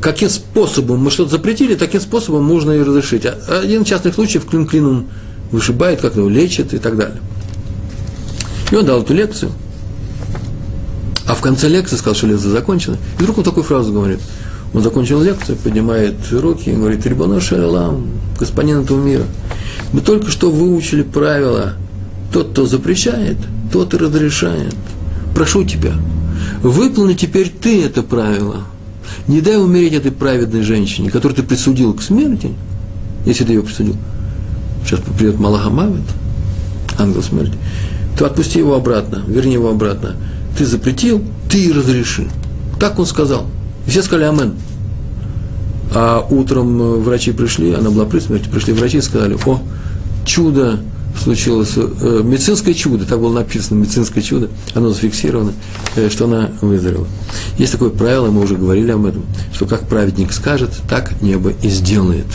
каким 0.00 0.28
способом 0.28 1.00
мы 1.00 1.10
что-то 1.10 1.30
запретили, 1.32 1.74
таким 1.74 2.00
способом 2.00 2.44
можно 2.44 2.70
и 2.70 2.82
разрешить. 2.82 3.26
А 3.26 3.60
один 3.62 3.84
частный 3.84 4.12
случай 4.12 4.38
в 4.38 4.46
клин 4.46 4.66
клином 4.66 5.08
вышибает, 5.50 6.00
как 6.00 6.16
его 6.16 6.28
лечит 6.28 6.74
и 6.74 6.78
так 6.78 6.96
далее. 6.96 7.18
И 8.70 8.76
он 8.76 8.84
дал 8.84 9.02
эту 9.02 9.14
лекцию. 9.14 9.50
А 11.26 11.34
в 11.34 11.40
конце 11.40 11.68
лекции 11.68 11.96
сказал, 11.96 12.14
что 12.14 12.26
лекция 12.28 12.50
закончена. 12.50 12.98
И 13.18 13.22
вдруг 13.22 13.38
он 13.38 13.44
такую 13.44 13.64
фразу 13.64 13.92
говорит– 13.92 14.20
он 14.72 14.82
закончил 14.82 15.20
лекцию, 15.20 15.58
поднимает 15.58 16.14
руки 16.30 16.70
и 16.70 16.74
говорит, 16.74 17.04
Рибоно 17.04 17.40
Шалилам, 17.40 18.06
господин 18.38 18.82
этого 18.82 19.02
мира, 19.02 19.24
мы 19.92 20.00
только 20.00 20.30
что 20.30 20.50
выучили 20.50 21.02
правила, 21.02 21.74
тот, 22.32 22.50
кто 22.50 22.66
запрещает, 22.66 23.36
тот 23.72 23.94
и 23.94 23.96
разрешает. 23.96 24.74
Прошу 25.34 25.64
тебя, 25.64 25.92
выполни 26.62 27.14
теперь 27.14 27.48
ты 27.48 27.84
это 27.84 28.02
правило. 28.02 28.64
Не 29.28 29.40
дай 29.40 29.56
умереть 29.56 29.94
этой 29.94 30.12
праведной 30.12 30.62
женщине, 30.62 31.10
которую 31.10 31.36
ты 31.36 31.42
присудил 31.42 31.94
к 31.94 32.02
смерти, 32.02 32.52
если 33.26 33.44
ты 33.44 33.52
ее 33.52 33.62
присудил. 33.62 33.96
Сейчас 34.84 35.00
придет 35.00 35.38
Малахамавит, 35.38 36.02
ангел 36.98 37.22
смерти, 37.22 37.54
то 38.18 38.26
отпусти 38.26 38.58
его 38.58 38.74
обратно, 38.74 39.22
верни 39.26 39.54
его 39.54 39.70
обратно. 39.70 40.16
Ты 40.56 40.66
запретил, 40.66 41.22
ты 41.48 41.64
и 41.64 41.72
разреши. 41.72 42.28
Так 42.78 42.98
он 42.98 43.06
сказал– 43.06 43.46
и 43.86 43.90
все 43.90 44.02
сказали 44.02 44.24
«Амен». 44.24 44.54
А 45.92 46.24
утром 46.30 46.80
э, 46.80 46.96
врачи 46.98 47.32
пришли, 47.32 47.72
она 47.72 47.90
была 47.90 48.04
при 48.04 48.20
смерти, 48.20 48.48
пришли 48.48 48.72
врачи 48.72 48.98
и 48.98 49.00
сказали, 49.00 49.36
о, 49.44 49.60
чудо 50.24 50.78
случилось, 51.18 51.72
э, 51.76 52.22
медицинское 52.24 52.74
чудо, 52.74 53.04
так 53.04 53.20
было 53.20 53.32
написано, 53.32 53.78
медицинское 53.78 54.22
чудо, 54.22 54.48
оно 54.74 54.90
зафиксировано, 54.90 55.52
э, 55.96 56.08
что 56.10 56.24
она 56.24 56.50
выздоровела. 56.60 57.06
Есть 57.58 57.72
такое 57.72 57.90
правило, 57.90 58.30
мы 58.30 58.42
уже 58.42 58.56
говорили 58.56 58.90
об 58.90 59.04
этом, 59.06 59.24
что 59.52 59.66
как 59.66 59.88
праведник 59.88 60.32
скажет, 60.32 60.70
так 60.88 61.20
небо 61.20 61.52
и 61.62 61.68
сделает. 61.68 62.26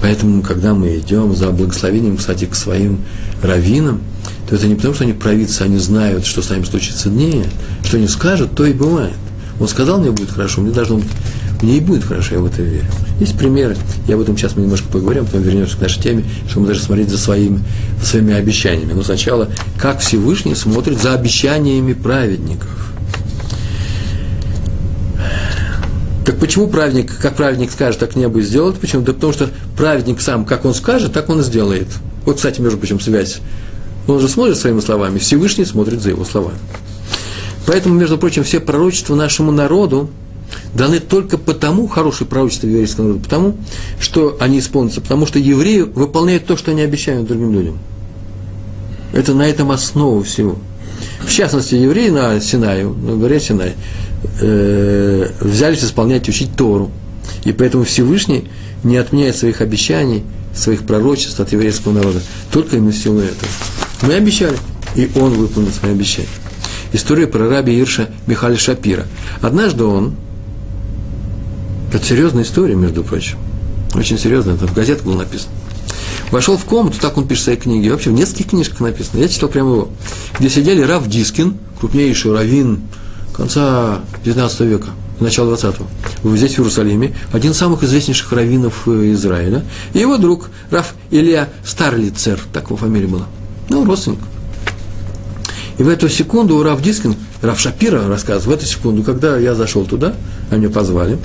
Поэтому, 0.00 0.42
когда 0.42 0.74
мы 0.74 0.96
идем 0.98 1.34
за 1.34 1.50
благословением, 1.50 2.16
кстати, 2.16 2.44
к 2.44 2.54
своим 2.54 3.00
раввинам, 3.42 4.00
то 4.48 4.54
это 4.54 4.66
не 4.66 4.74
потому, 4.74 4.94
что 4.94 5.04
они 5.04 5.12
провидцы, 5.12 5.62
они 5.62 5.78
знают, 5.78 6.26
что 6.26 6.42
с 6.42 6.50
нами 6.50 6.64
случится. 6.64 7.08
Нет, 7.08 7.48
что 7.82 7.96
они 7.96 8.06
скажут, 8.08 8.54
то 8.54 8.64
и 8.64 8.72
бывает. 8.72 9.14
Он 9.58 9.68
сказал, 9.68 10.00
мне 10.00 10.10
будет 10.10 10.30
хорошо, 10.30 10.60
мне 10.60 10.72
должно 10.72 10.96
быть 10.96 11.06
мне 11.64 11.78
и 11.78 11.80
будет 11.80 12.04
хорошо, 12.04 12.34
я 12.34 12.40
в 12.40 12.46
это 12.46 12.62
верю. 12.62 12.84
Есть 13.18 13.36
примеры, 13.38 13.76
я 14.06 14.14
об 14.14 14.20
этом 14.20 14.36
сейчас 14.36 14.54
мы 14.54 14.62
немножко 14.62 14.86
поговорим, 14.88 15.24
потом 15.24 15.42
вернемся 15.42 15.76
к 15.76 15.80
нашей 15.80 16.02
теме, 16.02 16.24
что 16.48 16.60
мы 16.60 16.66
должны 16.66 16.84
смотреть 16.84 17.08
за 17.08 17.18
своими, 17.18 17.60
за 18.00 18.06
своими 18.06 18.34
обещаниями. 18.34 18.92
Но 18.92 19.02
сначала, 19.02 19.48
как 19.78 20.00
Всевышний 20.00 20.54
смотрит 20.54 21.00
за 21.00 21.14
обещаниями 21.14 21.94
праведников. 21.94 22.92
Так 26.24 26.38
почему 26.38 26.68
праведник, 26.68 27.16
как 27.18 27.36
праведник 27.36 27.70
скажет, 27.70 28.00
так 28.00 28.16
небо 28.16 28.40
и 28.40 28.42
сделает? 28.42 28.78
Почему? 28.78 29.02
Да 29.02 29.12
потому 29.12 29.32
что 29.32 29.50
праведник 29.76 30.20
сам, 30.20 30.44
как 30.44 30.64
он 30.64 30.74
скажет, 30.74 31.12
так 31.12 31.28
он 31.28 31.40
и 31.40 31.42
сделает. 31.42 31.88
Вот, 32.24 32.36
кстати, 32.36 32.60
между 32.60 32.78
прочим, 32.78 33.00
связь. 33.00 33.40
Он 34.06 34.20
же 34.20 34.28
смотрит 34.28 34.56
своими 34.58 34.80
словами, 34.80 35.18
Всевышний 35.18 35.64
смотрит 35.64 36.00
за 36.00 36.10
его 36.10 36.24
словами. 36.24 36.58
Поэтому, 37.66 37.94
между 37.94 38.18
прочим, 38.18 38.44
все 38.44 38.60
пророчества 38.60 39.14
нашему 39.14 39.50
народу 39.50 40.10
даны 40.74 41.00
только 41.00 41.38
потому, 41.38 41.86
хорошие 41.86 42.26
пророчества 42.26 42.66
еврейского 42.66 43.04
народа, 43.04 43.24
потому, 43.24 43.56
что 44.00 44.36
они 44.40 44.58
исполнятся, 44.58 45.00
потому 45.00 45.26
что 45.26 45.38
евреи 45.38 45.80
выполняют 45.80 46.46
то, 46.46 46.56
что 46.56 46.72
они 46.72 46.82
обещают 46.82 47.26
другим 47.26 47.52
людям. 47.52 47.78
Это 49.12 49.34
на 49.34 49.48
этом 49.48 49.70
основа 49.70 50.22
всего. 50.24 50.58
В 51.24 51.30
частности, 51.30 51.76
евреи 51.76 52.10
на 52.10 52.40
Синае, 52.40 52.86
на 52.86 53.16
горе 53.16 53.40
Синай, 53.40 53.74
э, 54.40 55.30
взялись 55.40 55.84
исполнять, 55.84 56.28
учить 56.28 56.56
Тору. 56.56 56.90
И 57.44 57.52
поэтому 57.52 57.84
Всевышний 57.84 58.48
не 58.82 58.96
отменяет 58.96 59.36
своих 59.36 59.60
обещаний, 59.60 60.24
своих 60.54 60.84
пророчеств 60.84 61.40
от 61.40 61.52
еврейского 61.52 61.92
народа. 61.92 62.20
Только 62.50 62.76
именно 62.76 62.92
в 62.92 62.96
силу 62.96 63.20
этого. 63.20 63.50
Мы 64.02 64.14
обещали, 64.14 64.56
и 64.96 65.10
он 65.16 65.32
выполнил 65.32 65.70
свои 65.72 65.92
обещания. 65.92 66.28
История 66.92 67.26
про 67.26 67.48
раби 67.48 67.78
Ирша 67.80 68.08
Михаила 68.26 68.58
Шапира. 68.58 69.06
Однажды 69.40 69.84
он, 69.84 70.14
это 71.94 72.04
серьезная 72.04 72.42
история, 72.42 72.74
между 72.74 73.04
прочим, 73.04 73.38
очень 73.94 74.18
серьезная, 74.18 74.54
это 74.54 74.66
в 74.66 74.74
газетах 74.74 75.04
было 75.04 75.18
написано, 75.18 75.52
вошел 76.30 76.56
в 76.56 76.64
комнату, 76.64 76.98
так 77.00 77.16
он 77.16 77.26
пишет 77.26 77.42
в 77.42 77.44
своей 77.44 77.58
книге, 77.58 77.92
вообще 77.92 78.10
в 78.10 78.14
нескольких 78.14 78.48
книжках 78.48 78.80
написано, 78.80 79.20
я 79.20 79.28
читал 79.28 79.48
прямо 79.48 79.70
его, 79.70 79.88
где 80.38 80.50
сидели 80.50 80.82
Рав 80.82 81.06
Дискин, 81.06 81.56
крупнейший 81.78 82.32
раввин 82.32 82.80
конца 83.32 84.00
19 84.24 84.60
века, 84.60 84.88
начала 85.20 85.54
20-го, 85.54 86.36
здесь 86.36 86.54
в 86.54 86.58
Иерусалиме, 86.58 87.14
один 87.32 87.52
из 87.52 87.58
самых 87.58 87.84
известнейших 87.84 88.32
раввинов 88.32 88.88
э, 88.88 89.12
Израиля, 89.12 89.64
и 89.92 90.00
его 90.00 90.16
друг 90.16 90.50
Рав 90.70 90.94
Илья 91.10 91.48
Старлицер, 91.64 92.40
так 92.52 92.64
его 92.66 92.76
фамилия 92.76 93.06
была, 93.06 93.26
ну, 93.68 93.84
родственник. 93.84 94.18
И 95.78 95.82
в 95.82 95.88
эту 95.88 96.08
секунду 96.08 96.62
Рав 96.62 96.80
Дискин, 96.82 97.16
Рав 97.42 97.58
Шапира 97.58 98.06
рассказывает, 98.06 98.46
в 98.46 98.62
эту 98.62 98.66
секунду, 98.66 99.02
когда 99.02 99.38
я 99.38 99.54
зашел 99.54 99.84
туда, 99.84 100.14
они 100.50 100.68
позвали, 100.68 101.18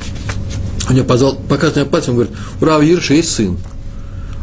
меня 0.94 1.04
позвал, 1.04 1.36
показывает 1.36 1.76
мне 1.76 1.86
пальцем, 1.86 2.16
говорит, 2.16 2.34
у 2.62 2.66
Рава 2.66 2.82
Ирша 2.82 3.14
есть 3.14 3.32
сын, 3.32 3.58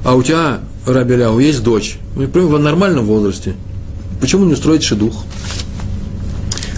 а 0.05 0.15
у 0.15 0.23
тебя, 0.23 0.61
Рабеляу, 0.87 1.39
есть 1.39 1.63
дочь. 1.63 1.99
Мы 2.15 2.29
прям 2.29 2.47
в 2.47 2.59
нормальном 2.59 3.07
возрасте. 3.07 3.55
Почему 4.21 4.45
не 4.45 4.53
устроить 4.53 4.83
шедух? 4.83 5.25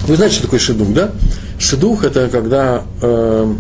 Вы 0.07 0.17
знаете, 0.17 0.37
что 0.37 0.45
такое 0.45 0.61
шедух, 0.61 0.93
да? 0.93 1.11
Шедух– 1.59 2.05
это 2.05 2.29
когда 2.29 2.83
э, 3.03 3.55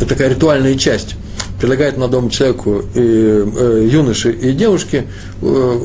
это 0.00 0.06
такая 0.06 0.28
ритуальная 0.30 0.76
часть. 0.76 1.16
Предлагает 1.60 1.96
молодому 1.96 2.30
человеку, 2.30 2.82
и, 2.94 3.00
э, 3.00 3.88
юноше 3.90 4.30
и 4.30 4.52
девушке 4.52 5.06
э, 5.40 5.80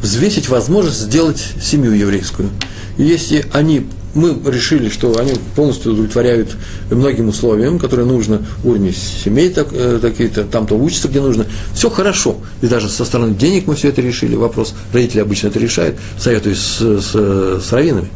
взвесить 0.00 0.48
возможность 0.48 1.00
сделать 1.00 1.44
семью 1.60 1.92
еврейскую. 1.92 2.48
И 2.96 3.02
если 3.02 3.44
они 3.52 3.86
мы 4.16 4.34
решили, 4.50 4.88
что 4.88 5.18
они 5.18 5.34
полностью 5.54 5.92
удовлетворяют 5.92 6.56
многим 6.90 7.28
условиям, 7.28 7.78
которые 7.78 8.06
нужно, 8.06 8.42
уровни 8.64 8.90
семей 8.90 9.50
так, 9.50 9.68
э, 9.72 9.98
такие-то, 10.00 10.44
там-то 10.44 10.74
учатся, 10.74 11.08
где 11.08 11.20
нужно. 11.20 11.46
Все 11.74 11.90
хорошо. 11.90 12.38
И 12.62 12.66
даже 12.66 12.88
со 12.88 13.04
стороны 13.04 13.34
денег 13.34 13.66
мы 13.66 13.76
все 13.76 13.88
это 13.88 14.00
решили, 14.00 14.34
вопрос. 14.34 14.74
Родители 14.92 15.20
обычно 15.20 15.48
это 15.48 15.58
решают, 15.58 15.96
советуясь 16.18 16.58
с, 16.58 16.80
с, 16.80 17.60
с 17.60 17.72
раввинами. 17.72 18.08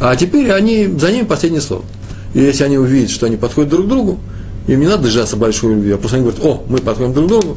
А 0.00 0.14
теперь 0.16 0.52
они, 0.52 0.86
за 0.86 1.10
ними 1.10 1.24
последнее 1.24 1.62
слово. 1.62 1.84
И 2.34 2.40
если 2.40 2.64
они 2.64 2.76
увидят, 2.76 3.10
что 3.10 3.26
они 3.26 3.36
подходят 3.36 3.70
друг 3.70 3.86
к 3.86 3.88
другу, 3.88 4.20
им 4.66 4.80
не 4.80 4.86
надо 4.86 5.04
дождаться 5.04 5.36
большой 5.36 5.74
любви, 5.74 5.92
а 5.92 5.96
просто 5.96 6.18
они 6.18 6.26
говорят, 6.26 6.44
о, 6.44 6.62
мы 6.68 6.78
подходим 6.78 7.14
друг 7.14 7.26
к 7.26 7.28
другу, 7.28 7.56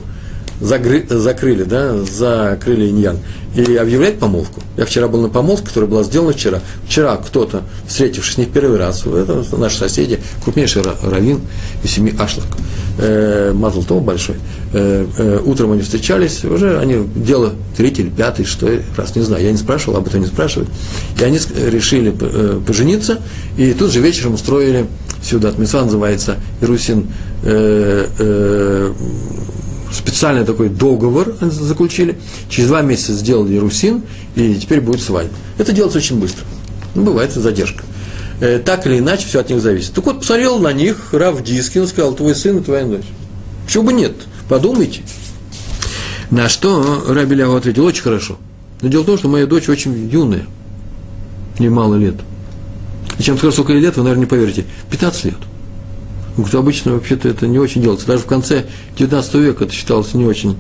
загры, 0.62 1.06
закрыли, 1.10 1.64
да, 1.64 1.98
закрыли 2.04 2.90
иньян, 2.90 3.18
и 3.56 3.76
объявляет 3.76 4.20
помолвку. 4.20 4.62
Я 4.78 4.86
вчера 4.86 5.08
был 5.08 5.22
на 5.22 5.30
помолвке, 5.30 5.68
которая 5.68 5.90
была 5.90 6.04
сделана 6.04 6.32
вчера. 6.32 6.62
Вчера 6.88 7.18
кто-то, 7.18 7.64
встретившись 7.88 8.38
не 8.38 8.46
в 8.46 8.52
первый 8.52 8.78
раз, 8.78 9.06
это 9.06 9.44
наши 9.58 9.78
соседи, 9.78 10.20
крупнейший 10.44 10.84
раввин 10.84 11.42
из 11.84 11.92
семьи 11.92 12.16
Ашлак, 12.18 12.48
э, 13.00 13.52
Мазлтов 13.54 14.04
большой, 14.04 14.38
э, 14.74 15.06
э, 15.18 15.40
утром 15.44 15.74
они 15.74 15.82
встречались, 15.82 16.46
уже 16.46 16.80
они 16.80 17.08
дело 17.16 17.54
третий 17.76 18.04
или 18.04 18.10
пятый, 18.10 18.46
что 18.46 18.70
раз, 18.96 19.16
не 19.16 19.24
знаю, 19.24 19.44
я 19.44 19.52
не 19.52 19.58
спрашивал, 19.58 19.98
об 19.98 20.08
этом 20.08 20.22
не 20.22 20.28
спрашивают. 20.28 20.70
И 21.20 21.24
они 21.24 21.40
решили 21.68 22.16
э, 22.18 22.62
пожениться, 22.66 23.20
и 23.58 23.74
тут 23.74 23.92
же 23.92 24.00
вечером 24.00 24.36
устроили 24.36 24.86
сюда, 25.24 25.52
Митцва 25.58 25.84
называется 25.84 26.38
Ирусин, 26.62 27.08
э, 27.44 28.08
э, 28.18 28.94
специальный 29.92 30.46
такой 30.46 30.70
договор 30.70 31.36
заключили, 31.42 32.18
через 32.50 32.70
два 32.70 32.82
месяца 32.82 33.14
сделали 33.14 33.58
Русин, 33.58 34.04
и 34.36 34.56
теперь 34.56 34.82
будет 34.82 35.02
свадьба. 35.02 35.34
Это 35.58 35.74
делается 35.74 36.00
очень 36.00 36.20
быстро. 36.20 36.46
Ну, 36.96 37.04
бывает 37.04 37.32
задержка. 37.34 37.84
Э, 38.40 38.60
так 38.60 38.88
или 38.88 39.00
иначе, 39.00 39.28
все 39.28 39.40
от 39.40 39.50
них 39.50 39.62
зависит. 39.62 39.94
Так 39.94 40.06
вот, 40.06 40.20
посмотрел 40.20 40.60
на 40.60 40.74
них 40.74 41.14
Рав 41.14 41.44
Дискин, 41.44 41.88
сказал, 41.88 42.14
твой 42.14 42.36
сын 42.36 42.58
и 42.58 42.62
твоя 42.62 42.86
дочь. 42.86 43.06
Почему 43.66 43.84
бы 43.84 43.94
нет? 43.94 44.14
Подумайте. 44.50 45.02
На 46.32 46.50
что 46.50 47.06
Раби 47.08 47.36
Лягу 47.36 47.56
ответил, 47.56 47.86
очень 47.86 48.04
хорошо. 48.04 48.38
Но 48.82 48.90
дело 48.90 49.04
в 49.04 49.06
том, 49.06 49.18
что 49.18 49.28
моя 49.28 49.46
дочь 49.46 49.70
очень 49.70 50.10
юная, 50.10 50.46
немало 51.60 51.96
лет. 51.96 52.16
И 53.20 53.24
чем 53.24 53.38
скажу, 53.38 53.52
сколько 53.52 53.74
ей 53.74 53.82
лет, 53.82 53.98
вы, 53.98 54.04
наверное, 54.04 54.22
не 54.22 54.30
поверите. 54.30 54.66
15 54.90 55.26
лет. 55.26 55.38
Говорит, 56.42 56.56
обычно 56.56 56.94
вообще-то 56.94 57.30
это 57.30 57.48
не 57.48 57.60
очень 57.60 57.82
делается. 57.82 58.08
Даже 58.08 58.24
в 58.24 58.26
конце 58.26 58.66
19 58.98 59.34
века 59.36 59.66
это 59.66 59.74
считалось 59.74 60.14
не 60.14 60.26
очень, 60.26 60.58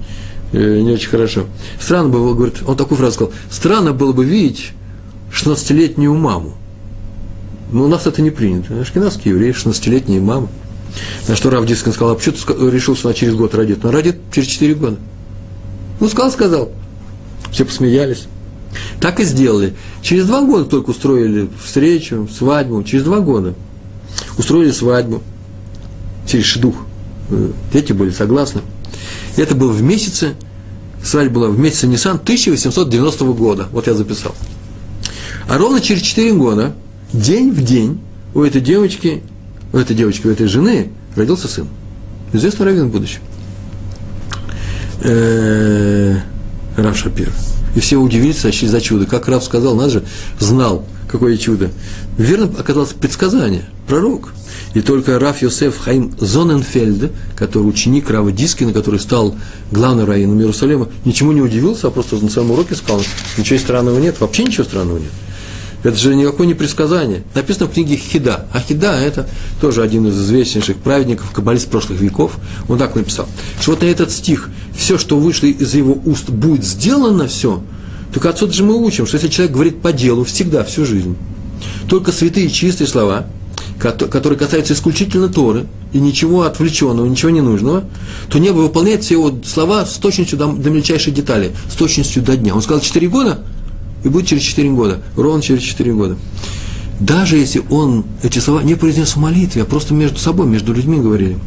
э, 0.53 0.79
не 0.79 0.91
очень 0.91 1.09
хорошо. 1.09 1.45
Странно 1.79 2.09
было, 2.09 2.33
говорит, 2.33 2.57
он 2.65 2.77
такую 2.77 2.97
фразу 2.97 3.13
сказал, 3.13 3.33
странно 3.49 3.93
было 3.93 4.13
бы 4.13 4.25
видеть 4.25 4.71
16-летнюю 5.31 6.13
маму. 6.13 6.53
Но 7.71 7.85
у 7.85 7.87
нас 7.87 8.05
это 8.05 8.21
не 8.21 8.31
принято. 8.31 8.79
Ашкенадские 8.81 9.33
евреи, 9.33 9.53
16-летние 9.53 10.19
мамы. 10.19 10.49
На 11.27 11.35
что 11.35 11.49
Рав 11.49 11.65
Дискин 11.65 11.93
сказал, 11.93 12.13
а 12.13 12.15
почему 12.15 12.35
ты 12.35 12.69
решил, 12.69 12.95
что 12.95 13.07
она 13.07 13.15
через 13.15 13.35
год 13.35 13.55
родит? 13.55 13.83
Она 13.83 13.93
родит 13.93 14.17
через 14.31 14.49
4 14.49 14.73
года. 14.75 14.97
Ну, 15.99 16.09
сказал, 16.09 16.31
сказал. 16.31 16.71
Все 17.51 17.63
посмеялись. 17.63 18.27
Так 18.99 19.19
и 19.19 19.23
сделали. 19.23 19.73
Через 20.01 20.25
два 20.25 20.41
года 20.41 20.65
только 20.65 20.89
устроили 20.89 21.49
встречу, 21.63 22.27
свадьбу. 22.27 22.83
Через 22.83 23.03
два 23.03 23.19
года 23.19 23.53
устроили 24.37 24.71
свадьбу 24.71 25.21
через 26.31 26.45
шедух. 26.45 26.75
Дети 27.73 27.93
были 27.93 28.11
согласны. 28.11 28.61
Это 29.35 29.55
было 29.55 29.71
в 29.71 29.81
месяце, 29.81 30.35
свадьба 31.03 31.35
была 31.35 31.47
в 31.49 31.59
месяце 31.59 31.87
Ниссан 31.87 32.15
1890 32.15 33.25
года. 33.33 33.67
Вот 33.71 33.87
я 33.87 33.93
записал. 33.93 34.35
А 35.47 35.57
ровно 35.57 35.81
через 35.81 36.01
4 36.01 36.33
года, 36.33 36.73
день 37.13 37.51
в 37.51 37.63
день, 37.63 37.99
у 38.33 38.43
этой 38.43 38.61
девочки, 38.61 39.21
у 39.73 39.77
этой 39.77 39.95
девочки, 39.95 40.27
у 40.27 40.29
этой 40.29 40.47
жены 40.47 40.89
родился 41.15 41.47
сын. 41.47 41.67
Известный 42.33 42.65
раввин 42.65 42.87
в 42.87 42.91
будущем. 42.91 43.19
Э, 45.01 46.17
Рав 46.77 46.97
Шапир. 46.97 47.31
И 47.75 47.79
все 47.79 47.97
удивились, 47.97 48.39
сочли 48.39 48.67
за 48.67 48.79
чудо. 48.79 49.05
Как 49.05 49.27
Рав 49.27 49.43
сказал, 49.43 49.75
нас 49.75 49.91
же 49.91 50.03
знал, 50.39 50.85
какое 51.11 51.37
чудо. 51.37 51.71
Верно 52.17 52.49
оказалось 52.57 52.93
предсказание, 52.93 53.65
пророк. 53.87 54.33
И 54.73 54.81
только 54.81 55.19
Раф 55.19 55.41
Йосеф 55.41 55.77
Хаим 55.77 56.13
Зоненфельд, 56.19 57.11
который 57.35 57.67
ученик 57.67 58.09
Рава 58.09 58.31
Дискина, 58.31 58.71
который 58.71 58.99
стал 58.99 59.35
главным 59.71 60.07
раввином 60.07 60.39
Иерусалима, 60.39 60.87
ничему 61.03 61.33
не 61.33 61.41
удивился, 61.41 61.87
а 61.87 61.91
просто 61.91 62.15
на 62.15 62.29
своем 62.29 62.51
уроке 62.51 62.75
сказал, 62.75 63.01
ничего 63.37 63.59
странного 63.59 63.99
нет, 63.99 64.19
вообще 64.19 64.43
ничего 64.43 64.63
странного 64.63 64.97
нет. 64.97 65.11
Это 65.83 65.97
же 65.97 66.15
никакое 66.15 66.45
не 66.45 66.53
предсказание. 66.53 67.23
Написано 67.33 67.65
в 67.65 67.73
книге 67.73 67.95
Хида. 67.95 68.45
А 68.53 68.59
Хида– 68.59 68.99
это 69.01 69.27
тоже 69.59 69.81
один 69.81 70.07
из 70.07 70.15
известнейших 70.15 70.77
праведников, 70.77 71.31
каббалист 71.31 71.69
прошлых 71.69 71.99
веков. 71.99 72.37
Он 72.69 72.77
так 72.77 72.95
написал, 72.95 73.27
что 73.59 73.71
вот 73.71 73.81
на 73.81 73.85
этот 73.85 74.11
стих 74.11 74.49
«все, 74.77 74.99
что 74.99 75.17
вышло 75.17 75.47
из 75.47 75.73
его 75.73 75.99
уст, 76.05 76.29
будет 76.29 76.63
сделано 76.63 77.27
все», 77.27 77.63
только 78.13 78.29
отсюда 78.29 78.53
же 78.53 78.63
мы 78.63 78.75
учим, 78.75 79.05
что 79.05 79.17
если 79.17 79.29
человек 79.29 79.53
говорит 79.53 79.81
по 79.81 79.91
делу 79.91 80.23
всегда, 80.23 80.63
всю 80.63 80.85
жизнь, 80.85 81.15
только 81.87 82.11
святые 82.11 82.49
чистые 82.49 82.87
слова– 82.87 83.27
которые 83.81 84.37
касаются 84.37 84.73
исключительно 84.73 85.27
Торы, 85.27 85.65
и 85.91 85.99
ничего 85.99 86.43
отвлеченного, 86.43 87.05
ничего 87.05 87.31
ненужного, 87.31 87.83
то 88.29 88.39
небо 88.39 88.57
выполняет 88.57 89.03
все 89.03 89.15
его 89.15 89.33
слова 89.43 89.85
с 89.85 89.95
точностью 89.95 90.37
до, 90.37 90.47
до 90.53 90.69
мельчайшей 90.69 91.11
детали, 91.11 91.51
с 91.69 91.75
точностью 91.75 92.23
до 92.23 92.37
дня. 92.37 92.55
Он 92.55 92.61
сказал 92.61 92.81
4 92.81 93.07
года, 93.09 93.39
и 94.03 94.09
будет 94.09 94.27
через 94.27 94.43
4 94.43 94.69
года, 94.69 95.01
ровно 95.15 95.41
через 95.41 95.63
4 95.63 95.93
года. 95.93 96.17
даже 96.99 97.37
если 97.37 97.63
он 97.69 98.05
эти 98.21 98.39
слова 98.39 98.61
не 98.61 98.75
произнес 98.75 99.15
в 99.15 99.17
молитве, 99.17 99.63
а 99.63 99.65
просто 99.65 99.93
между 99.93 100.19
собой, 100.19 100.45
между 100.45 100.73
людьми 100.73 100.99
говорили, 100.99 101.37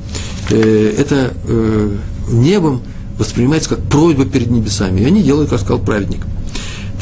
э, 0.51 0.95
это 0.99 1.33
э, 1.47 1.97
небом 2.31 2.83
воспринимается 3.19 3.71
как 3.71 3.83
просьба 3.85 4.25
перед 4.25 4.51
небесами. 4.51 5.01
И 5.01 5.05
они 5.05 5.23
делают, 5.23 5.51
как 5.51 5.61
сказал 5.61 5.79
праведник. 5.79 6.21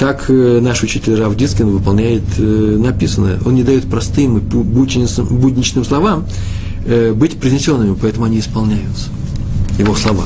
Так 0.03 0.25
э, 0.31 0.59
наш 0.61 0.83
учитель 0.83 1.15
Рав 1.15 1.37
Дискин 1.37 1.71
выполняет 1.71 2.25
э, 2.37 2.43
написанное. 2.43 3.39
Он 3.47 3.55
не 3.55 3.63
дает 3.63 3.89
простым 3.89 4.39
и 4.39 4.41
будничным, 4.41 5.85
словам 5.85 6.27
э, 6.85 7.13
быть 7.13 7.39
произнесенными, 7.39 7.95
поэтому 7.95 8.25
они 8.27 8.41
исполняются. 8.41 9.11
Его 9.79 9.95
слова. 9.95 10.25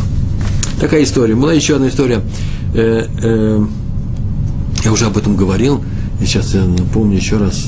Такая 0.80 1.04
история. 1.04 1.34
Была 1.34 1.52
еще 1.52 1.74
одна 1.76 1.88
история. 1.88 2.22
Я 2.72 3.66
уже 4.90 5.04
об 5.04 5.18
этом 5.18 5.36
говорил, 5.36 5.84
и 6.22 6.24
сейчас 6.24 6.54
я 6.54 6.64
напомню 6.64 7.18
еще 7.18 7.36
раз. 7.36 7.66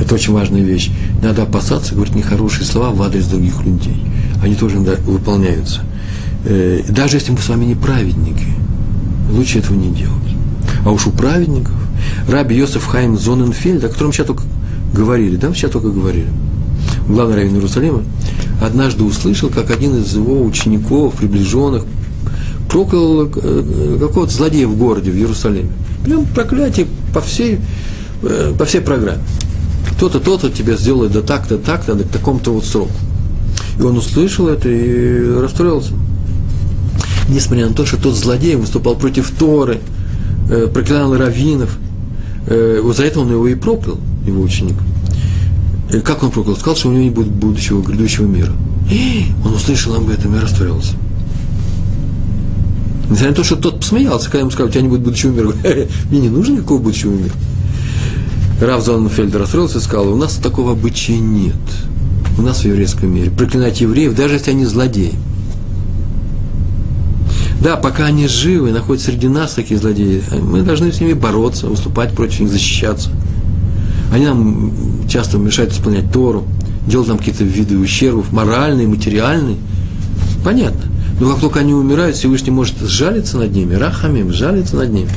Это 0.00 0.16
очень 0.16 0.32
важная 0.32 0.62
вещь. 0.62 0.90
Надо 1.22 1.44
опасаться 1.44 1.94
говорить 1.94 2.16
нехорошие 2.16 2.66
слова 2.66 2.90
в 2.90 3.00
адрес 3.00 3.26
других 3.26 3.62
людей. 3.64 4.02
Они 4.42 4.56
тоже 4.56 4.78
выполняются. 4.78 5.82
Даже 6.88 7.18
если 7.18 7.30
мы 7.30 7.38
с 7.38 7.48
вами 7.48 7.66
не 7.66 7.76
праведники, 7.76 8.48
лучше 9.30 9.60
этого 9.60 9.76
не 9.76 9.90
делать. 9.90 10.31
А 10.84 10.90
уж 10.90 11.06
у 11.06 11.10
праведников, 11.10 11.74
Раби 12.28 12.56
Йосеф 12.56 12.84
Хайм 12.86 13.16
Зоненфельд, 13.16 13.84
о 13.84 13.88
котором 13.88 14.12
сейчас 14.12 14.26
только 14.26 14.42
говорили, 14.92 15.36
да, 15.36 15.52
сейчас 15.54 15.70
только 15.70 15.88
говорили, 15.88 16.28
главный 17.08 17.36
раввин 17.36 17.54
Иерусалима, 17.54 18.02
однажды 18.60 19.04
услышал, 19.04 19.48
как 19.48 19.70
один 19.70 19.96
из 19.96 20.14
его 20.14 20.42
учеников, 20.42 21.14
приближенных, 21.14 21.84
проклял 22.68 23.26
э, 23.26 23.96
какого-то 24.00 24.32
злодея 24.32 24.66
в 24.66 24.76
городе, 24.76 25.10
в 25.10 25.16
Иерусалиме. 25.16 25.70
Прям 26.04 26.26
проклятие 26.26 26.86
по 27.14 27.20
всей, 27.20 27.60
э, 28.22 28.52
по 28.58 28.64
всей 28.64 28.80
программе. 28.80 29.22
То-то, 30.00 30.20
то-то 30.20 30.50
тебе 30.50 30.76
сделает 30.76 31.12
до 31.12 31.22
так-то, 31.22 31.58
так-то, 31.58 31.94
до 31.94 32.04
таком-то 32.04 32.52
вот 32.52 32.64
сроку. 32.64 32.92
И 33.78 33.82
он 33.82 33.96
услышал 33.98 34.48
это 34.48 34.68
и 34.68 35.40
расстроился. 35.40 35.92
Несмотря 37.28 37.68
на 37.68 37.74
то, 37.74 37.86
что 37.86 37.98
тот 37.98 38.14
злодей 38.16 38.56
выступал 38.56 38.96
против 38.96 39.30
Торы, 39.30 39.74
э, 39.76 40.01
проклинал 40.72 41.16
раввинов, 41.16 41.78
э, 42.46 42.80
вот 42.82 42.96
за 42.96 43.04
это 43.04 43.20
он 43.20 43.30
его 43.30 43.46
и 43.48 43.54
проклял, 43.54 43.98
его 44.26 44.42
ученик. 44.42 44.76
И 45.92 46.00
как 46.00 46.22
он 46.22 46.30
проклял? 46.30 46.56
Сказал, 46.56 46.76
что 46.76 46.88
у 46.88 46.92
него 46.92 47.04
не 47.04 47.10
будет 47.10 47.28
будущего, 47.28 47.82
грядущего 47.82 48.26
мира. 48.26 48.52
Он 49.44 49.52
услышал 49.52 49.94
об 49.94 50.08
этом 50.08 50.34
и 50.34 50.38
расстроился. 50.38 50.94
Несмотря 53.04 53.28
на 53.30 53.34
то, 53.34 53.44
что 53.44 53.56
тот 53.56 53.80
посмеялся, 53.80 54.26
когда 54.26 54.40
ему 54.40 54.50
сказал, 54.50 54.68
у 54.68 54.70
тебя 54.70 54.82
не 54.82 54.88
будет 54.88 55.02
будущего 55.02 55.32
мира. 55.32 55.52
Мне 56.10 56.20
не 56.20 56.28
нужно 56.30 56.54
никакого 56.54 56.80
будущего 56.80 57.12
мира. 57.12 57.34
Раф 58.60 58.84
Зоненфельд 58.84 59.34
расстроился 59.34 59.78
и 59.78 59.80
сказал, 59.82 60.08
у 60.08 60.16
нас 60.16 60.34
такого 60.36 60.72
обычая 60.72 61.18
нет. 61.18 61.56
У 62.38 62.42
нас 62.42 62.60
в 62.60 62.64
еврейском 62.64 63.12
мире. 63.12 63.30
Проклинать 63.30 63.80
евреев, 63.80 64.14
даже 64.14 64.34
если 64.34 64.52
они 64.52 64.64
злодеи. 64.64 65.12
Да, 67.62 67.76
пока 67.76 68.06
они 68.06 68.26
живы, 68.26 68.72
находятся 68.72 69.12
среди 69.12 69.28
нас 69.28 69.54
такие 69.54 69.78
злодеи, 69.78 70.20
мы 70.42 70.62
должны 70.62 70.92
с 70.92 71.00
ними 71.00 71.12
бороться, 71.12 71.68
выступать 71.68 72.12
против 72.12 72.40
них, 72.40 72.50
защищаться. 72.50 73.10
Они 74.12 74.26
нам 74.26 74.72
часто 75.08 75.38
мешают 75.38 75.72
исполнять 75.72 76.10
Тору, 76.12 76.44
делать 76.88 77.06
нам 77.06 77.18
какие-то 77.18 77.44
виды 77.44 77.78
ущербов, 77.78 78.32
моральные, 78.32 78.88
материальные. 78.88 79.58
Понятно. 80.44 80.90
Но 81.20 81.30
как 81.30 81.40
только 81.40 81.60
они 81.60 81.72
умирают, 81.72 82.16
Всевышний 82.16 82.50
может 82.50 82.80
сжалиться 82.80 83.38
над 83.38 83.52
ними, 83.52 83.74
рахамим, 83.74 84.32
сжалиться 84.32 84.74
над 84.74 84.90
ними 84.92 85.08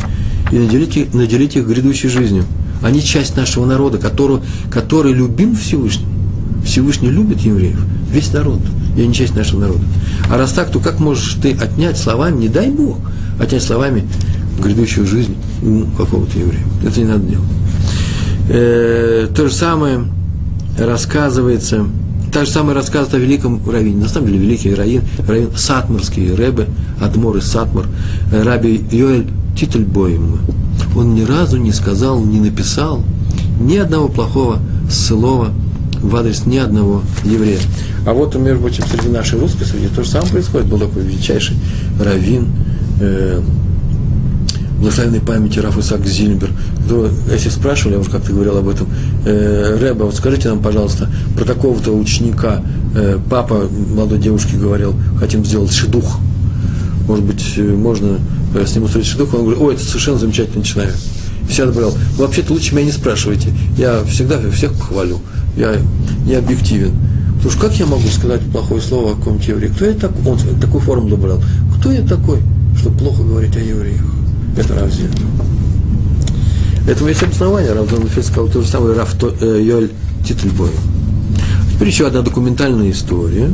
и 0.51 0.59
наделить 0.59 0.95
их, 0.97 1.13
наделить 1.15 1.55
их 1.55 1.65
грядущей 1.65 2.09
жизнью. 2.09 2.43
Они 2.83 3.01
часть 3.01 3.35
нашего 3.35 3.65
народа, 3.65 3.97
который, 3.97 4.37
который 4.69 5.13
любим 5.13 5.55
Всевышним. 5.55 6.07
Всевышний 6.63 7.09
любит 7.09 7.39
евреев, 7.41 7.79
весь 8.11 8.31
народ, 8.31 8.59
и 8.95 9.01
они 9.01 9.13
часть 9.13 9.35
нашего 9.35 9.61
народа. 9.61 9.83
А 10.29 10.37
раз 10.37 10.51
так, 10.53 10.71
то 10.71 10.79
как 10.79 10.99
можешь 10.99 11.37
ты 11.41 11.53
отнять 11.53 11.97
словами, 11.97 12.37
не 12.37 12.49
дай 12.49 12.69
Бог, 12.69 12.97
отнять 13.39 13.63
словами 13.63 14.03
грядущую 14.59 15.05
жизнь 15.05 15.35
у 15.61 15.85
какого-то 15.97 16.37
еврея? 16.37 16.63
Это 16.83 16.99
не 16.99 17.05
надо 17.05 17.23
делать. 17.23 17.47
Э, 18.49 19.27
то 19.35 19.47
же 19.47 19.53
самое 19.53 20.05
рассказывается, 20.77 21.85
та 22.31 22.45
же 22.45 22.51
самая 22.51 22.75
рассказывает 22.75 23.13
о 23.15 23.17
великом 23.17 23.61
раввине. 23.69 23.97
На 23.97 24.09
самом 24.09 24.27
деле 24.27 24.39
великий 24.39 24.73
раввин, 24.73 25.01
раввин 25.27 25.49
Сатмарский, 25.55 26.35
Ребе, 26.35 26.67
Адмор 27.01 27.37
и 27.37 27.41
Сатмар, 27.41 27.85
э, 28.31 28.43
Раби 28.43 28.83
Йоэль 28.91 29.27
Тительбоем. 29.57 30.39
Он 30.95 31.15
ни 31.15 31.23
разу 31.23 31.57
не 31.57 31.71
сказал, 31.71 32.23
не 32.23 32.39
написал 32.39 33.03
ни 33.59 33.77
одного 33.77 34.09
плохого 34.09 34.59
слова 34.89 35.49
в 36.09 36.15
адрес 36.15 36.45
ни 36.45 36.57
одного 36.57 37.01
еврея. 37.23 37.59
А 38.05 38.13
вот, 38.13 38.35
между 38.35 38.61
прочим, 38.61 38.83
среди 38.85 39.09
нашей 39.09 39.39
русской 39.39 39.65
среди 39.65 39.87
то 39.87 40.03
же 40.03 40.09
самое 40.09 40.31
происходит. 40.31 40.67
Был 40.67 40.79
такой 40.79 41.03
величайший 41.03 41.55
раввин, 41.99 42.47
э, 42.99 43.41
благословенной 44.79 45.21
памяти 45.21 45.59
Раф 45.59 45.77
Исаак 45.77 46.05
Зильбер. 46.05 46.51
Кто, 46.85 47.09
если 47.31 47.49
спрашивали, 47.49 47.95
я 47.95 47.99
уже 47.99 48.11
как-то 48.11 48.31
говорил 48.31 48.57
об 48.57 48.69
этом, 48.69 48.87
э, 49.25 49.77
Рэба, 49.81 50.03
вот 50.03 50.15
скажите 50.15 50.49
нам, 50.49 50.59
пожалуйста, 50.59 51.09
про 51.35 51.45
такого-то 51.45 51.91
ученика, 51.91 52.61
э, 52.95 53.17
папа 53.29 53.67
молодой 53.95 54.19
девушке 54.19 54.57
говорил, 54.57 54.95
хотим 55.19 55.43
сделать 55.43 55.71
шедух. 55.71 56.19
Может 57.07 57.25
быть, 57.25 57.43
э, 57.57 57.61
можно 57.61 58.19
э, 58.53 58.65
с 58.65 58.75
ним 58.75 58.83
устроить 58.83 59.07
шедух? 59.07 59.33
Он 59.33 59.41
говорит, 59.41 59.61
ой, 59.61 59.73
это 59.73 59.83
совершенно 59.83 60.19
замечательный 60.19 60.63
человек. 60.63 60.95
Всегда 61.49 61.71
говорил, 61.71 61.93
вообще-то 62.17 62.53
лучше 62.53 62.73
меня 62.73 62.85
не 62.85 62.91
спрашивайте, 62.91 63.49
я 63.77 64.03
всегда 64.07 64.39
всех 64.51 64.73
похвалю, 64.73 65.19
я 65.55 65.75
не 66.25 66.35
объективен. 66.35 66.93
Потому 67.35 67.51
что 67.51 67.61
как 67.61 67.73
я 67.79 67.85
могу 67.85 68.07
сказать 68.07 68.41
плохое 68.51 68.81
слово 68.81 69.11
о 69.11 69.15
каком-то 69.15 69.51
еврее? 69.51 69.69
Кто 69.69 69.85
я 69.85 69.93
такой? 69.93 70.31
Он 70.31 70.39
такую 70.59 70.81
формулу 70.81 71.17
брал. 71.17 71.41
Кто 71.77 71.91
я 71.91 72.01
такой, 72.01 72.39
чтобы 72.77 72.97
плохо 72.97 73.23
говорить 73.23 73.55
о 73.55 73.59
евреях? 73.59 74.01
Это 74.57 74.75
разве? 74.75 75.09
Этому 76.87 77.09
есть 77.09 77.23
обоснование. 77.23 77.73
Равзон 77.73 78.07
Фельд 78.07 78.25
сказал 78.25 78.47
то 78.47 78.61
же 78.61 78.67
самое 78.67 78.95
Раф 78.95 79.15
э, 79.41 79.61
Йоль 79.61 79.91
Титльбой. 80.25 80.69
Теперь 81.73 81.87
еще 81.87 82.07
одна 82.07 82.21
документальная 82.21 82.91
история. 82.91 83.49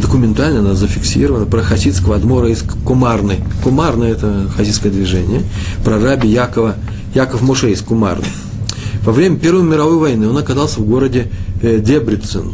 Документально 0.00 0.60
она 0.60 0.74
зафиксирована 0.74 1.46
про 1.46 1.62
хасидского 1.62 2.16
адмора 2.16 2.48
из 2.48 2.62
Кумарны. 2.84 3.38
Кумарна– 3.64 4.04
это 4.04 4.46
хасидское 4.56 4.92
движение. 4.92 5.42
Про 5.84 5.98
раби 5.98 6.28
Якова, 6.28 6.76
Яков 7.14 7.42
Моше 7.42 7.72
из 7.72 7.80
Кумарны. 7.82 8.26
Во 9.04 9.12
время 9.12 9.38
Первой 9.38 9.62
мировой 9.62 9.98
войны 9.98 10.28
он 10.28 10.36
оказался 10.36 10.80
в 10.80 10.86
городе 10.86 11.30
э, 11.62 11.78
Дебрицен. 11.80 12.52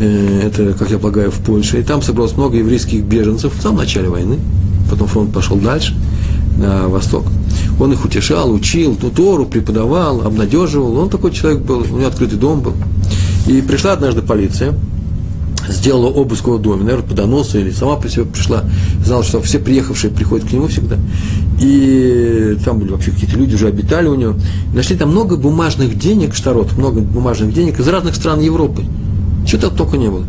Э, 0.00 0.40
это, 0.46 0.72
как 0.72 0.90
я 0.90 0.98
полагаю, 0.98 1.30
в 1.30 1.38
Польше. 1.40 1.80
И 1.80 1.82
там 1.82 2.02
собралось 2.02 2.36
много 2.36 2.56
еврейских 2.56 3.04
беженцев 3.04 3.54
в 3.54 3.62
самом 3.62 3.78
начале 3.78 4.08
войны. 4.08 4.38
Потом 4.90 5.08
фронт 5.08 5.32
пошел 5.32 5.56
дальше, 5.56 5.94
на 6.56 6.88
восток. 6.88 7.24
Он 7.78 7.92
их 7.92 8.04
утешал, 8.04 8.52
учил, 8.52 8.96
Тору 8.96 9.46
преподавал, 9.46 10.22
обнадеживал. 10.22 10.96
Он 10.98 11.10
такой 11.10 11.32
человек 11.32 11.62
был, 11.62 11.80
у 11.80 11.96
него 11.96 12.06
открытый 12.06 12.38
дом 12.38 12.60
был. 12.60 12.74
И 13.46 13.60
пришла 13.60 13.92
однажды 13.92 14.22
полиция, 14.22 14.74
сделала 15.68 16.08
обыск 16.08 16.46
его 16.46 16.58
доме, 16.58 16.84
наверное, 16.84 17.06
по 17.06 17.58
или 17.58 17.70
сама 17.70 17.96
по 17.96 18.08
себе 18.08 18.24
пришла, 18.24 18.64
знала, 19.04 19.22
что 19.22 19.40
все 19.40 19.58
приехавшие 19.58 20.12
приходят 20.12 20.48
к 20.48 20.52
нему 20.52 20.68
всегда. 20.68 20.96
И 21.60 22.56
там 22.64 22.78
были 22.78 22.90
вообще 22.90 23.10
какие-то 23.10 23.36
люди, 23.36 23.54
уже 23.54 23.68
обитали 23.68 24.08
у 24.08 24.14
него. 24.14 24.34
Нашли 24.74 24.96
там 24.96 25.10
много 25.10 25.36
бумажных 25.36 25.98
денег, 25.98 26.34
штарот, 26.34 26.72
много 26.76 27.00
бумажных 27.00 27.54
денег 27.54 27.78
из 27.78 27.88
разных 27.88 28.14
стран 28.14 28.40
Европы. 28.40 28.84
Чего 29.46 29.62
то 29.62 29.70
только 29.70 29.96
не 29.96 30.08
было. 30.08 30.24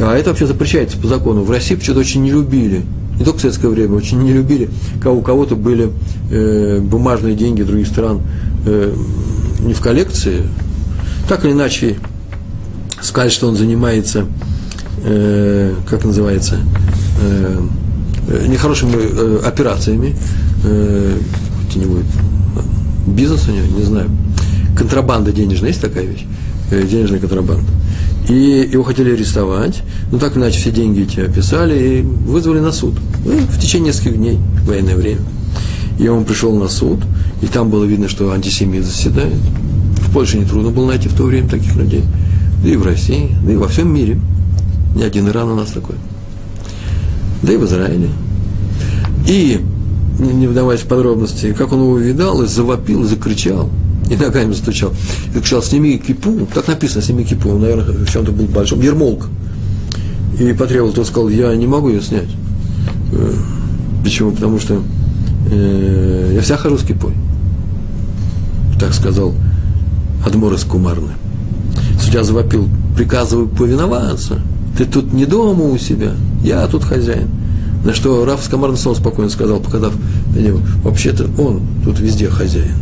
А 0.00 0.16
это 0.16 0.30
вообще 0.30 0.46
запрещается 0.46 0.96
по 0.96 1.06
закону. 1.08 1.42
В 1.42 1.50
России 1.50 1.74
почему-то 1.74 2.00
очень 2.00 2.22
не 2.22 2.30
любили, 2.30 2.82
не 3.18 3.24
только 3.24 3.38
в 3.38 3.40
советское 3.42 3.68
время, 3.68 3.96
очень 3.96 4.18
не 4.22 4.32
любили, 4.32 4.70
когда 4.94 5.12
у 5.12 5.20
кого-то 5.20 5.54
были 5.54 5.90
э, 6.30 6.80
бумажные 6.80 7.34
деньги 7.34 7.62
других 7.62 7.86
стран 7.86 8.22
э, 8.64 8.94
не 9.60 9.74
в 9.74 9.80
коллекции. 9.80 10.44
Так 11.28 11.44
или 11.44 11.52
иначе, 11.52 11.96
сказать, 13.02 13.32
что 13.32 13.48
он 13.48 13.56
занимается, 13.56 14.26
э, 15.04 15.74
как 15.88 16.04
называется, 16.04 16.58
э, 17.22 17.60
э 18.28 18.46
нехорошими 18.46 18.94
э, 18.96 19.40
операциями, 19.44 20.16
э, 20.64 21.18
где-нибудь 21.68 22.04
бизнес 23.06 23.48
у 23.48 23.52
него, 23.52 23.66
не 23.78 23.84
знаю, 23.84 24.10
контрабанда 24.76 25.32
денежная, 25.32 25.68
есть 25.68 25.80
такая 25.80 26.04
вещь, 26.04 26.24
э, 26.70 26.86
денежная 26.86 27.18
контрабанда. 27.18 27.64
И 28.28 28.68
его 28.72 28.84
хотели 28.84 29.12
арестовать, 29.12 29.82
но 30.12 30.18
так 30.18 30.36
иначе 30.36 30.58
все 30.58 30.70
деньги 30.70 31.02
эти 31.02 31.20
описали 31.20 31.98
и 31.98 32.02
вызвали 32.02 32.60
на 32.60 32.70
суд. 32.70 32.94
Ну, 33.24 33.32
в 33.32 33.58
течение 33.58 33.88
нескольких 33.88 34.16
дней, 34.16 34.38
в 34.62 34.68
военное 34.68 34.96
время. 34.96 35.20
И 35.98 36.06
он 36.08 36.24
пришел 36.24 36.54
на 36.54 36.68
суд, 36.68 37.00
и 37.42 37.46
там 37.46 37.70
было 37.70 37.84
видно, 37.84 38.08
что 38.08 38.30
антисемит 38.30 38.84
заседает. 38.84 39.34
В 39.96 40.12
Польше 40.12 40.38
нетрудно 40.38 40.70
было 40.70 40.86
найти 40.86 41.08
в 41.08 41.14
то 41.14 41.24
время 41.24 41.48
таких 41.48 41.74
людей. 41.76 42.04
Да 42.62 42.68
и 42.68 42.76
в 42.76 42.84
России, 42.84 43.34
да 43.44 43.52
и 43.52 43.56
во 43.56 43.68
всем 43.68 43.92
мире. 43.92 44.18
Не 44.94 45.04
один 45.04 45.28
Иран 45.28 45.48
у 45.48 45.54
нас 45.54 45.70
такой. 45.70 45.96
Да 47.42 47.52
и 47.52 47.56
в 47.56 47.64
Израиле. 47.64 48.08
И, 49.26 49.60
не 50.18 50.46
вдаваясь 50.46 50.80
в 50.80 50.86
подробности, 50.86 51.52
как 51.52 51.72
он 51.72 51.80
его 51.80 51.98
видал, 51.98 52.42
и 52.42 52.46
завопил, 52.46 53.04
и 53.04 53.06
закричал. 53.06 53.70
и 54.10 54.16
ногами 54.16 54.52
стучал. 54.52 54.92
И 55.34 55.38
кричал, 55.38 55.62
сними 55.62 55.96
кипу, 55.98 56.46
так 56.52 56.66
написано, 56.68 57.02
сними 57.02 57.24
кипу, 57.24 57.50
он, 57.50 57.60
наверное, 57.60 58.04
в 58.04 58.10
чем-то 58.10 58.32
был 58.32 58.46
большом, 58.46 58.80
ермолк. 58.80 59.28
И 60.38 60.52
потребовал, 60.52 60.92
тот 60.92 61.06
сказал, 61.06 61.28
я 61.28 61.54
не 61.54 61.66
могу 61.66 61.90
ее 61.90 62.02
снять. 62.02 62.28
Э, 63.12 63.34
почему? 64.02 64.32
Потому 64.32 64.58
что 64.58 64.82
э, 65.50 66.32
я 66.34 66.40
вся 66.40 66.56
хожу 66.56 66.78
с 66.78 66.82
кипой. 66.82 67.12
Так 68.78 68.94
сказал 68.94 69.34
Адмор 70.24 70.54
из 70.54 70.64
Кумарны. 70.64 71.12
Судья 72.00 72.24
завопил, 72.24 72.68
приказываю 72.96 73.46
повиноваться. 73.46 74.40
Ты 74.76 74.86
тут 74.86 75.12
не 75.12 75.26
дома 75.26 75.64
у 75.64 75.76
себя, 75.76 76.12
я 76.42 76.66
тут 76.66 76.82
хозяин. 76.82 77.28
На 77.84 77.94
что 77.94 78.24
Раф 78.24 78.42
Скамарн 78.42 78.76
снова 78.76 78.96
спокойно 78.96 79.30
сказал, 79.30 79.60
показав 79.60 79.92
на 80.34 80.38
него, 80.38 80.60
вообще-то 80.82 81.28
он 81.38 81.60
тут 81.84 82.00
везде 82.00 82.28
хозяин. 82.28 82.74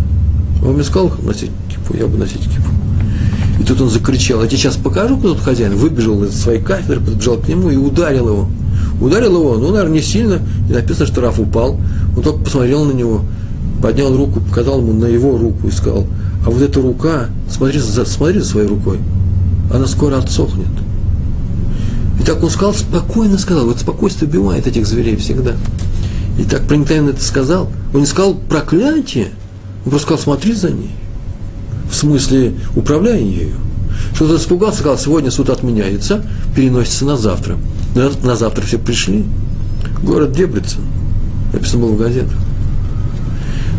Он 0.64 0.75
мне 0.75 0.85
сказал 0.85 1.12
носить 1.23 1.51
кипу, 1.69 1.97
я 1.97 2.07
бы 2.07 2.16
носить 2.16 2.43
кипу. 2.43 2.71
И 3.61 3.64
тут 3.64 3.81
он 3.81 3.91
закричал, 3.91 4.43
я 4.43 4.49
тебе 4.49 4.59
сейчас 4.59 4.77
покажу, 4.77 5.16
кто 5.16 5.35
тут 5.35 5.43
хозяин. 5.43 5.75
Выбежал 5.77 6.23
из 6.25 6.41
своей 6.41 6.61
кафедры, 6.61 7.01
подбежал 7.01 7.39
к 7.39 7.49
нему 7.49 7.71
и 7.71 7.77
ударил 7.77 8.29
его. 8.29 8.49
Ударил 9.01 9.37
его, 9.37 9.57
ну, 9.57 9.71
наверное, 9.71 9.95
не 9.95 10.03
сильно, 10.03 10.41
и 10.69 10.73
написано, 10.73 11.07
что 11.07 11.21
Раф 11.21 11.41
упал. 11.41 11.81
Он 12.16 12.23
только 12.23 12.45
посмотрел 12.45 12.85
на 12.85 12.93
него, 12.93 13.23
поднял 13.81 14.14
руку, 14.16 14.41
показал 14.41 14.81
ему 14.81 14.93
на 14.93 15.07
его 15.07 15.37
руку 15.37 15.68
и 15.68 15.70
сказал, 15.70 16.07
а 16.45 16.51
вот 16.51 16.62
эта 16.62 16.81
рука, 16.81 17.26
смотри, 17.51 17.81
смотри 17.81 18.41
за 18.41 18.45
своей 18.45 18.68
рукой, 18.68 18.99
она 19.72 19.87
скоро 19.87 20.18
отсохнет. 20.18 20.66
И 22.20 22.24
так 22.24 22.43
он 22.43 22.51
сказал, 22.51 22.74
спокойно 22.74 23.39
сказал, 23.39 23.66
вот 23.66 23.79
спокойствие 23.79 24.29
убивает 24.29 24.66
этих 24.66 24.87
зверей 24.87 25.16
всегда. 25.16 25.53
И 26.39 26.45
так 26.45 26.62
проникновенно 26.66 27.11
это 27.11 27.22
сказал. 27.22 27.68
Он 27.93 28.01
не 28.01 28.07
сказал 28.07 28.35
проклятие, 28.35 29.29
он 29.85 29.91
просто 29.91 30.07
сказал, 30.07 30.22
смотри 30.22 30.55
за 30.55 30.70
ней. 30.70 30.91
В 31.91 31.95
смысле, 31.95 32.55
управляй 32.76 33.22
ею. 33.22 33.57
Что-то 34.14 34.37
испугался, 34.37 34.81
сказал, 34.81 34.99
сегодня 34.99 35.31
суд 35.31 35.51
отменяется, 35.51 36.24
переносится 36.55 37.05
на 37.05 37.16
завтра. 37.16 37.57
На, 37.95 38.11
на 38.22 38.37
завтра 38.37 38.62
все 38.62 38.79
пришли. 38.79 39.24
Город 40.03 40.33
Дебрицен. 40.33 40.83
Написано 41.53 41.83
было 41.83 41.93
в 41.93 41.99
газетах. 41.99 42.37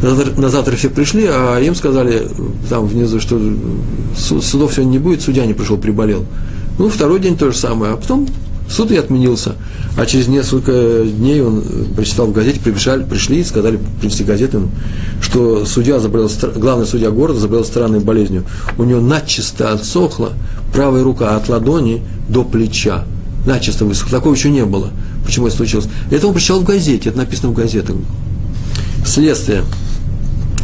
На 0.01 0.49
завтра, 0.49 0.75
все 0.77 0.89
пришли, 0.89 1.25
а 1.27 1.59
им 1.59 1.75
сказали 1.75 2.27
там 2.69 2.87
внизу, 2.87 3.19
что 3.19 3.39
судов 4.15 4.73
сегодня 4.73 4.91
не 4.91 4.99
будет, 4.99 5.21
судья 5.21 5.45
не 5.45 5.53
пришел, 5.53 5.77
приболел. 5.77 6.25
Ну, 6.77 6.87
второй 6.89 7.19
день 7.19 7.37
то 7.37 7.51
же 7.51 7.57
самое, 7.57 7.93
а 7.93 7.97
потом 7.97 8.27
суд 8.69 8.91
и 8.91 8.95
отменился. 8.95 9.55
А 9.97 10.05
через 10.05 10.27
несколько 10.29 11.03
дней 11.03 11.41
он 11.41 11.63
прочитал 11.95 12.27
в 12.27 12.31
газете, 12.31 12.61
прибежали, 12.61 13.03
пришли 13.03 13.39
и 13.39 13.43
сказали, 13.43 13.79
принесли 13.99 14.23
газеты, 14.23 14.61
что 15.21 15.65
судья 15.65 15.99
заболел, 15.99 16.29
главный 16.55 16.85
судья 16.85 17.09
города 17.09 17.39
заболел 17.39 17.65
странной 17.65 17.99
болезнью. 17.99 18.45
У 18.77 18.83
него 18.83 19.01
начисто 19.01 19.73
отсохла 19.73 20.31
правая 20.71 21.03
рука 21.03 21.35
от 21.35 21.49
ладони 21.49 22.03
до 22.29 22.45
плеча. 22.45 23.03
Начисто 23.45 23.83
высохла. 23.85 24.19
Такого 24.19 24.33
еще 24.33 24.49
не 24.49 24.63
было. 24.63 24.91
Почему 25.25 25.47
это 25.47 25.57
случилось? 25.57 25.87
Это 26.11 26.27
он 26.27 26.33
прочитал 26.33 26.61
в 26.61 26.63
газете, 26.63 27.09
это 27.09 27.17
написано 27.17 27.49
в 27.49 27.53
газетах. 27.53 27.95
Следствие. 29.05 29.63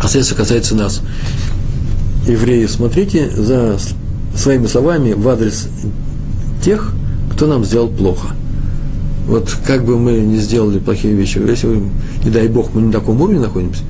А 0.02 0.08
следствие 0.08 0.38
касается 0.38 0.76
нас. 0.76 1.02
Евреи, 2.28 2.66
смотрите 2.66 3.30
за 3.30 3.78
своими 4.36 4.68
словами 4.68 5.14
в 5.14 5.28
адрес 5.30 5.68
тех, 6.64 6.94
кто 7.32 7.48
нам 7.48 7.64
сделал 7.64 7.88
плохо. 7.88 8.30
Вот 9.28 9.56
как 9.66 9.86
бы 9.86 9.98
мы 9.98 10.14
не 10.20 10.38
сделали 10.38 10.80
плохие 10.80 11.14
вещи, 11.16 11.40
если, 11.40 11.68
вы, 11.68 11.90
не 12.24 12.30
дай 12.30 12.48
Бог, 12.48 12.74
мы 12.74 12.82
не 12.82 12.88
на 12.88 12.94
таком 12.94 13.20
уровне 13.22 13.40
находимся, 13.40 13.82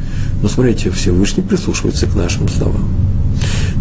но 0.41 0.47
смотрите, 0.47 0.89
Всевышний 0.91 1.43
прислушивается 1.43 2.07
к 2.07 2.15
нашим 2.15 2.47
словам. 2.47 2.87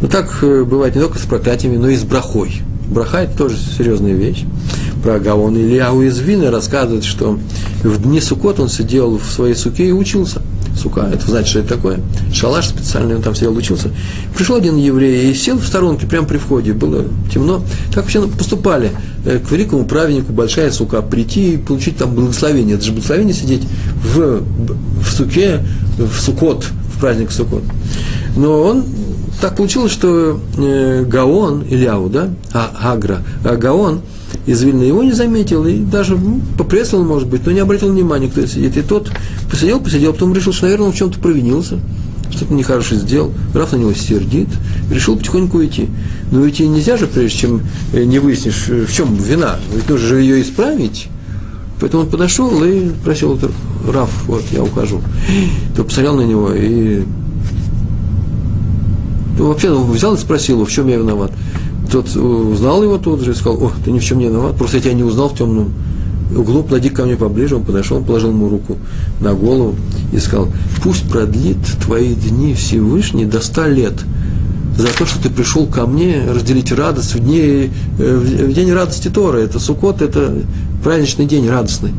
Но 0.02 0.08
так 0.08 0.38
э, 0.42 0.64
бывает 0.64 0.96
не 0.96 1.00
только 1.00 1.18
с 1.18 1.22
проклятиями, 1.22 1.76
но 1.76 1.88
и 1.88 1.96
с 1.96 2.02
брахой. 2.02 2.62
Браха– 2.88 3.18
это 3.22 3.36
тоже 3.36 3.56
серьезная 3.56 4.14
вещь. 4.14 4.44
Про 5.02 5.18
Гаон 5.20 5.56
Илья 5.56 5.92
Уязвина 5.92 6.50
рассказывает, 6.50 7.04
что 7.04 7.38
в 7.82 8.02
дни 8.02 8.20
Суккот 8.20 8.58
он 8.58 8.68
сидел 8.68 9.18
в 9.18 9.30
своей 9.30 9.54
суке 9.54 9.88
и 9.88 9.92
учился– 9.92 10.42
сука, 10.76 11.08
это 11.12 11.26
значит, 11.30 11.48
что 11.48 11.58
это 11.60 11.68
такое. 11.76 12.00
Шалаш 12.32 12.68
специальный, 12.68 13.16
он 13.16 13.22
там 13.22 13.34
сидел, 13.34 13.56
учился. 13.56 13.90
Пришел 14.36 14.56
один 14.56 14.76
еврей 14.76 15.30
и 15.30 15.34
сел 15.34 15.58
в 15.58 15.66
сторонке, 15.66 16.06
прямо 16.06 16.26
при 16.26 16.38
входе, 16.38 16.72
было 16.72 17.04
темно. 17.32 17.62
Так 17.88 18.04
вообще 18.04 18.26
поступали 18.26 18.90
э, 19.24 19.38
к 19.38 19.50
великому 19.50 19.84
праведнику, 19.84 20.32
большая 20.32 20.70
сука, 20.70 21.02
прийти 21.02 21.54
и 21.54 21.56
получить 21.56 21.96
там 21.96 22.14
благословение. 22.14 22.76
Это 22.76 22.84
же 22.84 22.92
благословение 22.92 23.34
сидеть 23.34 23.62
в, 24.02 24.42
в 25.02 25.10
суке, 25.10 25.60
в 25.98 26.20
сукот, 26.20 26.64
в 26.94 27.00
праздник 27.00 27.30
сукот. 27.30 27.62
Но 28.36 28.62
он 28.62 28.84
так 29.40 29.56
получилось, 29.56 29.92
что 29.92 30.40
э, 30.56 31.04
Гаон, 31.06 31.64
Ильяу, 31.68 32.08
да, 32.08 32.30
а, 32.52 32.92
Агра, 32.92 33.22
а 33.44 33.56
Гаон– 33.56 34.00
из 34.46 34.62
Вильны 34.62 34.82
его 34.82 35.02
не 35.02 35.12
заметил 35.12 35.66
и 35.66 35.78
даже 35.78 36.16
ну, 36.16 36.40
поприветствовал, 36.58 37.04
может 37.04 37.28
быть, 37.28 37.46
но 37.46 37.52
не 37.52 37.60
обратил 37.60 37.90
внимания, 37.90 38.28
кто 38.28 38.44
сидит. 38.46 38.76
И 38.76 38.82
тот 38.82 39.10
посидел, 39.50 39.80
посидел, 39.80 40.12
потом 40.12 40.34
решил, 40.34 40.52
что, 40.52 40.64
наверное, 40.64 40.88
он 40.88 40.92
в 40.92 40.96
чем-то 40.96 41.18
провинился, 41.18 41.78
что-то 42.30 42.52
нехорошее 42.52 43.00
сделал. 43.00 43.32
Раф 43.54 43.72
на 43.72 43.76
него 43.76 43.94
сердит, 43.94 44.48
решил 44.90 45.16
потихоньку 45.16 45.58
уйти. 45.58 45.88
Но 46.30 46.40
уйти 46.40 46.68
нельзя 46.68 46.96
же, 46.96 47.06
прежде 47.06 47.38
чем 47.38 47.62
э, 47.92 48.04
не 48.04 48.18
выяснишь, 48.18 48.66
э, 48.68 48.84
в 48.84 48.92
чем 48.92 49.14
вина. 49.14 49.56
Ведь 49.74 49.88
нужно 49.88 50.08
же 50.08 50.20
ее 50.20 50.42
исправить. 50.42 51.08
Поэтому 51.80 52.04
он 52.04 52.10
подошел 52.10 52.62
и 52.62 52.90
просил, 53.04 53.38
Раф, 53.90 54.10
вот, 54.26 54.42
я 54.52 54.62
ухожу. 54.62 55.00
То 55.74 55.84
посмотрел 55.84 56.16
на 56.16 56.22
него 56.22 56.52
и 56.52 57.02
ну, 59.36 59.48
вообще 59.48 59.70
он 59.70 59.90
взял 59.90 60.14
и 60.14 60.18
спросил 60.18 60.64
в 60.64 60.70
чем 60.70 60.86
я 60.88 60.96
виноват 60.96 61.32
тот 61.94 62.08
э, 62.16 62.18
узнал 62.18 62.82
его 62.82 62.98
тут 62.98 63.20
же 63.20 63.30
и 63.30 63.34
сказал, 63.34 63.62
о, 63.62 63.72
ты 63.84 63.92
ни 63.92 64.00
в 64.00 64.04
чем 64.04 64.18
не 64.18 64.26
виноват, 64.26 64.56
просто 64.56 64.78
я 64.78 64.82
тебя 64.82 64.94
не 64.94 65.04
узнал 65.04 65.28
в 65.28 65.36
темном 65.36 65.72
углу, 66.36 66.64
подойди 66.64 66.88
ко 66.88 67.04
мне 67.04 67.14
поближе, 67.14 67.54
он 67.54 67.62
подошел, 67.62 67.98
он 67.98 68.04
положил 68.04 68.30
ему 68.30 68.48
руку 68.48 68.78
на 69.20 69.32
голову 69.32 69.76
и 70.12 70.18
сказал, 70.18 70.48
пусть 70.82 71.08
продлит 71.08 71.58
твои 71.84 72.14
дни 72.14 72.54
Всевышний 72.54 73.26
до 73.26 73.40
ста 73.40 73.68
лет, 73.68 73.94
за 74.76 74.88
то, 74.88 75.06
что 75.06 75.22
ты 75.22 75.30
пришел 75.30 75.66
ко 75.66 75.86
мне 75.86 76.24
разделить 76.28 76.72
радость 76.72 77.14
в, 77.14 77.20
дне, 77.20 77.70
э, 78.00 78.46
в 78.48 78.52
день 78.52 78.72
радости 78.72 79.06
Тора. 79.06 79.38
Это 79.38 79.60
Сукот, 79.60 80.02
это 80.02 80.34
праздничный 80.82 81.26
день 81.26 81.48
радостный. 81.48 81.92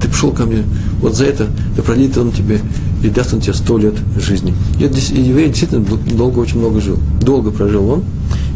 Ты 0.00 0.08
пришел 0.08 0.30
ко 0.30 0.44
мне, 0.44 0.62
вот 1.02 1.14
за 1.16 1.26
это 1.26 1.48
да 1.76 1.82
продлит 1.82 2.16
он 2.16 2.32
тебе 2.32 2.60
и 3.02 3.10
даст 3.10 3.34
он 3.34 3.42
тебе 3.42 3.52
сто 3.52 3.76
лет 3.76 3.94
жизни. 4.18 4.54
И 4.78 4.84
еврей 4.84 5.48
действительно 5.48 5.84
долго, 6.16 6.38
очень 6.38 6.60
много 6.60 6.80
жил. 6.80 6.98
Долго 7.20 7.50
прожил 7.50 7.90
он, 7.90 8.04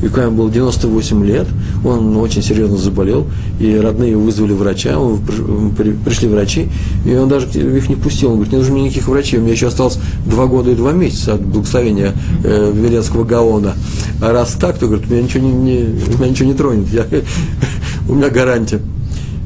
и 0.02 0.06
ему 0.06 0.36
было 0.36 0.50
98 0.50 1.24
лет, 1.24 1.46
он 1.84 2.16
очень 2.16 2.42
серьезно 2.42 2.76
заболел, 2.76 3.26
и 3.58 3.76
родные 3.76 4.16
вызвали 4.16 4.52
врача, 4.52 4.98
он, 4.98 5.20
пришли 6.04 6.28
врачи, 6.28 6.68
и 7.04 7.14
он 7.14 7.28
даже 7.28 7.46
их 7.46 7.88
не 7.88 7.96
пустил, 7.96 8.30
он 8.30 8.34
говорит, 8.36 8.52
не 8.52 8.58
нужно 8.58 8.74
мне 8.74 8.82
никаких 8.84 9.08
врачей, 9.08 9.38
у 9.38 9.42
меня 9.42 9.52
еще 9.52 9.66
осталось 9.66 9.98
два 10.24 10.46
года 10.46 10.70
и 10.70 10.74
два 10.74 10.92
месяца 10.92 11.34
от 11.34 11.40
благословения 11.40 12.12
э, 12.44 12.72
Веленского 12.74 13.24
Гаона. 13.24 13.74
А 14.20 14.32
раз 14.32 14.56
так, 14.60 14.78
то, 14.78 14.86
говорит, 14.86 15.10
меня 15.10 15.22
ничего 15.22 15.44
не, 15.44 15.52
не, 15.52 15.82
меня 16.16 16.28
ничего 16.28 16.48
не 16.48 16.54
тронет, 16.54 16.88
я, 16.92 17.06
у 18.08 18.14
меня 18.14 18.30
гарантия. 18.30 18.80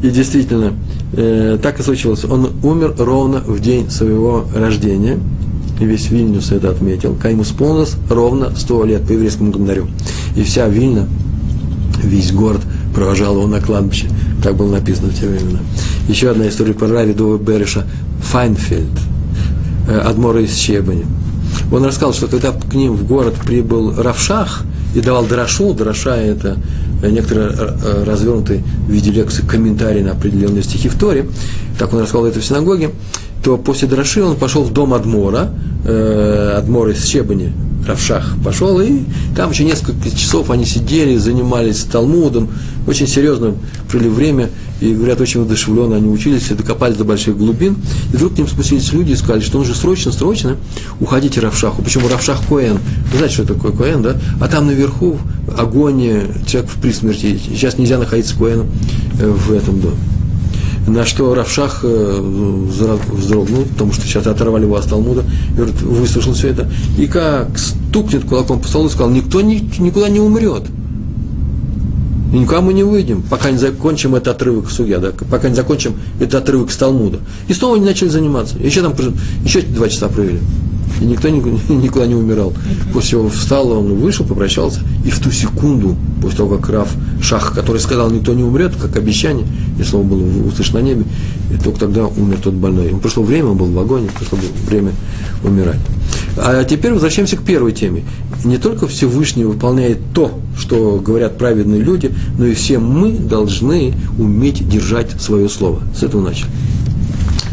И 0.03 0.11
действительно, 0.11 0.72
э, 1.12 1.59
так 1.62 1.78
и 1.78 1.82
случилось. 1.82 2.24
Он 2.24 2.50
умер 2.62 2.94
ровно 2.98 3.38
в 3.38 3.61
день 3.61 3.88
своего 3.88 4.44
рождения, 4.55 5.18
и 5.83 5.85
весь 5.85 6.11
Вильнюс 6.11 6.53
это 6.53 6.70
отметил, 6.70 7.14
когда 7.14 7.30
ему 7.30 7.43
исполнилось 7.43 7.97
ровно 8.09 8.55
100 8.55 8.85
лет 8.85 9.03
по 9.03 9.12
еврейскому 9.12 9.51
календарю 9.51 9.89
и 10.37 10.45
вся 10.45 10.68
Вильна, 10.68 11.09
весь 12.03 12.30
город 12.30 12.61
провожал 12.95 13.35
его 13.37 13.49
на 13.49 13.61
кладбище. 13.61 14.07
Так 14.45 14.57
было 14.57 14.70
написано 14.70 15.09
в 15.09 15.18
те 15.18 15.26
времена. 15.26 15.59
Еще 16.09 16.30
одна 16.30 16.49
история 16.49 16.74
про 16.74 16.87
Рави 16.87 17.14
Дова 17.14 17.37
Береша 17.37 17.85
Файнфельд, 18.22 18.93
э, 19.89 19.99
Адмора 19.99 20.43
из 20.43 20.55
Щебани. 20.55 21.05
Он 21.72 21.85
рассказал, 21.85 22.12
что 22.12 22.28
когда 22.28 22.53
к 22.53 22.74
ним 22.74 22.93
в 22.93 23.05
город 23.07 23.35
прибыл 23.45 23.93
Равшах 24.01 24.62
и 24.95 25.01
давал 25.01 25.24
Драшу, 25.24 25.74
Драша– 25.74 26.16
это 26.16 26.59
некоторые 27.03 27.51
э, 27.51 28.05
развернутые 28.05 28.62
в 28.87 28.91
виде 28.91 29.11
лекции 29.11 29.43
комментарии 29.43 30.03
на 30.03 30.12
определенные 30.12 30.62
стихи 30.62 30.89
в 30.89 30.97
Торе, 30.97 31.26
так 31.76 31.93
он 31.93 32.01
рассказал 32.01 32.26
это 32.26 32.39
в 32.39 32.45
синагоге, 32.45 32.91
то 33.43 33.57
после 33.57 33.88
Драши 33.88 34.22
он 34.22 34.36
пошел 34.36 34.62
в 34.62 34.72
дом 34.72 34.95
Адмора, 34.95 35.51
э, 35.84 36.55
Адмора 36.57 36.93
из 36.93 37.05
Щебани, 37.05 37.53
Равшах 37.86 38.36
пошел, 38.45 38.80
и 38.80 39.01
там 39.34 39.51
еще 39.51 39.64
несколько 39.64 40.09
часов 40.11 40.51
они 40.51 40.64
сидели, 40.64 41.16
занимались 41.16 41.82
Талмудом, 41.82 42.49
очень 42.86 43.09
серьезно 43.09 43.55
провели 43.88 44.09
время, 44.09 44.51
и, 44.80 44.95
говорят, 44.95 45.20
очень 45.20 45.40
воодушевленно 45.40 45.97
они 45.97 46.09
учились, 46.09 46.51
и 46.51 46.55
докопались 46.55 46.97
до 46.97 47.05
больших 47.05 47.36
глубин, 47.36 47.76
и 48.12 48.16
вдруг 48.16 48.34
к 48.34 48.38
ним 48.38 48.47
спустились 48.47 48.93
люди 48.93 49.12
и 49.12 49.16
сказали, 49.16 49.40
что 49.40 49.59
нужно 49.59 49.74
срочно, 49.74 50.12
срочно 50.12 50.57
уходите 51.01 51.40
Равшаху. 51.40 51.82
Почему 51.82 52.09
Равшах 52.09 52.40
Коэн? 52.49 52.78
Вы 53.11 53.16
знаете, 53.16 53.34
что 53.34 53.47
такое 53.47 53.72
Коэн, 53.72 54.03
да? 54.03 54.16
А 54.40 54.49
там 54.49 54.66
наверху 54.66 55.18
агония, 55.57 56.26
человек 56.47 56.70
в 56.70 56.80
присмерти. 56.80 57.38
Сейчас 57.49 57.78
нельзя 57.78 57.99
находиться 57.99 58.36
Коэном 58.36 58.68
э, 59.20 59.28
в 59.28 59.53
этом 59.53 59.80
доме. 59.80 59.97
На 60.87 61.07
что 61.07 61.33
Равшах 61.35 61.80
э, 61.85 62.20
вздрогнул, 62.20 63.64
потому 63.64 63.93
что 63.93 64.03
сейчас 64.03 64.26
оторвали 64.26 64.64
его 64.64 64.76
от 64.76 64.89
Талмуда, 64.89 65.24
и 65.57 65.61
выслушал 65.61 66.33
все 66.33 66.49
это, 66.49 66.68
и 66.99 67.07
как 67.07 67.57
стукнет 67.57 68.24
кулаком 68.24 68.61
по 68.61 68.66
столу 68.66 68.89
сказал, 68.89 69.11
никто 69.11 69.41
ни, 69.41 69.62
никуда 69.78 70.09
не 70.09 70.18
умрет. 70.18 70.64
И 72.33 72.37
никуда 72.37 72.62
мы 72.62 72.72
не 72.72 72.83
выйдем, 72.83 73.22
пока 73.22 73.51
не 73.51 73.59
закончим 73.59 74.14
этот 74.14 74.37
отрывок 74.37 74.70
судья, 74.70 74.99
да, 74.99 75.12
пока 75.30 75.51
не 75.51 75.55
закончим 75.55 75.95
этот 76.18 76.43
отрывок 76.43 76.72
с 76.72 76.76
Талмуда. 76.76 77.20
И 77.47 77.53
снова 77.53 77.76
они 77.76 77.85
начали 77.85 78.09
заниматься. 78.09 78.59
Еще 78.59 78.80
там 78.80 78.95
еще 79.45 79.61
два 79.61 79.89
часа 79.89 80.09
провели. 80.09 80.41
И 81.03 81.05
никто 81.05 81.28
никуда 81.28 82.07
не 82.07 82.14
умирал. 82.14 82.53
После 82.92 83.11
чего 83.11 83.28
встал, 83.28 83.72
он 83.72 83.94
вышел, 83.96 84.24
попрощался, 84.24 84.80
и 85.05 85.11
в 85.11 85.18
ту 85.18 85.32
секунду, 85.32 85.96
после 86.20 86.38
того, 86.38 86.57
как 86.57 86.70
Раф 86.70 86.94
Шах, 87.20 87.55
который 87.55 87.78
сказал, 87.78 88.09
никто 88.11 88.32
не 88.34 88.44
умрет, 88.44 88.76
как 88.76 88.96
обещание, 88.96 89.44
и 89.80 89.82
слово 89.82 90.05
было 90.05 90.46
услышано 90.46 90.78
на 90.78 90.84
небе, 90.84 91.05
и 91.50 91.61
только 91.61 91.80
тогда 91.80 92.07
умер 92.07 92.38
тот 92.40 92.55
больной. 92.55 92.88
Ему 92.88 93.00
пришло 93.00 93.24
время, 93.24 93.48
он 93.48 93.57
был 93.57 93.66
в 93.66 93.72
вагоне, 93.72 94.11
пришло 94.16 94.38
время 94.68 94.92
умирать. 95.42 95.80
А 96.36 96.62
теперь 96.62 96.92
возвращаемся 96.92 97.36
к 97.36 97.42
первой 97.42 97.72
теме. 97.72 98.05
Не 98.44 98.59
только 98.59 98.86
Всевышний 98.86 99.44
выполняет 99.44 99.98
то, 100.14 100.38
что 100.57 101.03
говорят 101.05 101.36
праведные 101.36 101.82
люди, 101.82 102.12
но 102.38 102.46
и 102.46 102.55
все 102.55 102.78
мы 102.78 103.11
должны 103.11 103.94
уметь 104.18 104.68
держать 104.68 105.20
свое 105.20 105.48
слово. 105.48 105.80
С 105.98 106.05
этого 106.05 106.22
начали. 106.22 106.50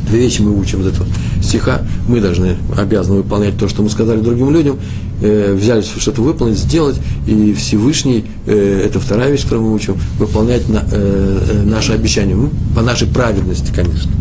Две 0.08 0.20
вещи 0.20 0.42
мы 0.42 0.56
учим 0.56 0.82
из 0.82 0.88
этого 0.88 1.08
стиха. 1.50 1.82
Мы 2.08 2.22
должны, 2.22 2.56
обязаны 2.78 3.18
выполнять 3.18 3.58
то, 3.58 3.68
что 3.68 3.82
мы 3.82 3.90
сказали 3.90 4.20
другим 4.22 4.52
людям, 4.52 4.78
э, 5.22 5.56
взялись 5.60 5.92
что-то 5.98 6.22
выполнить, 6.22 6.58
сделать, 6.58 6.96
и 7.28 7.54
Всевышний, 7.54 8.26
э, 8.46 8.84
это 8.86 9.00
вторая 9.00 9.32
вещь, 9.32 9.44
которую 9.44 9.68
мы 9.68 9.74
учим, 9.74 9.98
выполнять 10.18 10.70
на, 10.70 10.84
э, 10.92 11.40
э 11.52 11.64
наши 11.64 11.94
обещания, 11.94 12.36
ну, 12.36 12.50
по 12.76 12.82
нашей 12.82 13.08
праведности, 13.08 13.72
конечно. 13.76 14.12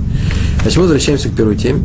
Значит, 0.63 0.77
мы 0.77 0.83
возвращаемся 0.83 1.29
к 1.29 1.37
первой 1.37 1.57
теме. 1.57 1.83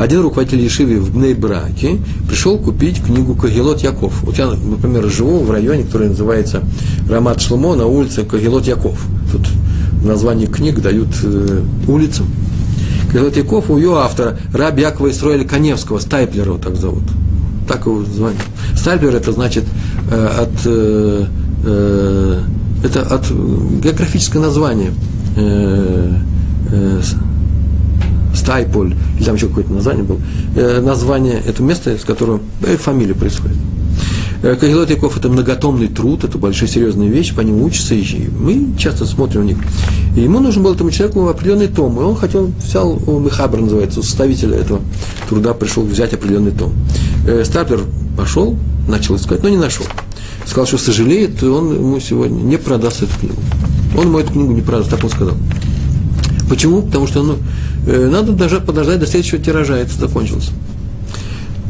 Один 0.00 0.20
руководитель 0.20 0.60
Ешивы 0.60 0.98
в 0.98 1.14
Бнейбраке 1.14 1.98
пришел 2.28 2.58
купить 2.58 3.00
книгу 3.02 3.34
Кагелот 3.34 3.82
Яков. 3.82 4.22
Вот 4.22 4.36
я, 4.36 4.48
например, 4.48 5.08
живу 5.08 5.38
в 5.38 5.50
районе, 5.50 5.84
который 5.84 6.08
называется 6.08 6.62
Рамат 7.08 7.40
Шломо 7.40 7.76
на 7.76 7.86
улице 7.86 8.24
Кагелот 8.24 8.66
Яков. 8.66 8.98
Тут 9.30 9.42
название 10.04 10.48
книг 10.48 10.80
дают 10.80 11.08
э, 11.22 11.62
улицам. 11.86 12.26
Кагелот 13.10 13.36
Яков 13.36 13.70
у 13.70 13.76
ее 13.76 13.96
автора 13.98 14.38
Раб 14.52 14.78
Якова 14.78 15.10
Исроэля 15.10 15.44
Коневского, 15.44 15.98
Стайплера 15.98 16.48
его 16.48 16.58
так 16.58 16.76
зовут. 16.76 17.04
Так 17.68 17.86
его 17.86 18.02
звание. 18.04 18.40
Стайплер 18.74 19.14
это 19.14 19.32
значит 19.32 19.64
э, 20.10 20.26
от 20.26 20.66
э, 20.66 21.26
э, 21.64 22.40
это 22.84 23.02
от 23.02 23.30
географическое 23.82 24.42
название. 24.42 24.92
Э, 25.36 26.12
э, 26.70 27.00
Стайполь, 28.34 28.94
или 29.16 29.24
там 29.24 29.34
еще 29.34 29.48
какое-то 29.48 29.72
название 29.72 30.04
было, 30.04 30.20
э, 30.54 30.80
название, 30.80 31.42
это 31.44 31.62
место, 31.62 31.96
с 31.96 32.04
которого 32.04 32.40
э, 32.62 32.76
фамилия 32.76 33.14
происходит. 33.14 33.56
Э, 34.46 34.54
Кагилот 34.54 34.88
Яков– 34.90 35.16
это 35.18 35.28
многотомный 35.28 35.88
труд, 35.88 36.22
это 36.22 36.38
большая 36.38 36.68
серьезная 36.68 37.08
вещь, 37.08 37.34
по 37.34 37.40
нему 37.40 37.64
учатся, 37.64 37.96
и 37.96 38.28
мы 38.28 38.76
часто 38.78 39.04
смотрим 39.04 39.40
в 39.40 39.44
них. 39.44 39.56
И 40.16 40.20
ему 40.20 40.38
нужен 40.38 40.62
был 40.62 40.72
этому 40.72 40.92
человеку 40.92 41.26
определенный 41.26 41.66
том, 41.66 41.98
и 41.98 42.04
он 42.04 42.14
хотел, 42.14 42.52
взял, 42.64 42.96
Мехабр 42.96 43.58
называется, 43.58 44.02
составитель 44.02 44.54
этого 44.54 44.82
труда, 45.28 45.52
пришел 45.52 45.82
взять 45.82 46.14
определенный 46.14 46.52
том. 46.52 46.72
Э, 47.26 47.42
Стаплер 47.44 47.80
пошел, 48.16 48.56
начал 48.86 49.16
искать, 49.16 49.42
но 49.42 49.48
не 49.48 49.56
нашел. 49.56 49.84
Сказал, 50.44 50.66
что 50.66 50.78
сожалеет, 50.78 51.42
и 51.42 51.46
он 51.46 51.74
ему 51.74 51.98
сегодня 51.98 52.40
не 52.40 52.56
продаст 52.56 53.02
эту 53.02 53.18
книгу. 53.18 53.40
Он 53.98 54.06
ему 54.06 54.20
эту 54.20 54.32
книгу 54.32 54.52
не 54.52 54.62
продаст, 54.62 54.90
так 54.90 55.02
он 55.02 55.10
сказал. 55.10 55.34
Почему? 56.48 56.82
Потому 56.82 57.08
что 57.08 57.24
ну, 57.24 57.34
э, 57.88 58.08
надо 58.08 58.30
даже 58.30 58.60
подождать 58.60 59.00
до 59.00 59.08
следующего 59.08 59.42
тиража, 59.42 59.76
это 59.76 59.92
закончилось. 59.98 60.50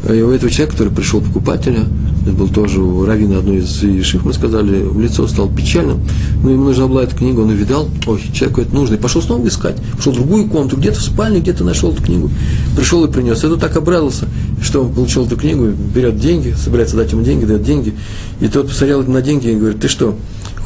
И 0.07 0.21
у 0.21 0.29
этого 0.29 0.51
человека, 0.51 0.73
который 0.73 0.93
пришел 0.93 1.21
покупателя, 1.21 1.85
это 2.27 2.35
был 2.35 2.49
тоже 2.49 2.81
у 2.81 3.05
Равина 3.05 3.37
одной 3.37 3.57
из 3.57 3.81
ешив, 3.83 4.25
мы 4.25 4.33
сказали, 4.33 4.85
лицо 4.99 5.27
стало 5.27 5.49
печальным, 5.49 6.01
но 6.43 6.51
ему 6.51 6.65
нужна 6.65 6.87
была 6.87 7.03
эта 7.03 7.15
книга, 7.15 7.39
он 7.39 7.49
увидал, 7.49 7.87
ой, 8.05 8.21
человеку 8.33 8.61
это 8.61 8.75
нужно, 8.75 8.95
и 8.95 8.97
пошел 8.97 9.21
снова 9.21 9.47
искать, 9.47 9.77
пошел 9.95 10.11
в 10.11 10.15
другую 10.15 10.49
комнату, 10.49 10.75
где-то 10.75 10.99
в 10.99 11.03
спальне, 11.03 11.39
где-то 11.39 11.63
нашел 11.63 11.93
эту 11.93 12.03
книгу, 12.03 12.29
пришел 12.75 13.05
и 13.05 13.11
принес. 13.11 13.43
Это 13.43 13.55
так 13.55 13.77
обрадовался, 13.77 14.27
что 14.61 14.83
он 14.83 14.93
получил 14.93 15.25
эту 15.25 15.37
книгу, 15.37 15.67
берет 15.67 16.19
деньги, 16.19 16.53
собирается 16.57 16.97
дать 16.97 17.11
ему 17.13 17.23
деньги, 17.23 17.45
дает 17.45 17.63
деньги, 17.63 17.93
и 18.41 18.47
тот 18.49 18.67
посмотрел 18.67 19.03
на 19.03 19.21
деньги 19.21 19.47
и 19.47 19.55
говорит, 19.55 19.79
ты 19.79 19.87
что, 19.87 20.17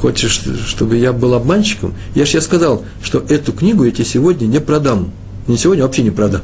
Хочешь, 0.01 0.41
чтобы 0.65 0.97
я 0.97 1.13
был 1.13 1.35
обманщиком? 1.35 1.93
Я 2.15 2.25
же 2.25 2.31
я 2.37 2.41
сказал, 2.41 2.83
что 3.03 3.23
эту 3.29 3.53
книгу 3.53 3.83
я 3.83 3.91
тебе 3.91 4.03
сегодня 4.03 4.47
не 4.47 4.59
продам. 4.59 5.11
Не 5.47 5.57
сегодня, 5.57 5.83
вообще 5.83 6.01
не 6.01 6.09
продам. 6.09 6.41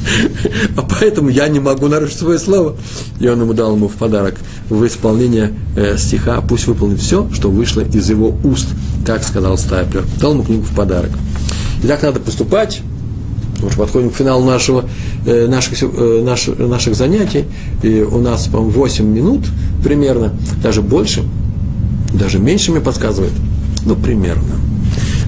А 0.76 0.82
поэтому 0.82 1.28
я 1.28 1.48
не 1.48 1.60
могу 1.60 1.88
нарушить 1.88 2.18
свое 2.18 2.38
слово. 2.38 2.76
И 3.18 3.28
он 3.28 3.40
ему 3.40 3.52
дал 3.52 3.74
ему 3.74 3.88
в 3.88 3.94
подарок 3.94 4.36
в 4.68 4.84
исполнение 4.86 5.52
э, 5.76 5.96
стиха, 5.98 6.40
пусть 6.40 6.66
выполнит 6.66 7.00
все, 7.00 7.28
что 7.32 7.50
вышло 7.50 7.80
из 7.80 8.08
его 8.08 8.34
уст, 8.44 8.68
как 9.06 9.22
сказал 9.24 9.58
Стайплер. 9.58 10.04
Дал 10.20 10.32
ему 10.32 10.42
книгу 10.42 10.62
в 10.62 10.74
подарок. 10.74 11.10
И 11.82 11.86
так 11.86 12.02
надо 12.02 12.20
поступать. 12.20 12.82
Мы 13.62 13.68
подходим 13.70 14.10
к 14.10 14.14
финалу 14.14 14.44
нашего, 14.44 14.88
э, 15.26 15.46
наших, 15.46 15.82
э, 15.82 16.22
наших, 16.24 16.58
наших 16.58 16.94
занятий. 16.94 17.44
И 17.82 18.00
у 18.00 18.18
нас, 18.18 18.46
по-моему, 18.46 18.70
8 18.70 19.04
минут 19.04 19.46
примерно, 19.82 20.32
даже 20.62 20.82
больше– 20.82 21.24
даже 22.12 22.38
меньше 22.38 22.72
мне 22.72 22.80
подсказывает, 22.80 23.32
ну, 23.84 23.94
примерно. 23.94 24.54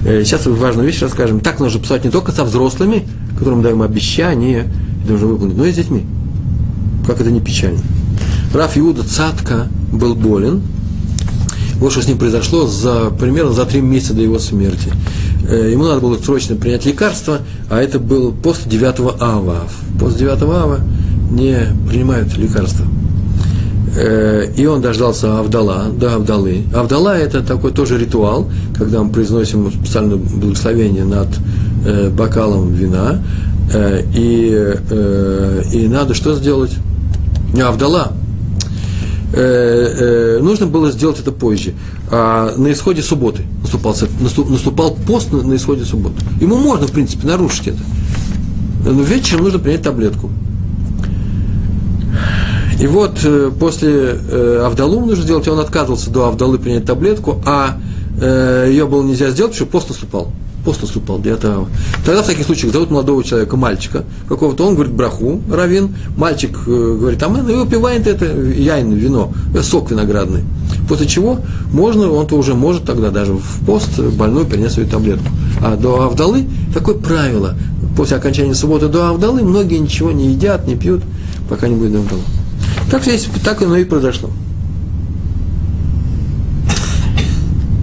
Э, 0.05 0.23
сейчас 0.23 0.45
важную 0.45 0.87
вещь 0.87 1.01
расскажем. 1.01 1.39
Так 1.39 1.59
нужно 1.59 1.79
писать 1.79 2.03
не 2.03 2.11
только 2.11 2.31
со 2.31 2.43
взрослыми, 2.43 3.07
которым 3.43 3.61
даем 3.61 3.81
обещания, 3.81 4.67
и 5.03 5.07
должны 5.07 5.27
выполнить, 5.27 5.57
но 5.57 5.65
и 5.65 5.71
с 5.71 5.75
детьми. 5.75 6.05
Как 7.05 7.19
это 7.19 7.31
не 7.31 7.41
печально. 7.41 7.79
Раф 8.53 8.77
Иуда 8.77 9.03
Цатка 9.03 9.67
был 9.91 10.15
болен. 10.15 10.61
Вот 11.75 11.91
что 11.91 12.01
с 12.01 12.07
ним 12.07 12.17
произошло 12.17 12.67
за, 12.67 13.09
примерно 13.09 13.51
за 13.51 13.65
три 13.65 13.81
месяца 13.81 14.13
до 14.13 14.21
его 14.21 14.39
смерти. 14.39 14.91
Э, 15.49 15.69
ему 15.71 15.83
надо 15.83 15.99
было 15.99 16.17
срочно 16.17 16.55
принять 16.55 16.85
лекарство, 16.85 17.39
а 17.69 17.81
это 17.81 17.99
был 17.99 18.31
после 18.31 18.71
9 18.71 19.17
ава. 19.19 19.63
После 19.99 20.19
9 20.19 20.41
ава 20.43 20.79
не 21.31 21.57
принимают 21.89 22.37
лекарства. 22.37 22.85
Э, 23.95 24.45
и 24.55 24.65
он 24.65 24.81
дождался 24.81 25.39
Авдала, 25.39 25.85
до 25.89 26.15
Авдалы. 26.15 26.63
Авдала– 26.73 27.17
это 27.19 27.41
такой 27.41 27.71
тоже 27.71 27.97
ритуал, 27.97 28.49
когда 28.77 29.03
мы 29.03 29.09
произносим 29.09 29.71
специальное 29.71 30.17
благословение 30.17 31.03
над 31.05 31.27
э, 31.85 32.09
бокалом 32.09 32.73
вина, 32.73 33.23
э, 33.73 34.03
и, 34.15 35.77
и 35.77 35.87
надо 35.87 36.13
что 36.13 36.35
сделать? 36.35 36.71
Авдала. 37.61 38.13
Нужно 39.35 40.67
было 40.67 40.91
сделать 40.91 41.19
это 41.19 41.31
позже. 41.31 41.73
А 42.11 42.55
на 42.55 42.71
исходе 42.71 43.01
субботы 43.01 43.43
наступал, 43.61 43.95
наступал 44.49 44.95
пост 44.95 45.31
на 45.31 45.55
исходе 45.55 45.85
субботы. 45.85 46.15
Ему 46.39 46.57
можно, 46.57 46.87
в 46.87 46.91
принципе, 46.91 47.27
нарушить 47.27 47.69
это. 47.69 47.79
Но 48.85 49.01
вечером 49.01 49.45
нужно 49.45 49.59
принять 49.59 49.81
таблетку. 49.81 50.29
И 52.79 52.87
вот 52.87 53.19
э, 53.23 53.51
после 53.57 53.91
э, 53.91 54.63
Авдалу 54.65 55.05
нужно 55.05 55.23
сделать, 55.23 55.47
он 55.47 55.59
отказывался 55.59 56.09
до 56.09 56.27
Авдалы 56.27 56.57
принять 56.57 56.85
таблетку, 56.85 57.41
а 57.45 57.77
э, 58.19 58.67
ее 58.69 58.85
было 58.85 59.03
нельзя 59.03 59.29
сделать, 59.29 59.53
потому 59.53 59.55
что 59.55 59.65
пост 59.65 59.89
наступал. 59.89 60.31
Пост 60.63 60.81
наступал, 60.81 61.19
9 61.19 61.39
Тогда 62.05 62.23
в 62.23 62.25
таких 62.25 62.45
случаях 62.45 62.71
зовут 62.71 62.89
молодого 62.89 63.23
человека, 63.23 63.57
мальчика 63.57 64.05
какого-то, 64.29 64.65
он 64.65 64.75
говорит 64.75 64.93
браху, 64.93 65.41
равин, 65.51 65.95
мальчик 66.15 66.57
э, 66.65 66.97
говорит, 66.99 67.21
а 67.21 67.29
мы 67.29 67.41
выпиваем 67.41 68.01
это 68.05 68.25
яйн, 68.25 68.93
вино, 68.93 69.33
э, 69.53 69.61
сок 69.61 69.91
виноградный. 69.91 70.43
После 70.87 71.05
чего 71.05 71.39
можно, 71.71 72.09
он-то 72.09 72.35
уже 72.35 72.53
может 72.53 72.85
тогда 72.85 73.09
даже 73.09 73.33
в 73.33 73.65
пост 73.65 73.99
больной 73.99 74.45
принять 74.45 74.71
свою 74.71 74.87
таблетку. 74.87 75.27
А 75.61 75.75
до 75.75 76.03
Авдалы 76.03 76.45
такое 76.73 76.95
правило. 76.95 77.55
После 77.97 78.17
окончания 78.17 78.55
субботы 78.55 78.87
до 78.87 79.09
Авдалы 79.09 79.43
многие 79.43 79.79
ничего 79.79 80.11
не 80.11 80.31
едят, 80.31 80.65
не 80.65 80.75
пьют, 80.75 81.03
пока 81.49 81.67
не 81.67 81.75
будет 81.75 81.95
Авдалы. 81.95 82.21
Так, 82.89 83.03
здесь, 83.03 83.27
так 83.43 83.61
оно 83.61 83.75
и 83.75 83.83
произошло. 83.83 84.29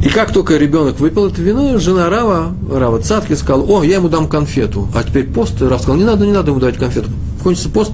И 0.02 0.08
как 0.08 0.32
только 0.32 0.56
ребенок 0.56 0.98
выпил 0.98 1.26
это 1.26 1.42
вино, 1.42 1.78
жена 1.78 2.08
Рава, 2.08 2.54
Рава 2.70 3.00
Цатки, 3.00 3.34
сказала, 3.34 3.64
о, 3.64 3.82
я 3.82 3.96
ему 3.96 4.08
дам 4.08 4.28
конфету. 4.28 4.88
А 4.94 5.02
теперь 5.02 5.26
пост. 5.26 5.60
Рав 5.60 5.80
сказал, 5.80 5.98
не 5.98 6.04
надо, 6.04 6.24
не 6.24 6.32
надо 6.32 6.50
ему 6.50 6.60
давать 6.60 6.78
конфету. 6.78 7.10
Кончится 7.42 7.68
пост, 7.68 7.92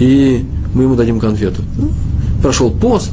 и 0.00 0.44
мы 0.74 0.84
ему 0.84 0.96
дадим 0.96 1.20
конфету. 1.20 1.62
Ну, 1.78 1.90
прошел 2.42 2.70
пост, 2.70 3.12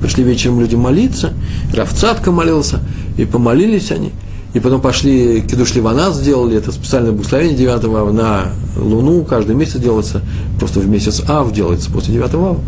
пришли 0.00 0.24
вечером 0.24 0.60
люди 0.60 0.76
молиться, 0.76 1.34
Рав 1.74 1.92
Цатка 1.92 2.32
молился, 2.32 2.80
и 3.18 3.24
помолились 3.26 3.90
они. 3.92 4.12
И 4.54 4.60
потом 4.60 4.80
пошли, 4.80 5.42
Кедуш 5.42 5.74
Ливанас 5.74 6.16
сделали, 6.16 6.56
это 6.56 6.72
специальное 6.72 7.12
благословение 7.12 7.56
9 7.56 7.84
ава 7.84 8.12
на 8.12 8.44
Луну, 8.76 9.24
каждый 9.24 9.54
месяц 9.56 9.76
делается, 9.76 10.22
просто 10.58 10.80
в 10.80 10.88
месяц 10.88 11.22
Ав 11.26 11.52
делается 11.52 11.90
после 11.90 12.14
9 12.14 12.34
ава. 12.34 12.58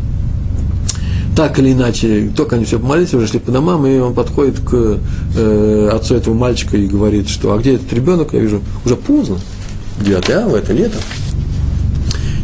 Так 1.37 1.59
или 1.59 1.73
иначе, 1.73 2.31
только 2.37 2.57
они 2.57 2.65
все 2.65 2.79
помолились, 2.79 3.13
уже 3.15 3.27
шли 3.27 3.41
по 3.41 3.51
домам, 3.51 3.87
и 3.87 3.99
он 3.99 4.15
подходит 4.15 4.61
к 4.61 4.99
э, 5.37 5.91
отцу 5.93 6.15
этого 6.15 6.35
мальчика 6.35 6.77
и 6.77 6.87
говорит, 6.87 7.29
что 7.29 7.53
а 7.53 7.59
где 7.59 7.75
этот 7.75 7.93
ребенок, 7.93 8.33
я 8.33 8.41
вижу, 8.41 8.61
уже 8.85 8.97
поздно, 8.97 9.39
9 10.01 10.31
ава, 10.31 10.57
это 10.57 10.73
лето, 10.73 10.99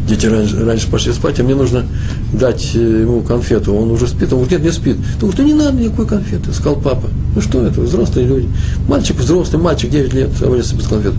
дети 0.09 0.27
раньше, 0.27 0.65
раньше 0.65 0.91
пошли 0.91 1.13
спать, 1.13 1.39
а 1.39 1.45
мне 1.45 1.55
нужно 1.55 1.87
дать 2.33 2.73
э, 2.75 3.03
ему 3.03 3.21
конфету, 3.23 3.75
он 3.75 3.91
уже 3.93 4.09
спит, 4.09 4.33
он 4.33 4.41
говорит, 4.41 4.53
нет, 4.53 4.63
не 4.63 4.73
спит. 4.73 4.97
Говорит, 5.21 5.39
ну 5.39 5.47
не 5.47 5.55
надо 5.55 5.77
никакой 5.77 6.07
конфеты, 6.07 6.53
сказал 6.53 6.77
папа. 6.77 7.09
Ну 7.35 7.41
что 7.41 7.65
это, 7.65 7.81
взрослые 7.81 8.27
люди. 8.27 8.49
Мальчик 8.89 9.17
взрослый, 9.19 9.63
мальчик 9.63 9.91
9 9.91 10.13
лет, 10.15 10.31
а 10.41 10.47
говорит, 10.47 10.73
без 10.73 10.87
конфет. 10.87 11.15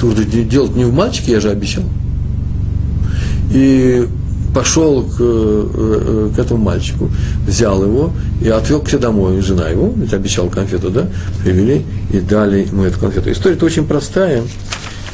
Говоришь, 0.00 0.26
делать 0.48 0.76
не 0.76 0.84
в 0.84 0.92
мальчике, 0.92 1.32
я 1.32 1.40
же 1.40 1.50
обещал. 1.50 1.84
И 3.50 4.06
пошел 4.56 5.02
к, 5.02 5.16
э, 5.18 6.30
к 6.34 6.38
этому 6.38 6.64
мальчику, 6.64 7.10
взял 7.46 7.84
его 7.84 8.10
и 8.40 8.48
отвел 8.48 8.80
к 8.80 8.88
себе 8.88 9.00
домой. 9.00 9.42
Жена 9.42 9.68
его, 9.68 9.92
ведь 9.94 10.14
обещал 10.14 10.48
конфету, 10.48 10.88
да, 10.88 11.10
привели 11.44 11.84
и 12.10 12.20
дали 12.20 12.66
ему 12.66 12.84
эту 12.84 12.98
конфету. 12.98 13.30
История-то 13.30 13.66
очень 13.66 13.86
простая. 13.86 14.44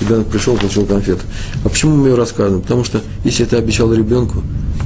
Ребенок 0.01 0.29
пришел, 0.29 0.57
получил 0.57 0.87
конфету. 0.87 1.23
А 1.65 1.69
почему 1.69 1.97
мы 1.97 2.11
ее 2.11 2.15
рассказываем? 2.15 2.63
Потому 2.63 2.85
что 2.85 3.01
если 3.25 3.45
ты 3.45 3.57
обещал 3.57 3.93
ребенку, 3.93 4.45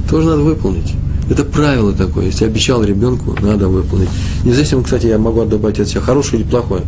тоже 0.09 0.27
надо 0.27 0.41
выполнить. 0.41 0.91
Это 1.29 1.43
правило 1.43 1.93
такое. 1.93 2.25
Если 2.25 2.45
обещал 2.45 2.83
ребенку, 2.83 3.35
надо 3.39 3.67
выполнить. 3.67 4.09
Независимо, 4.43 4.81
кстати, 4.81 5.05
я 5.05 5.19
могу 5.19 5.45
добавить 5.45 5.79
от 5.79 5.87
себя, 5.87 6.01
хорошее 6.01 6.41
или 6.41 6.49
плохое. 6.49 6.81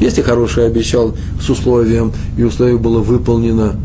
Если 0.00 0.22
хорошее 0.22 0.66
обещал 0.66 1.14
с 1.40 1.48
условием, 1.48 2.12
и 2.36 2.42
условие 2.42 2.78
было 2.78 2.98
выполнено, 2.98 3.76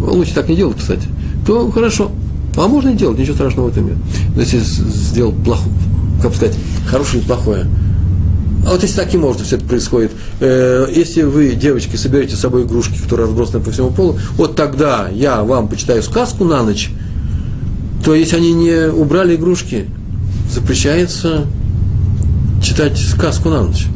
лучше 0.00 0.34
так 0.34 0.48
не 0.48 0.56
делать, 0.56 0.78
кстати, 0.78 1.06
то 1.46 1.70
хорошо. 1.70 2.10
А 2.56 2.66
можно 2.66 2.90
и 2.90 2.94
делать, 2.94 3.18
ничего 3.18 3.34
страшного 3.34 3.68
в 3.68 3.72
этом 3.72 3.86
нет. 3.86 3.96
Но 4.34 4.40
если 4.40 4.58
сделал 4.58 5.32
плохое, 5.32 5.74
как 6.22 6.34
сказать, 6.34 6.56
хорошее 6.86 7.20
или 7.20 7.26
плохое, 7.26 7.66
а 8.66 8.70
вот 8.72 8.82
если 8.82 8.96
таким 8.96 9.24
образом 9.24 9.46
все 9.46 9.56
это 9.56 9.64
происходит, 9.64 10.12
э, 10.40 10.86
если 10.94 11.22
вы, 11.22 11.52
девочки, 11.52 11.96
соберете 11.96 12.36
с 12.36 12.40
собой 12.40 12.64
игрушки, 12.64 12.98
которые 13.02 13.26
разбросаны 13.26 13.64
по 13.64 13.70
всему 13.70 13.90
полу, 13.90 14.18
вот 14.36 14.54
тогда 14.54 15.08
я 15.12 15.42
вам 15.42 15.68
почитаю 15.68 16.02
сказку 16.02 16.44
на 16.44 16.62
ночь, 16.62 16.90
то 18.04 18.14
если 18.14 18.36
они 18.36 18.52
не 18.52 18.90
убрали 18.90 19.36
игрушки, 19.36 19.86
запрещается 20.52 21.46
читать 22.62 22.98
сказку 22.98 23.48
на 23.48 23.62
ночь 23.62 23.86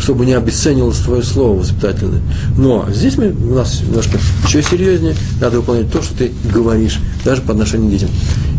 чтобы 0.00 0.26
не 0.26 0.32
обесценилось 0.32 0.98
твое 0.98 1.22
слово 1.22 1.60
воспитательное. 1.60 2.20
Но 2.56 2.86
здесь 2.92 3.16
мы, 3.16 3.30
у 3.30 3.54
нас 3.54 3.82
немножко 3.82 4.18
еще 4.46 4.62
серьезнее, 4.62 5.14
надо 5.40 5.60
выполнять 5.60 5.92
то, 5.92 6.02
что 6.02 6.16
ты 6.16 6.32
говоришь, 6.52 6.98
даже 7.24 7.42
по 7.42 7.52
отношению 7.52 7.88
к 7.88 7.92
детям. 7.92 8.10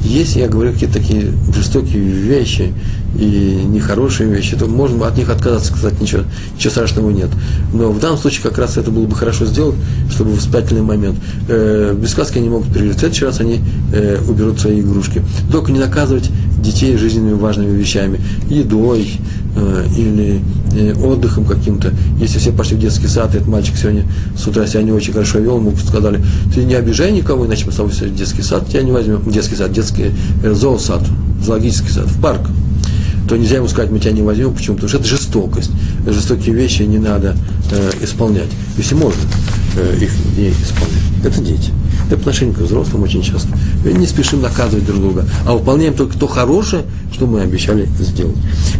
Если 0.03 0.39
я 0.39 0.47
говорю 0.47 0.73
какие-то 0.73 0.99
такие 0.99 1.31
жестокие 1.55 1.99
вещи 1.99 2.73
и 3.18 3.64
нехорошие 3.66 4.30
вещи, 4.30 4.55
то 4.55 4.68
можно 4.68 5.05
от 5.07 5.18
них 5.18 5.30
отказаться, 5.30 5.74
сказать, 5.74 5.99
ничего, 5.99 6.24
ничего 6.55 6.72
страшного 6.72 7.09
нет. 7.09 7.30
Но 7.74 7.91
в 7.91 7.99
данном 7.99 8.18
случае 8.18 8.43
как 8.43 8.57
раз 8.57 8.78
это 8.78 8.91
было 8.91 9.05
бы 9.05 9.16
хорошо 9.16 9.45
сделать, 9.45 9.76
чтобы 10.09 10.32
воспитательный 10.32 10.82
момент. 10.82 11.18
Э, 11.47 11.95
без 11.97 12.12
сказки 12.12 12.38
они 12.38 12.49
могут 12.49 12.74
пережить. 12.74 12.97
В 12.97 12.99
следующий 12.99 13.26
раз 13.26 13.39
они 13.39 13.62
э, 13.93 14.20
уберут 14.28 14.59
свои 14.59 14.82
игрушки. 14.82 15.22
Только 15.51 15.72
не 15.72 15.80
наказывать 15.80 16.30
детей 16.62 16.95
жизненными 16.97 17.34
важными 17.34 17.76
вещами, 17.78 18.20
едой 18.49 19.12
э, 19.55 19.86
или 19.97 20.41
э, 20.74 20.93
отдыхом 20.93 21.45
каким-то. 21.45 21.93
Если 22.20 22.39
все 22.39 22.51
пошли 22.51 22.78
в 22.78 22.80
детский 22.80 23.07
сад, 23.07 23.34
и 23.34 23.38
этот 23.38 23.47
мальчик 23.47 23.76
сегодня 23.76 24.05
с 24.38 24.47
утра 24.47 24.66
себя 24.68 24.84
не 24.84 24.91
очень 24.91 25.14
хорошо 25.14 25.39
вел, 25.39 25.57
ему 25.57 25.76
сказали, 25.76 26.24
ты 26.53 26.64
не 26.64 26.76
обижай 26.76 27.12
никого, 27.12 27.45
иначе 27.45 27.66
мы 27.66 27.72
с 27.72 27.76
тобой 27.76 27.91
в 27.91 28.16
детский 28.16 28.41
сад 28.41 28.68
тебя 28.68 28.84
не 28.84 28.91
возьмем, 28.91 29.22
детский 29.30 29.55
сад, 29.55 29.72
детский 29.74 30.12
э, 30.43 30.53
зоосад, 30.53 31.01
зоологический 31.43 31.91
сад, 31.91 32.05
в 32.05 32.22
парк 32.22 32.41
то 33.28 33.38
нельзя 33.38 33.57
ему 33.57 33.67
сказать, 33.67 33.91
мы 33.91 33.99
тебя 33.99 34.11
не 34.11 34.22
возьмем. 34.22 34.53
Почему? 34.53 34.76
Потому 34.76 34.89
что 34.89 34.97
это 34.97 35.07
жестокость. 35.07 35.72
Жестокие 36.05 36.55
вещи 36.55 36.84
не 36.84 36.97
надо 36.97 37.36
э, 37.72 37.91
исполнять. 38.01 38.49
Если 38.78 38.95
можно 38.95 39.22
э, 39.78 39.97
их 40.01 40.11
не 40.38 40.49
исполнять. 40.49 41.01
Это 41.24 41.41
дети. 41.41 41.72
Это 42.07 42.17
по 42.17 42.32
к 42.32 42.57
взрослым 42.59 43.03
очень 43.03 43.22
часто. 43.22 43.49
Мы 43.86 43.93
не 43.93 44.05
спешим 44.05 44.41
наказывать 44.41 44.86
друг 44.86 44.99
друга, 44.99 45.26
а 45.45 45.53
выполняем 45.53 45.93
только 45.93 46.17
то 46.17 46.28
хорошее, 46.28 46.84
что 47.13 47.26
мы 47.26 47.41
обещали 47.41 47.88
сделать. 47.99 48.36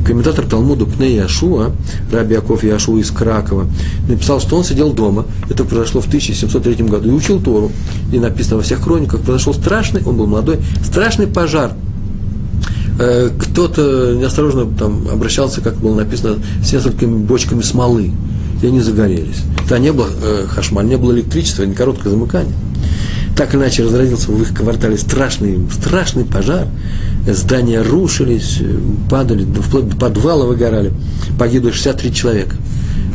Комментатор 0.06 0.46
Талмуда 0.46 0.86
Пней 0.86 1.16
Яшуа, 1.16 1.72
Раби 2.12 2.34
Яков 2.34 2.64
Яшуа 2.64 3.00
из 3.00 3.12
Кракова, 3.12 3.68
написал, 4.10 4.42
что 4.42 4.58
он 4.58 4.64
сидел 4.64 4.92
дома, 4.92 5.26
это 5.50 5.64
произошло 5.64 6.02
в 6.02 6.08
1703 6.08 6.86
году, 6.86 7.10
и 7.10 7.12
учил 7.14 7.39
Тору. 7.39 7.72
И 8.12 8.20
написано 8.20 8.58
во 8.58 8.64
всех 8.64 8.82
хрониках, 8.82 9.22
произошел 9.22 9.54
страшный, 9.54 10.02
он 10.04 10.18
был 10.18 10.28
молодой, 10.28 10.58
страшный 10.84 11.28
пожар 11.28 11.74
Э, 13.04 13.32
кто-то 13.36 14.14
неосторожно 14.16 14.68
там 14.78 15.08
обращался, 15.12 15.60
как 15.62 15.76
было 15.78 15.95
написано, 15.95 16.36
с 16.64 16.72
несколькими 16.72 17.18
бочками 17.18 17.64
смолы, 17.64 18.12
и 18.62 18.68
они 18.68 18.80
загорелись. 18.80 19.41
Там 19.68 19.82
не 19.82 19.91
было 19.91 20.08
э, 20.24 20.45
хашмаль, 20.47 20.86
не 20.86 20.97
было 20.97 21.12
электричества, 21.14 21.64
не 21.64 21.74
короткое 21.74 22.12
замыкание. 22.12 22.54
Так 23.36 23.56
иначе 23.56 23.84
разразился 23.84 24.32
в 24.32 24.39
их 24.39 24.54
квартале 24.54 24.99
страшный, 24.99 25.58
страшный 25.72 26.26
пожар. 26.26 26.68
Здания 27.28 27.82
рушились, 27.82 28.60
падали, 29.10 29.45
вплоть 29.45 29.89
до 29.89 29.95
подвала 29.95 30.45
выгорали. 30.45 30.93
Погибло 31.39 31.72
63 31.72 32.14
человека 32.14 32.56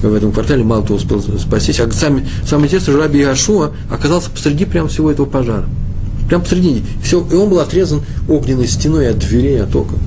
в 0.03 0.13
этом 0.13 0.33
квартале, 0.33 0.65
мало 0.65 0.83
кто 0.83 0.95
успел 0.95 1.23
спастись. 1.23 1.79
А 1.79 1.89
сами, 1.93 2.27
самое 2.45 2.67
интересное, 2.67 2.93
что 2.93 3.01
Раби 3.01 3.21
Яшуа 3.21 3.71
оказался 3.89 4.31
посреди 4.31 4.65
прямо 4.65 4.89
всего 4.89 5.13
этого 5.13 5.27
пожара. 5.27 5.67
Прямо 6.29 6.43
посредине. 6.43 6.83
Все, 7.03 7.25
и 7.31 7.35
он 7.35 7.49
был 7.49 7.61
отрезан 7.61 8.03
огненной 8.29 8.67
стеной 8.67 9.11
от 9.11 9.19
дверей, 9.19 9.63
от 9.63 9.75
окон. 9.75 9.99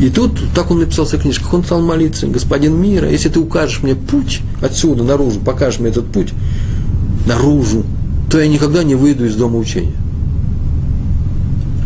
И 0.00 0.10
тут, 0.10 0.38
так 0.54 0.70
он 0.70 0.80
написал 0.80 1.04
в 1.04 1.08
своей 1.08 1.22
книжках, 1.22 1.54
он 1.54 1.64
стал 1.64 1.80
молиться, 1.80 2.26
господин 2.26 2.80
мира, 2.80 3.08
если 3.08 3.28
ты 3.28 3.38
укажешь 3.38 3.82
мне 3.82 3.94
путь 3.94 4.40
отсюда, 4.60 5.04
наружу, 5.04 5.40
покажешь 5.40 5.78
мне 5.78 5.90
этот 5.90 6.06
путь, 6.06 6.32
наружу, 7.26 7.84
то 8.28 8.40
я 8.40 8.48
никогда 8.48 8.82
не 8.82 8.96
выйду 8.96 9.24
из 9.24 9.36
дома 9.36 9.58
учения. 9.58 9.94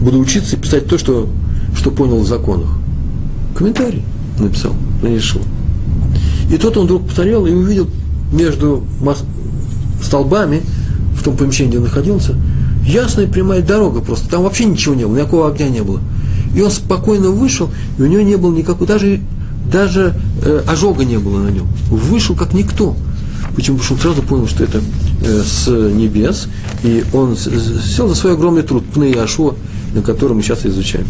Буду 0.01 0.19
учиться 0.19 0.57
и 0.57 0.59
писать 0.59 0.87
то, 0.87 0.97
что, 0.97 1.29
что 1.77 1.91
понял 1.91 2.19
в 2.19 2.27
законах. 2.27 2.71
Комментарий 3.55 4.05
написал, 4.39 4.73
решил. 5.03 5.43
И 6.51 6.57
тут 6.57 6.77
он 6.79 6.87
вдруг 6.87 7.05
повторял 7.07 7.47
и 7.47 7.53
увидел 7.53 7.89
между 8.33 8.85
столбами, 10.03 10.63
в 11.15 11.23
том 11.23 11.37
помещении, 11.37 11.71
где 11.71 11.79
он 11.79 11.85
находился, 11.85 12.35
ясная 12.89 13.27
прямая 13.27 13.63
дорога 13.63 14.01
просто, 14.01 14.29
там 14.29 14.43
вообще 14.43 14.65
ничего 14.65 14.95
не 14.95 15.07
было, 15.07 15.17
никакого 15.17 15.49
огня 15.49 15.69
не 15.69 15.83
было. 15.83 16.01
И 16.55 16.63
он 16.63 16.71
спокойно 16.71 17.31
вышел, 17.31 17.71
и 17.99 18.03
у 18.03 18.07
него 18.07 18.23
не 18.23 18.37
было 18.37 18.55
никакого, 18.55 18.87
даже, 18.87 19.21
даже 19.71 20.15
э, 20.43 20.63
ожога 20.67 21.05
не 21.05 21.19
было 21.19 21.41
на 21.41 21.49
нем. 21.49 21.69
Вышел 21.91 22.35
как 22.35 22.55
никто. 22.55 22.97
Почему? 23.55 23.77
Потому 23.77 23.83
что 23.83 23.95
он 23.95 24.01
сразу 24.01 24.23
понял, 24.27 24.49
что 24.49 24.65
это 24.65 24.81
э, 25.23 25.43
с 25.45 25.69
небес, 25.69 26.49
и 26.83 27.05
он 27.13 27.37
сел 27.37 28.09
за 28.09 28.15
свой 28.15 28.33
огромный 28.33 28.63
труд, 28.63 28.85
Пны 28.93 29.13
Ашуа, 29.13 29.55
на 29.95 30.03
котором 30.03 30.39
мы 30.39 30.43
сейчас 30.43 30.65
изучаем. 30.65 31.07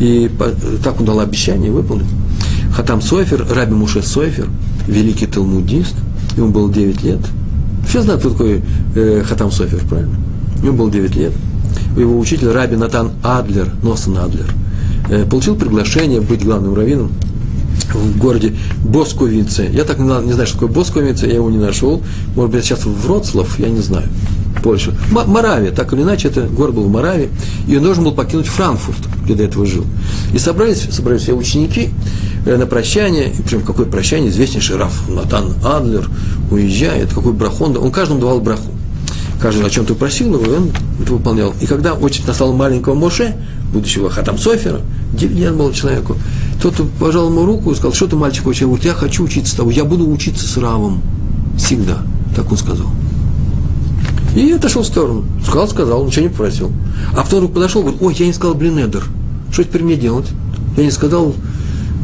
И 0.00 0.30
по, 0.38 0.50
так 0.82 1.00
он 1.00 1.06
дал 1.06 1.20
обещание 1.20 1.68
и 1.68 1.72
выполнил. 1.72 2.06
Хатам 2.74 3.00
Сойфер, 3.00 3.46
Раби 3.48 3.74
Муше 3.74 4.02
Сойфер, 4.02 4.48
великий 4.86 5.26
талмудист, 5.26 5.94
ему 6.36 6.48
было 6.48 6.70
9 6.72 7.02
лет. 7.02 7.20
Все 7.88 8.02
знают, 8.02 8.20
кто 8.20 8.30
такой 8.30 8.62
э, 8.94 9.22
Хатам 9.24 9.50
Сойфер, 9.50 9.80
правильно? 9.88 10.16
Ему 10.62 10.76
было 10.76 10.90
9 10.90 11.16
лет. 11.16 11.32
Его 11.96 12.18
учитель 12.18 12.48
Раби 12.48 12.76
Натан 12.76 13.12
Адлер, 13.22 13.68
Носан 13.82 14.18
Адлер, 14.18 14.52
э, 15.08 15.24
получил 15.24 15.56
приглашение 15.56 16.20
быть 16.20 16.44
главным 16.44 16.74
раввином 16.74 17.12
в 17.92 18.18
городе 18.18 18.54
Босковице. 18.84 19.68
Я 19.72 19.84
так 19.84 19.98
не, 19.98 20.32
знаю, 20.32 20.46
что 20.46 20.58
такое 20.58 20.68
Босковице, 20.68 21.26
я 21.26 21.34
его 21.34 21.50
не 21.50 21.58
нашел. 21.58 22.02
Может 22.34 22.52
быть, 22.52 22.64
сейчас 22.64 22.84
в 22.84 23.06
Вроцлав, 23.06 23.58
я 23.58 23.68
не 23.68 23.80
знаю. 23.80 24.08
Польша. 24.62 24.92
Моравия, 25.10 25.72
так 25.72 25.92
или 25.92 26.02
иначе, 26.02 26.28
это 26.28 26.42
город 26.42 26.74
был 26.74 26.84
в 26.84 26.90
Моравии, 26.90 27.28
и 27.68 27.76
он 27.76 27.82
должен 27.82 28.04
был 28.04 28.12
покинуть 28.12 28.46
Франкфурт, 28.46 28.98
где 29.24 29.34
до 29.34 29.42
этого 29.42 29.66
жил. 29.66 29.84
И 30.32 30.38
собрались, 30.38 30.88
собрались 30.90 31.22
все 31.22 31.34
ученики 31.34 31.90
э, 32.46 32.56
на 32.56 32.64
прощание, 32.64 33.30
и 33.30 33.42
причем 33.42 33.60
какое 33.60 33.84
прощание, 33.84 34.30
известнейший 34.30 34.76
Раф 34.76 35.06
Натан 35.08 35.52
Адлер 35.62 36.08
уезжает, 36.50 37.12
какой 37.12 37.34
брахон, 37.34 37.76
он 37.76 37.90
каждому 37.90 38.20
давал 38.20 38.40
браху 38.40 38.70
каждый 39.40 39.66
о 39.66 39.70
чем-то 39.70 39.94
просил 39.94 40.34
его, 40.34 40.44
и 40.44 40.56
он 40.56 40.70
это 41.00 41.12
выполнял. 41.12 41.54
И 41.60 41.66
когда 41.66 41.94
очередь 41.94 42.26
настала 42.26 42.52
маленького 42.52 42.94
Моше, 42.94 43.36
будущего 43.72 44.10
Хатам 44.10 44.38
Софера, 44.38 44.80
9 45.12 45.36
лет 45.36 45.54
был 45.54 45.72
человеку, 45.72 46.16
тот 46.62 46.74
пожал 46.98 47.28
ему 47.28 47.44
руку 47.44 47.70
и 47.70 47.74
сказал, 47.74 47.92
что 47.92 48.06
ты, 48.06 48.16
мальчик, 48.16 48.46
очень, 48.46 48.66
вот 48.66 48.84
я 48.84 48.94
хочу 48.94 49.24
учиться 49.24 49.52
с 49.52 49.56
тобой, 49.56 49.74
я 49.74 49.84
буду 49.84 50.08
учиться 50.08 50.46
с 50.46 50.56
Равом. 50.56 51.02
Всегда. 51.56 52.02
Так 52.34 52.50
он 52.50 52.58
сказал. 52.58 52.86
И 54.34 54.50
отошел 54.50 54.82
в 54.82 54.86
сторону. 54.86 55.24
Сказал, 55.44 55.68
сказал, 55.68 56.06
ничего 56.06 56.22
не 56.22 56.28
попросил. 56.28 56.72
А 57.12 57.22
потом 57.22 57.38
вдруг 57.40 57.54
подошел, 57.54 57.82
говорит, 57.82 58.02
ой, 58.02 58.14
я 58.18 58.26
не 58.26 58.32
сказал 58.32 58.54
блинедер. 58.54 59.04
Что 59.52 59.62
теперь 59.62 59.84
мне 59.84 59.96
делать? 59.96 60.26
Я 60.76 60.84
не 60.84 60.90
сказал 60.90 61.34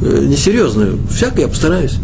э, 0.02 0.24
несерьезно. 0.28 0.90
Всякое 1.10 1.42
я 1.42 1.48
постараюсь. 1.48 1.98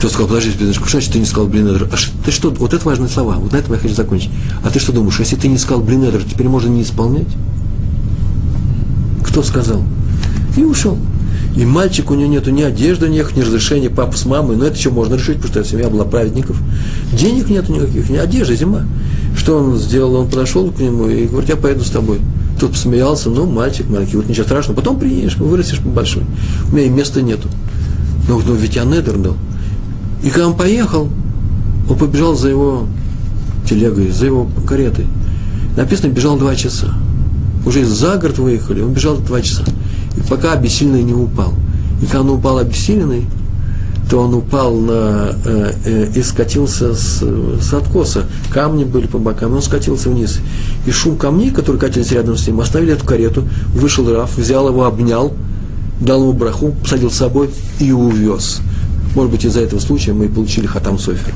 Тот 0.00 0.12
сказал, 0.12 0.28
подожди, 0.28 0.52
что 0.72 0.88
значит 0.88 1.12
ты 1.12 1.18
не 1.18 1.24
сказал 1.24 1.48
блинедер? 1.48 1.88
А 1.92 1.96
ты 2.24 2.30
что, 2.30 2.50
вот 2.50 2.72
это 2.72 2.84
важные 2.84 3.08
слова, 3.08 3.34
вот 3.34 3.52
на 3.52 3.56
этом 3.56 3.74
я 3.74 3.80
хочу 3.80 3.94
закончить. 3.94 4.30
А 4.62 4.70
ты 4.70 4.78
что 4.78 4.92
думаешь, 4.92 5.18
если 5.18 5.34
ты 5.34 5.48
не 5.48 5.58
сказал 5.58 5.82
блинедер, 5.82 6.22
теперь 6.22 6.48
можно 6.48 6.68
не 6.68 6.82
исполнять? 6.82 7.26
Кто 9.24 9.42
сказал? 9.42 9.82
И 10.56 10.62
ушел. 10.62 10.96
И 11.56 11.64
мальчик, 11.64 12.12
у 12.12 12.14
него 12.14 12.30
нету 12.30 12.50
ни 12.50 12.62
одежды, 12.62 13.08
ни, 13.08 13.16
ни 13.36 13.40
разрешения 13.42 13.90
папы 13.90 14.16
с 14.16 14.24
мамой, 14.24 14.56
но 14.56 14.66
это 14.66 14.76
еще 14.76 14.90
можно 14.90 15.16
решить, 15.16 15.38
потому 15.38 15.52
что 15.52 15.64
семья 15.64 15.88
была 15.88 16.04
праведников. 16.04 16.60
Денег 17.12 17.48
нету 17.48 17.72
никаких, 17.72 18.08
ни 18.10 18.16
одежды, 18.16 18.54
зима. 18.54 18.86
Что 19.36 19.58
он 19.58 19.76
сделал? 19.76 20.14
Он 20.14 20.28
подошел 20.28 20.70
к 20.70 20.78
нему 20.78 21.08
и 21.08 21.26
говорит, 21.26 21.48
я 21.48 21.56
поеду 21.56 21.84
с 21.84 21.90
тобой. 21.90 22.20
Тот 22.60 22.72
посмеялся, 22.72 23.30
ну, 23.30 23.46
мальчик 23.46 23.88
маленький, 23.88 24.16
вот 24.16 24.28
ничего 24.28 24.44
страшного, 24.44 24.76
потом 24.76 25.00
приедешь, 25.00 25.36
вырастешь 25.36 25.80
большой. 25.80 26.24
У 26.70 26.76
меня 26.76 26.86
и 26.86 26.90
места 26.90 27.22
нету. 27.22 27.48
Ну, 28.28 28.40
ну 28.46 28.54
ведь 28.54 28.76
я 28.76 28.84
недер 28.84 29.16
дал. 29.16 29.36
И 30.22 30.30
когда 30.30 30.48
он 30.48 30.56
поехал, 30.56 31.08
он 31.88 31.96
побежал 31.96 32.36
за 32.36 32.48
его 32.48 32.86
телегой, 33.68 34.10
за 34.10 34.26
его 34.26 34.48
каретой. 34.66 35.06
Написано, 35.76 36.10
бежал 36.10 36.36
два 36.36 36.54
часа. 36.56 36.94
Уже 37.64 37.84
за 37.84 38.16
город 38.16 38.38
выехали, 38.38 38.80
он 38.80 38.92
бежал 38.92 39.16
два 39.18 39.40
часа. 39.40 39.64
И 40.16 40.20
пока 40.28 40.52
обессиленный 40.52 41.02
не 41.02 41.14
упал. 41.14 41.54
И 42.02 42.06
когда 42.06 42.22
он 42.22 42.30
упал 42.30 42.58
обессиленный, 42.58 43.26
то 44.08 44.20
он 44.20 44.34
упал 44.34 44.74
на, 44.74 45.34
э, 45.44 45.72
э, 45.84 46.12
и 46.14 46.22
скатился 46.22 46.94
с, 46.94 47.22
с 47.22 47.74
откоса. 47.74 48.24
Камни 48.50 48.84
были 48.84 49.06
по 49.06 49.18
бокам, 49.18 49.54
он 49.54 49.62
скатился 49.62 50.08
вниз. 50.08 50.40
И 50.86 50.90
шум 50.90 51.16
камней, 51.16 51.50
которые 51.50 51.78
катились 51.78 52.10
рядом 52.12 52.36
с 52.36 52.46
ним, 52.46 52.60
оставили 52.60 52.94
эту 52.94 53.04
карету, 53.04 53.44
вышел 53.74 54.10
Раф, 54.10 54.38
взял 54.38 54.68
его, 54.68 54.86
обнял, 54.86 55.34
дал 56.00 56.22
ему 56.22 56.32
браху, 56.32 56.72
посадил 56.82 57.10
с 57.10 57.16
собой 57.16 57.50
и 57.80 57.92
увез. 57.92 58.62
Может 59.14 59.32
быть, 59.32 59.44
из-за 59.44 59.60
этого 59.60 59.80
случая 59.80 60.12
мы 60.12 60.28
получили 60.28 60.66
хатам 60.66 60.98
софер. 60.98 61.34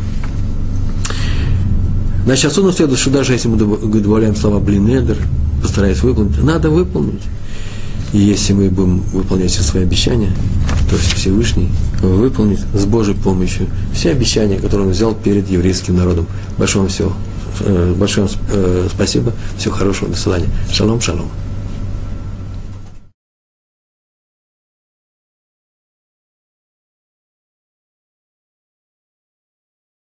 Значит, 2.25 2.47
отсюда 2.47 2.73
следует, 2.73 3.01
что 3.01 3.11
даже 3.11 3.33
если 3.33 3.49
мы 3.49 3.57
добавляем 3.57 4.37
слова 4.37 4.61
блинедер, 4.61 5.17
постараясь 5.61 6.03
выполнить, 6.03 6.43
надо 6.43 6.71
выполнить. 6.71 7.23
И 8.13 8.19
если 8.19 8.53
мы 8.53 8.69
будем 8.69 9.01
выполнять 9.13 9.51
все 9.51 9.63
свои 9.63 9.83
обещания, 9.83 10.31
то 10.91 10.97
Всевышний 11.17 11.71
выполнит 12.03 12.61
с 12.75 12.85
Божьей 12.85 13.15
помощью 13.15 13.67
все 13.95 14.11
обещания, 14.11 14.59
которые 14.59 14.87
он 14.87 14.93
взял 14.93 15.15
перед 15.15 15.49
еврейским 15.49 15.97
народом. 15.97 16.27
Большое 16.59 16.83
вам 16.83 16.91
все, 16.91 17.13
большое 17.97 18.29
вам 18.29 18.89
спасибо, 18.95 19.33
всего 19.57 19.75
хорошего, 19.75 20.11
до 20.11 20.17
свидания. 20.17 20.49
Шалом, 20.71 21.01
шалом. 21.01 21.29